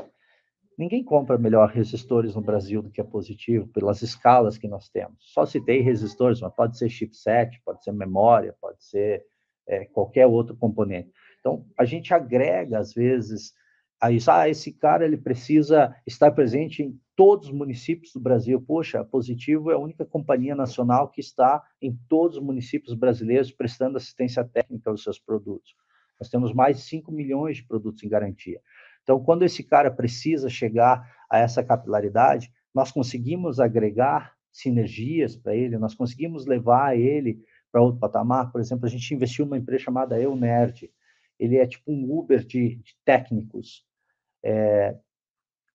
Ninguém 0.78 1.02
compra 1.02 1.36
melhor 1.36 1.68
resistores 1.68 2.36
no 2.36 2.40
Brasil 2.40 2.80
do 2.80 2.92
que 2.92 3.00
a 3.00 3.04
Positivo, 3.04 3.66
pelas 3.66 4.02
escalas 4.02 4.56
que 4.56 4.68
nós 4.68 4.88
temos. 4.88 5.16
Só 5.18 5.44
citei 5.44 5.80
resistores, 5.80 6.40
mas 6.40 6.54
pode 6.54 6.78
ser 6.78 6.88
chipset, 6.88 7.60
pode 7.64 7.82
ser 7.82 7.90
memória, 7.90 8.54
pode 8.60 8.84
ser 8.84 9.26
é, 9.66 9.84
qualquer 9.86 10.28
outro 10.28 10.56
componente. 10.56 11.10
Então, 11.40 11.66
a 11.76 11.84
gente 11.84 12.14
agrega, 12.14 12.78
às 12.78 12.92
vezes, 12.92 13.52
a 14.00 14.10
isso. 14.10 14.30
Ah, 14.30 14.48
esse 14.48 14.72
cara 14.72 15.04
ele 15.04 15.16
precisa 15.16 15.94
estar 16.06 16.30
presente 16.30 16.82
em 16.82 16.98
todos 17.16 17.48
os 17.48 17.54
municípios 17.54 18.12
do 18.12 18.20
Brasil. 18.20 18.60
Poxa, 18.60 19.00
a 19.00 19.04
Positivo 19.04 19.70
é 19.70 19.74
a 19.74 19.78
única 19.78 20.04
companhia 20.04 20.54
nacional 20.54 21.10
que 21.10 21.20
está 21.20 21.62
em 21.80 21.94
todos 22.08 22.38
os 22.38 22.42
municípios 22.42 22.94
brasileiros 22.94 23.52
prestando 23.52 23.96
assistência 23.96 24.44
técnica 24.44 24.90
aos 24.90 25.02
seus 25.02 25.18
produtos. 25.18 25.74
Nós 26.18 26.28
temos 26.28 26.52
mais 26.52 26.76
de 26.76 26.82
5 26.84 27.10
milhões 27.12 27.58
de 27.58 27.64
produtos 27.64 28.02
em 28.02 28.08
garantia. 28.08 28.60
Então, 29.02 29.22
quando 29.22 29.42
esse 29.42 29.62
cara 29.62 29.90
precisa 29.90 30.48
chegar 30.48 31.10
a 31.30 31.38
essa 31.38 31.62
capilaridade, 31.62 32.52
nós 32.74 32.92
conseguimos 32.92 33.58
agregar 33.58 34.34
sinergias 34.52 35.36
para 35.36 35.54
ele, 35.54 35.78
nós 35.78 35.94
conseguimos 35.94 36.46
levar 36.46 36.96
ele 36.96 37.42
para 37.72 37.80
outro 37.80 38.00
patamar. 38.00 38.50
Por 38.50 38.60
exemplo, 38.60 38.86
a 38.86 38.88
gente 38.88 39.14
investiu 39.14 39.44
numa 39.44 39.58
empresa 39.58 39.84
chamada 39.84 40.20
EUNERD. 40.20 40.90
Ele 41.40 41.56
é 41.56 41.66
tipo 41.66 41.90
um 41.90 42.18
Uber 42.18 42.44
de, 42.44 42.76
de 42.76 42.94
técnicos. 43.04 43.84
É, 44.44 44.94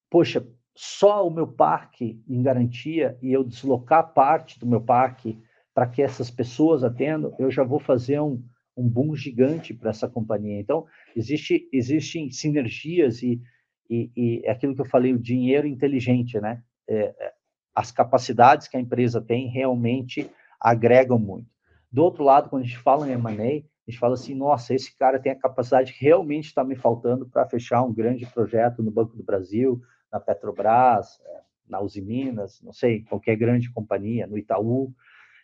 poxa, 0.08 0.46
só 0.74 1.26
o 1.26 1.30
meu 1.30 1.48
parque 1.48 2.22
em 2.28 2.42
garantia 2.42 3.18
e 3.20 3.32
eu 3.32 3.42
deslocar 3.42 4.14
parte 4.14 4.58
do 4.60 4.66
meu 4.66 4.80
parque 4.80 5.38
para 5.74 5.86
que 5.86 6.00
essas 6.00 6.30
pessoas 6.30 6.84
atendam, 6.84 7.34
eu 7.38 7.50
já 7.50 7.64
vou 7.64 7.80
fazer 7.80 8.20
um, 8.20 8.42
um 8.76 8.88
boom 8.88 9.14
gigante 9.14 9.74
para 9.74 9.90
essa 9.90 10.08
companhia. 10.08 10.58
Então, 10.60 10.86
existe, 11.14 11.68
existem 11.72 12.30
sinergias 12.30 13.22
e, 13.22 13.42
e, 13.90 14.10
e 14.16 14.42
é 14.44 14.52
aquilo 14.52 14.74
que 14.74 14.80
eu 14.80 14.86
falei, 14.88 15.12
o 15.12 15.18
dinheiro 15.18 15.66
inteligente, 15.66 16.40
né? 16.40 16.62
É, 16.88 17.14
é 17.18 17.32
as 17.74 17.92
capacidades 17.92 18.68
que 18.68 18.76
a 18.78 18.80
empresa 18.80 19.20
tem 19.20 19.48
realmente 19.48 20.30
agregam 20.58 21.18
muito. 21.18 21.50
Do 21.92 22.02
outro 22.02 22.24
lado, 22.24 22.48
quando 22.48 22.62
a 22.62 22.64
gente 22.64 22.78
fala 22.78 23.06
em 23.06 23.12
M&A, 23.12 23.62
a 23.86 23.90
gente 23.90 24.00
fala 24.00 24.14
assim, 24.14 24.34
nossa, 24.34 24.74
esse 24.74 24.96
cara 24.96 25.18
tem 25.18 25.30
a 25.30 25.38
capacidade 25.38 25.92
que 25.92 26.04
realmente 26.04 26.46
está 26.46 26.64
me 26.64 26.74
faltando 26.74 27.24
para 27.26 27.48
fechar 27.48 27.82
um 27.84 27.92
grande 27.92 28.26
projeto 28.26 28.82
no 28.82 28.90
Banco 28.90 29.16
do 29.16 29.22
Brasil, 29.22 29.80
na 30.12 30.18
Petrobras, 30.18 31.20
é, 31.24 31.40
na 31.68 31.80
Uzi 31.80 32.02
Minas, 32.02 32.60
não 32.62 32.72
sei, 32.72 33.02
qualquer 33.04 33.36
grande 33.36 33.70
companhia, 33.72 34.26
no 34.26 34.36
Itaú. 34.36 34.92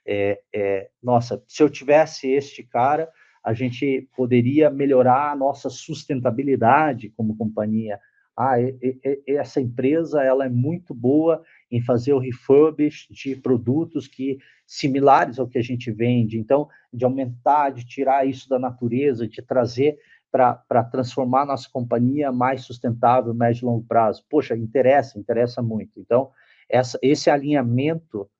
É, 0.05 0.41
é, 0.53 0.91
nossa, 1.01 1.43
se 1.47 1.63
eu 1.63 1.71
tivesse 1.71 2.29
este 2.31 2.65
cara, 2.65 3.09
a 3.45 3.53
gente 3.53 4.09
poderia 4.17 4.71
melhorar 4.71 5.31
a 5.31 5.37
nossa 5.37 5.71
sustentabilidade 5.71 7.11
como 7.11 7.37
companhia. 7.37 8.01
Ah, 8.37 8.61
e, 8.61 8.77
e, 8.83 9.37
essa 9.37 9.61
empresa 9.61 10.23
ela 10.23 10.47
é 10.47 10.49
muito 10.49 10.93
boa 10.93 11.43
em 11.73 11.81
fazer 11.81 12.13
o 12.13 12.19
refurbish 12.19 13.09
de 13.11 13.35
produtos 13.35 14.07
que 14.07 14.39
similares 14.67 15.39
ao 15.39 15.49
que 15.49 15.59
a 15.59 15.63
gente 15.63 15.91
vende. 15.91 16.39
Então, 16.39 16.69
de 16.93 17.05
aumentar, 17.05 17.71
de 17.71 17.87
tirar 17.87 18.29
isso 18.29 18.47
da 18.47 18.59
natureza, 18.59 19.27
de 19.27 19.41
trazer 19.41 19.99
para 20.31 20.85
transformar 20.91 21.47
nossa 21.47 21.69
companhia 21.71 22.31
mais 22.31 22.63
sustentável, 22.63 23.35
médio 23.35 23.65
e 23.65 23.67
longo 23.67 23.87
prazo. 23.87 24.25
Poxa, 24.29 24.57
interessa, 24.57 25.19
interessa 25.19 25.63
muito. 25.63 25.99
Então, 25.99 26.31
essa, 26.69 26.99
esse 27.03 27.31
alinhamento 27.31 28.31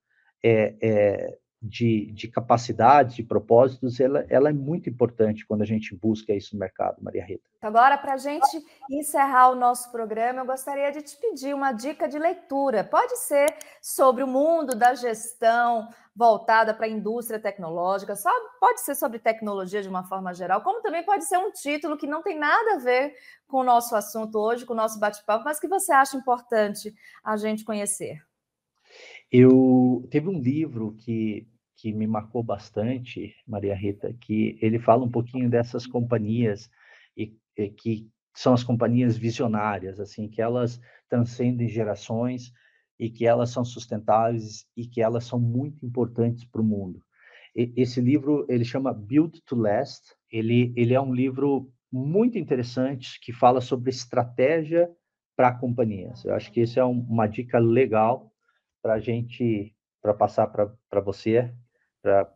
é, 0.43 0.75
é, 0.83 1.39
de, 1.63 2.11
de 2.13 2.27
capacidade, 2.27 3.17
de 3.17 3.23
propósitos, 3.23 4.01
ela, 4.01 4.27
ela 4.29 4.49
é 4.49 4.53
muito 4.53 4.91
importante 4.91 5.47
quando 5.47 5.63
a 5.63 5.67
gente 5.67 5.95
busca 5.95 6.33
isso 6.35 6.57
no 6.57 6.61
mercado, 6.61 6.97
Maria 7.01 7.25
Rita. 7.25 7.45
Agora, 7.61 7.97
para 7.97 8.15
a 8.15 8.17
gente 8.17 8.61
encerrar 8.91 9.51
o 9.51 9.55
nosso 9.55 9.93
programa, 9.93 10.41
eu 10.41 10.47
gostaria 10.47 10.91
de 10.91 11.03
te 11.03 11.17
pedir 11.17 11.55
uma 11.55 11.71
dica 11.71 12.09
de 12.09 12.19
leitura. 12.19 12.83
Pode 12.83 13.17
ser 13.19 13.55
sobre 13.81 14.25
o 14.25 14.27
mundo 14.27 14.75
da 14.75 14.95
gestão 14.95 15.89
voltada 16.15 16.75
para 16.75 16.87
a 16.87 16.91
indústria 16.91 17.39
tecnológica, 17.39 18.17
só 18.17 18.31
pode 18.59 18.81
ser 18.81 18.97
sobre 18.97 19.21
tecnologia 19.21 19.81
de 19.81 19.89
uma 19.89 20.05
forma 20.05 20.35
geral, 20.35 20.61
como 20.63 20.83
também 20.83 21.05
pode 21.05 21.25
ser 21.25 21.39
um 21.39 21.53
título 21.53 21.97
que 21.97 22.07
não 22.07 22.23
tem 22.23 22.39
nada 22.39 22.75
a 22.75 22.79
ver 22.79 23.15
com 23.47 23.59
o 23.59 23.65
nosso 23.65 23.95
assunto 23.95 24.37
hoje, 24.37 24.67
com 24.67 24.75
o 24.75 24.77
nosso 24.77 24.99
bate-papo, 24.99 25.45
mas 25.45 25.61
que 25.61 25.69
você 25.69 25.93
acha 25.93 26.17
importante 26.17 26.93
a 27.25 27.37
gente 27.37 27.65
conhecer. 27.65 28.21
Eu 29.31 30.07
teve 30.11 30.29
um 30.29 30.39
livro 30.39 30.95
que 30.99 31.49
que 31.83 31.93
me 31.93 32.07
marcou 32.07 32.45
bastante, 32.45 33.35
Maria 33.45 33.75
Rita, 33.75 34.15
que 34.21 34.57
ele 34.63 34.79
fala 34.79 35.05
um 35.05 35.11
pouquinho 35.11 35.51
dessas 35.51 35.85
companhias 35.85 36.71
e, 37.17 37.37
e 37.59 37.71
que 37.71 38.09
são 38.33 38.55
as 38.55 38.63
companhias 38.63 39.17
visionárias, 39.17 39.99
assim, 39.99 40.29
que 40.29 40.41
elas 40.41 40.81
transcendem 41.09 41.69
gerações 41.69 42.53
e 43.01 43.11
que 43.11 43.27
elas 43.27 43.51
são 43.51 43.65
sustentáveis 43.65 44.65
e 44.77 44.87
que 44.87 45.03
elas 45.03 45.25
são 45.25 45.41
muito 45.41 45.85
importantes 45.85 46.45
para 46.45 46.61
o 46.61 46.65
mundo. 46.65 47.03
E, 47.53 47.73
esse 47.77 48.01
livro 48.01 48.47
ele 48.49 48.65
chama 48.65 48.95
Build 48.95 49.43
to 49.45 49.57
Last. 49.57 50.15
Ele 50.31 50.73
ele 50.77 50.95
é 50.95 51.01
um 51.01 51.13
livro 51.13 51.69
muito 51.91 52.39
interessante 52.39 53.19
que 53.21 53.33
fala 53.33 53.61
sobre 53.61 53.91
estratégia 53.91 54.89
para 55.37 55.53
companhias. 55.53 56.25
Eu 56.25 56.33
acho 56.37 56.53
que 56.53 56.61
isso 56.61 56.79
é 56.79 56.85
um, 56.85 57.01
uma 57.01 57.27
dica 57.27 57.59
legal 57.59 58.33
para 58.81 58.95
a 58.95 59.01
gente 59.01 59.75
para 60.01 60.15
passar 60.15 60.47
para 60.47 61.01
você 61.01 61.53
para 62.03 62.31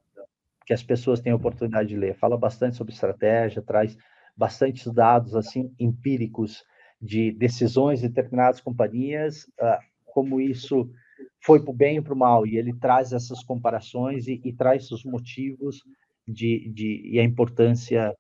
que 0.64 0.72
as 0.72 0.82
pessoas 0.82 1.20
tenham 1.20 1.36
oportunidade 1.36 1.88
de 1.88 1.96
ler. 1.96 2.14
Fala 2.14 2.36
bastante 2.36 2.76
sobre 2.76 2.92
estratégia, 2.92 3.62
traz 3.62 3.96
bastantes 4.36 4.92
dados 4.92 5.34
assim 5.34 5.74
empíricos 5.78 6.64
de 7.00 7.32
decisões 7.32 8.00
de 8.00 8.08
determinadas 8.08 8.60
companhias, 8.60 9.44
uh, 9.60 9.78
como 10.06 10.40
isso 10.40 10.90
foi 11.44 11.60
para 11.60 11.70
o 11.70 11.74
bem 11.74 11.98
e 11.98 12.02
para 12.02 12.14
o 12.14 12.16
mal, 12.16 12.46
e 12.46 12.56
ele 12.56 12.74
traz 12.74 13.12
essas 13.12 13.42
comparações 13.44 14.26
e, 14.26 14.40
e 14.44 14.52
traz 14.52 14.90
os 14.90 15.04
motivos 15.04 15.82
de, 16.26 16.70
de, 16.72 17.02
e 17.12 17.20
a 17.20 17.22
importância 17.22 18.14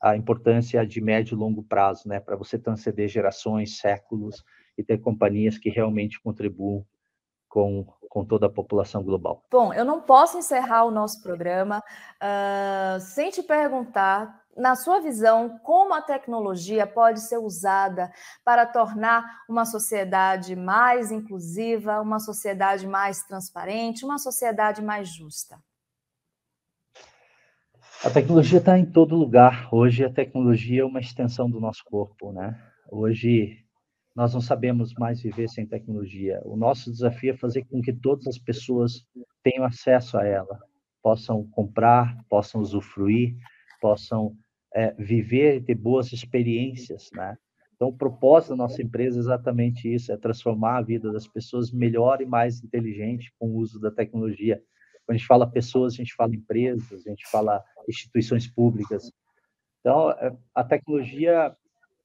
a 0.00 0.16
importância 0.16 0.86
de 0.86 1.00
médio 1.00 1.34
e 1.34 1.38
longo 1.38 1.62
prazo, 1.62 2.08
né, 2.08 2.20
para 2.20 2.36
você 2.36 2.56
transcender 2.56 3.08
gerações, 3.08 3.78
séculos 3.78 4.44
e 4.76 4.84
ter 4.84 4.98
companhias 4.98 5.58
que 5.58 5.70
realmente 5.70 6.20
contribuam 6.20 6.86
com, 7.48 7.84
com 8.08 8.24
toda 8.24 8.46
a 8.46 8.50
população 8.50 9.02
global. 9.02 9.44
Bom, 9.50 9.72
eu 9.72 9.84
não 9.84 10.00
posso 10.00 10.38
encerrar 10.38 10.84
o 10.84 10.90
nosso 10.90 11.22
programa 11.22 11.82
uh, 12.22 13.00
sem 13.00 13.30
te 13.30 13.42
perguntar, 13.42 14.42
na 14.58 14.74
sua 14.74 14.98
visão, 14.98 15.58
como 15.62 15.94
a 15.94 16.02
tecnologia 16.02 16.84
pode 16.84 17.20
ser 17.20 17.38
usada 17.38 18.10
para 18.44 18.66
tornar 18.66 19.24
uma 19.48 19.64
sociedade 19.64 20.56
mais 20.56 21.12
inclusiva, 21.12 22.00
uma 22.00 22.18
sociedade 22.18 22.84
mais 22.86 23.22
transparente, 23.22 24.04
uma 24.04 24.18
sociedade 24.18 24.82
mais 24.82 25.08
justa? 25.08 25.56
A 28.04 28.10
tecnologia 28.10 28.58
está 28.58 28.76
em 28.76 28.86
todo 28.86 29.14
lugar. 29.14 29.68
Hoje 29.72 30.04
a 30.04 30.12
tecnologia 30.12 30.82
é 30.82 30.84
uma 30.84 31.00
extensão 31.00 31.48
do 31.48 31.60
nosso 31.60 31.84
corpo, 31.84 32.32
né? 32.32 32.60
Hoje 32.90 33.64
nós 34.18 34.34
não 34.34 34.40
sabemos 34.40 34.92
mais 34.94 35.22
viver 35.22 35.48
sem 35.48 35.64
tecnologia. 35.64 36.40
O 36.44 36.56
nosso 36.56 36.90
desafio 36.90 37.34
é 37.34 37.36
fazer 37.36 37.64
com 37.66 37.80
que 37.80 37.92
todas 37.92 38.26
as 38.26 38.36
pessoas 38.36 39.06
tenham 39.44 39.64
acesso 39.64 40.18
a 40.18 40.26
ela, 40.26 40.58
possam 41.00 41.48
comprar, 41.52 42.18
possam 42.28 42.60
usufruir, 42.60 43.36
possam 43.80 44.36
é, 44.74 44.92
viver 44.98 45.58
e 45.58 45.60
ter 45.60 45.76
boas 45.76 46.12
experiências, 46.12 47.08
né? 47.12 47.38
Então, 47.76 47.90
o 47.90 47.96
propósito 47.96 48.50
da 48.50 48.56
nossa 48.56 48.82
empresa 48.82 49.18
é 49.18 49.20
exatamente 49.20 49.94
isso: 49.94 50.10
é 50.10 50.16
transformar 50.16 50.78
a 50.78 50.82
vida 50.82 51.12
das 51.12 51.28
pessoas 51.28 51.70
melhor 51.70 52.20
e 52.20 52.26
mais 52.26 52.60
inteligente 52.64 53.32
com 53.38 53.46
o 53.50 53.58
uso 53.58 53.78
da 53.78 53.92
tecnologia. 53.92 54.60
Quando 55.06 55.14
a 55.14 55.16
gente 55.16 55.28
fala 55.28 55.48
pessoas, 55.48 55.94
a 55.94 55.96
gente 55.98 56.16
fala 56.16 56.34
empresas, 56.34 57.06
a 57.06 57.10
gente 57.10 57.24
fala 57.30 57.62
instituições 57.88 58.48
públicas. 58.48 59.12
Então, 59.78 60.10
é, 60.10 60.36
a 60.52 60.64
tecnologia 60.64 61.56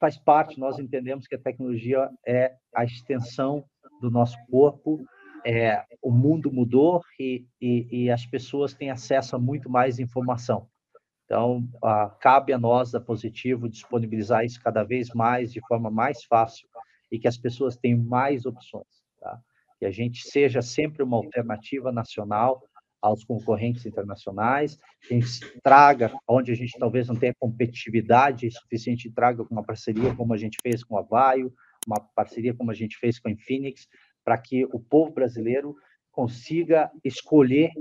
faz 0.04 0.18
parte, 0.18 0.60
nós 0.60 0.80
entendemos 0.80 1.26
que 1.28 1.36
a 1.36 1.40
tecnologia 1.40 2.10
é 2.28 2.54
a 2.76 2.84
extensão 2.84 3.64
do 4.02 4.12
nosso 4.12 4.36
corpo, 4.52 5.02
é, 5.46 5.82
o 6.02 6.12
mundo 6.12 6.52
mudou 6.52 7.02
e, 7.18 7.46
e, 7.62 7.88
e, 7.90 8.12
as 8.12 8.26
pessoas 8.26 8.74
têm 8.74 8.90
acesso 8.90 9.38
a 9.38 9.40
muito 9.40 9.70
mais 9.70 10.00
informação. 10.00 10.68
Então, 11.24 11.66
a, 11.82 12.10
cabe 12.20 12.52
a 12.52 12.60
nós, 12.60 12.92
da 12.92 13.00
Positivo, 13.00 13.70
disponibilizar 13.70 14.44
isso 14.44 14.62
cada 14.62 14.84
vez 14.84 15.08
mais, 15.14 15.54
de 15.54 15.62
forma 15.66 15.90
mais 15.90 16.26
fácil, 16.26 16.68
e 17.10 17.18
que 17.18 17.28
as 17.28 17.38
pessoas 17.38 17.78
tenham 17.78 18.04
mais 18.04 18.46
opções. 18.46 19.06
Tá? 19.22 19.40
Que 19.80 19.86
a 19.86 19.92
gente 19.92 20.28
seja 20.28 20.62
sempre 20.62 21.02
uma 21.02 21.16
alternativa 21.16 21.94
nacional 21.94 22.62
aos 23.04 23.26
concorrentes 23.26 23.86
internacionais, 23.86 24.80
que 25.02 25.14
a 25.14 25.20
gente 25.20 25.60
traga, 25.62 26.10
onde 26.26 26.54
a 26.54 26.56
gente 26.56 26.80
talvez 26.80 27.10
não 27.10 27.18
tenha 27.18 27.34
competitividade 27.38 28.50
suficiente, 28.50 29.12
traga 29.12 29.46
uma 29.52 29.62
parceria 29.62 30.16
como 30.16 30.34
a 30.34 30.38
gente 30.38 30.58
fez 30.64 30.86
com 30.86 30.98
a 30.98 31.02
Vaio, 31.02 31.54
uma 31.86 32.00
parceria 32.00 32.54
como 32.54 32.72
a 32.72 32.74
gente 32.74 32.98
fez 32.98 33.20
com 33.20 33.28
a 33.28 33.32
Infinix, 33.32 33.90
para 34.24 34.38
que 34.38 34.64
o 34.72 34.80
povo 34.80 35.12
brasileiro 35.12 35.76
consiga 36.14 36.90
escolher 37.04 37.72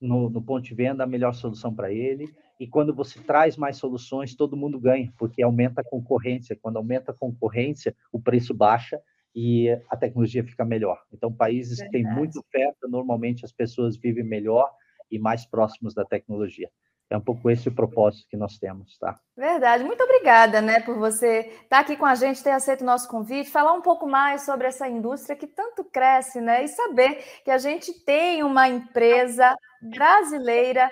no, 0.00 0.30
no, 0.30 0.40
ponto 0.40 0.64
de 0.64 0.74
venda 0.74 1.04
a 1.04 1.06
melhor 1.06 1.34
solução 1.34 1.74
para 1.74 1.92
ele 1.92 2.32
e 2.58 2.66
quando 2.66 2.94
você 2.94 3.20
traz 3.20 3.58
mais 3.58 3.76
soluções, 3.76 4.34
todo 4.34 4.56
mundo 4.56 4.80
ganha, 4.80 5.12
porque 5.18 5.42
aumenta 5.42 5.82
a 5.82 5.84
concorrência. 5.84 6.58
Quando 6.60 6.78
aumenta 6.78 7.12
a 7.12 7.14
concorrência, 7.14 7.94
o 8.10 8.18
preço 8.18 8.54
baixa 8.54 8.98
e 9.34 9.70
a 9.88 9.96
tecnologia 9.96 10.44
fica 10.44 10.64
melhor. 10.64 11.00
Então, 11.12 11.32
países 11.32 11.78
Verdade. 11.78 11.98
que 11.98 12.04
têm 12.04 12.14
muita 12.14 12.40
oferta, 12.40 12.88
normalmente 12.88 13.44
as 13.44 13.52
pessoas 13.52 13.96
vivem 13.96 14.24
melhor 14.24 14.70
e 15.10 15.18
mais 15.18 15.46
próximos 15.46 15.94
da 15.94 16.04
tecnologia. 16.04 16.68
É 17.08 17.16
um 17.16 17.20
pouco 17.20 17.50
esse 17.50 17.68
o 17.68 17.74
propósito 17.74 18.28
que 18.28 18.36
nós 18.36 18.56
temos, 18.56 18.96
tá? 18.96 19.18
Verdade. 19.36 19.82
Muito 19.82 20.02
obrigada, 20.04 20.60
né, 20.60 20.80
por 20.80 20.96
você 20.96 21.40
estar 21.62 21.80
aqui 21.80 21.96
com 21.96 22.06
a 22.06 22.14
gente, 22.14 22.42
ter 22.42 22.52
aceito 22.52 22.82
o 22.82 22.86
nosso 22.86 23.08
convite, 23.08 23.50
falar 23.50 23.72
um 23.72 23.82
pouco 23.82 24.06
mais 24.06 24.42
sobre 24.42 24.68
essa 24.68 24.88
indústria 24.88 25.34
que 25.34 25.48
tanto 25.48 25.82
cresce, 25.82 26.40
né, 26.40 26.62
e 26.62 26.68
saber 26.68 27.16
que 27.44 27.50
a 27.50 27.58
gente 27.58 27.92
tem 28.04 28.44
uma 28.44 28.68
empresa 28.68 29.56
brasileira 29.82 30.88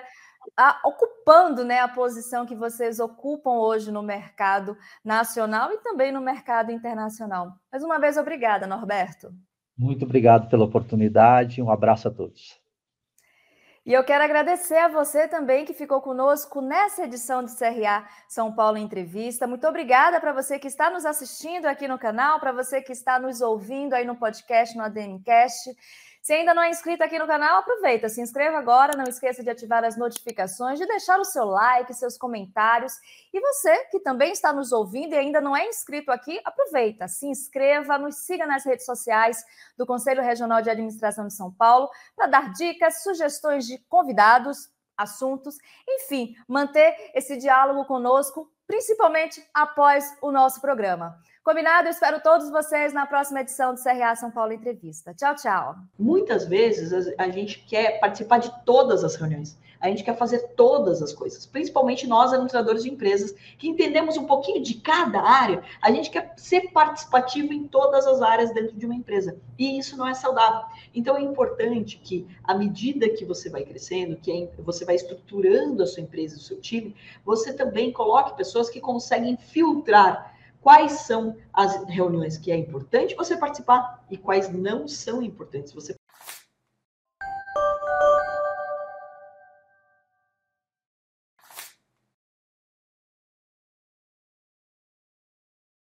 a, 0.57 0.80
ocupando 0.84 1.64
né, 1.64 1.80
a 1.80 1.89
posição 1.89 2.47
que 2.47 2.55
vocês 2.55 2.99
ocupam 2.99 3.53
hoje 3.53 3.91
no 3.91 4.03
mercado 4.03 4.76
nacional 5.05 5.72
e 5.72 5.78
também 5.78 6.12
no 6.12 6.20
mercado 6.20 6.72
internacional. 6.72 7.53
Mais 7.70 7.84
uma 7.84 7.99
vez, 7.99 8.16
obrigada, 8.16 8.66
Norberto. 8.66 9.32
Muito 9.76 10.05
obrigado 10.05 10.49
pela 10.49 10.64
oportunidade. 10.64 11.62
Um 11.62 11.70
abraço 11.70 12.09
a 12.09 12.11
todos. 12.11 12.61
E 13.89 13.93
eu 13.95 14.05
quero 14.05 14.22
agradecer 14.22 14.76
a 14.76 14.89
você 14.89 15.26
também 15.26 15.64
que 15.64 15.72
ficou 15.72 16.03
conosco 16.03 16.61
nessa 16.61 17.05
edição 17.05 17.43
do 17.43 17.51
CRA 17.51 18.07
São 18.28 18.53
Paulo 18.53 18.76
Entrevista. 18.76 19.47
Muito 19.47 19.66
obrigada 19.66 20.20
para 20.20 20.30
você 20.30 20.59
que 20.59 20.66
está 20.66 20.91
nos 20.91 21.07
assistindo 21.07 21.64
aqui 21.64 21.89
no 21.89 21.99
canal, 21.99 22.39
para 22.39 22.53
você 22.53 22.82
que 22.82 22.93
está 22.93 23.18
nos 23.18 23.41
ouvindo 23.41 23.95
aí 23.95 24.05
no 24.05 24.14
podcast, 24.14 24.76
no 24.76 24.82
ADMcast. 24.82 25.74
Se 26.22 26.32
ainda 26.32 26.52
não 26.52 26.62
é 26.62 26.70
inscrito 26.70 27.02
aqui 27.02 27.18
no 27.18 27.26
canal, 27.26 27.60
aproveita, 27.60 28.08
se 28.08 28.20
inscreva 28.20 28.58
agora, 28.58 28.96
não 28.96 29.04
esqueça 29.04 29.42
de 29.42 29.50
ativar 29.50 29.84
as 29.84 29.96
notificações, 29.96 30.78
de 30.78 30.86
deixar 30.86 31.18
o 31.18 31.24
seu 31.24 31.44
like, 31.44 31.94
seus 31.94 32.18
comentários. 32.18 32.92
E 33.32 33.40
você 33.40 33.84
que 33.86 34.00
também 34.00 34.32
está 34.32 34.52
nos 34.52 34.72
ouvindo 34.72 35.14
e 35.14 35.18
ainda 35.18 35.40
não 35.40 35.56
é 35.56 35.66
inscrito 35.66 36.10
aqui, 36.10 36.40
aproveita, 36.44 37.08
se 37.08 37.26
inscreva, 37.26 37.98
nos 37.98 38.16
siga 38.16 38.46
nas 38.46 38.64
redes 38.64 38.84
sociais 38.84 39.42
do 39.76 39.86
Conselho 39.86 40.22
Regional 40.22 40.60
de 40.60 40.70
Administração 40.70 41.26
de 41.26 41.34
São 41.34 41.52
Paulo 41.52 41.88
para 42.14 42.26
dar 42.26 42.52
dicas, 42.52 43.02
sugestões 43.02 43.66
de 43.66 43.78
convidados, 43.88 44.70
assuntos, 44.96 45.56
enfim, 45.88 46.34
manter 46.48 47.12
esse 47.14 47.36
diálogo 47.36 47.84
conosco, 47.84 48.50
principalmente 48.66 49.42
após 49.54 50.16
o 50.20 50.32
nosso 50.32 50.60
programa. 50.60 51.16
Combinado? 51.49 51.88
Eu 51.88 51.92
espero 51.92 52.20
todos 52.20 52.51
vocês 52.51 52.92
na 52.92 53.07
próxima 53.07 53.40
edição 53.40 53.72
do 53.72 53.82
CRA 53.82 54.14
São 54.14 54.30
Paulo 54.30 54.53
Entrevista. 54.53 55.14
Tchau, 55.14 55.34
tchau. 55.34 55.76
Muitas 55.99 56.46
vezes 56.46 57.11
a 57.16 57.30
gente 57.30 57.61
quer 57.61 57.99
participar 58.01 58.36
de 58.36 58.53
todas 58.66 59.03
as 59.03 59.16
reuniões. 59.16 59.59
A 59.80 59.88
gente 59.88 60.05
quer 60.05 60.14
fazer 60.14 60.40
todas 60.57 61.01
as 61.01 61.14
coisas, 61.14 61.46
principalmente 61.46 62.07
nós, 62.07 62.34
administradores 62.34 62.82
de 62.82 62.90
empresas, 62.90 63.34
que 63.57 63.66
entendemos 63.66 64.18
um 64.18 64.26
pouquinho 64.26 64.62
de 64.62 64.74
cada 64.74 65.22
área, 65.22 65.62
a 65.80 65.90
gente 65.90 66.11
quer 66.11 66.34
ser 66.36 66.70
participativo 66.70 67.51
em 67.55 67.66
todas 67.66 68.07
as 68.07 68.20
áreas 68.20 68.53
dentro 68.53 68.76
de 68.76 68.84
uma 68.84 68.94
empresa. 68.94 69.40
E 69.59 69.78
isso 69.78 69.96
não 69.96 70.07
é 70.07 70.12
saudável. 70.12 70.66
Então 70.94 71.16
é 71.16 71.22
importante 71.22 71.96
que, 71.96 72.28
à 72.44 72.55
medida 72.55 73.09
que 73.09 73.24
você 73.24 73.49
vai 73.49 73.62
crescendo, 73.62 74.16
que 74.16 74.51
você 74.59 74.84
vai 74.84 74.96
estruturando 74.96 75.82
a 75.82 75.86
sua 75.86 76.03
empresa, 76.03 76.36
o 76.36 76.40
seu 76.40 76.61
time, 76.61 76.94
você 77.24 77.55
também 77.55 77.90
coloque 77.90 78.36
pessoas 78.36 78.68
que 78.68 78.82
conseguem 78.82 79.38
filtrar 79.38 80.36
quais 80.61 80.92
são 80.92 81.36
as 81.52 81.84
reuniões 81.84 82.36
que 82.36 82.52
é 82.52 82.56
importante 82.56 83.14
você 83.14 83.36
participar 83.36 84.04
e 84.11 84.16
quais 84.16 84.48
não 84.52 84.86
são 84.86 85.22
importantes 85.22 85.72
você 85.72 85.94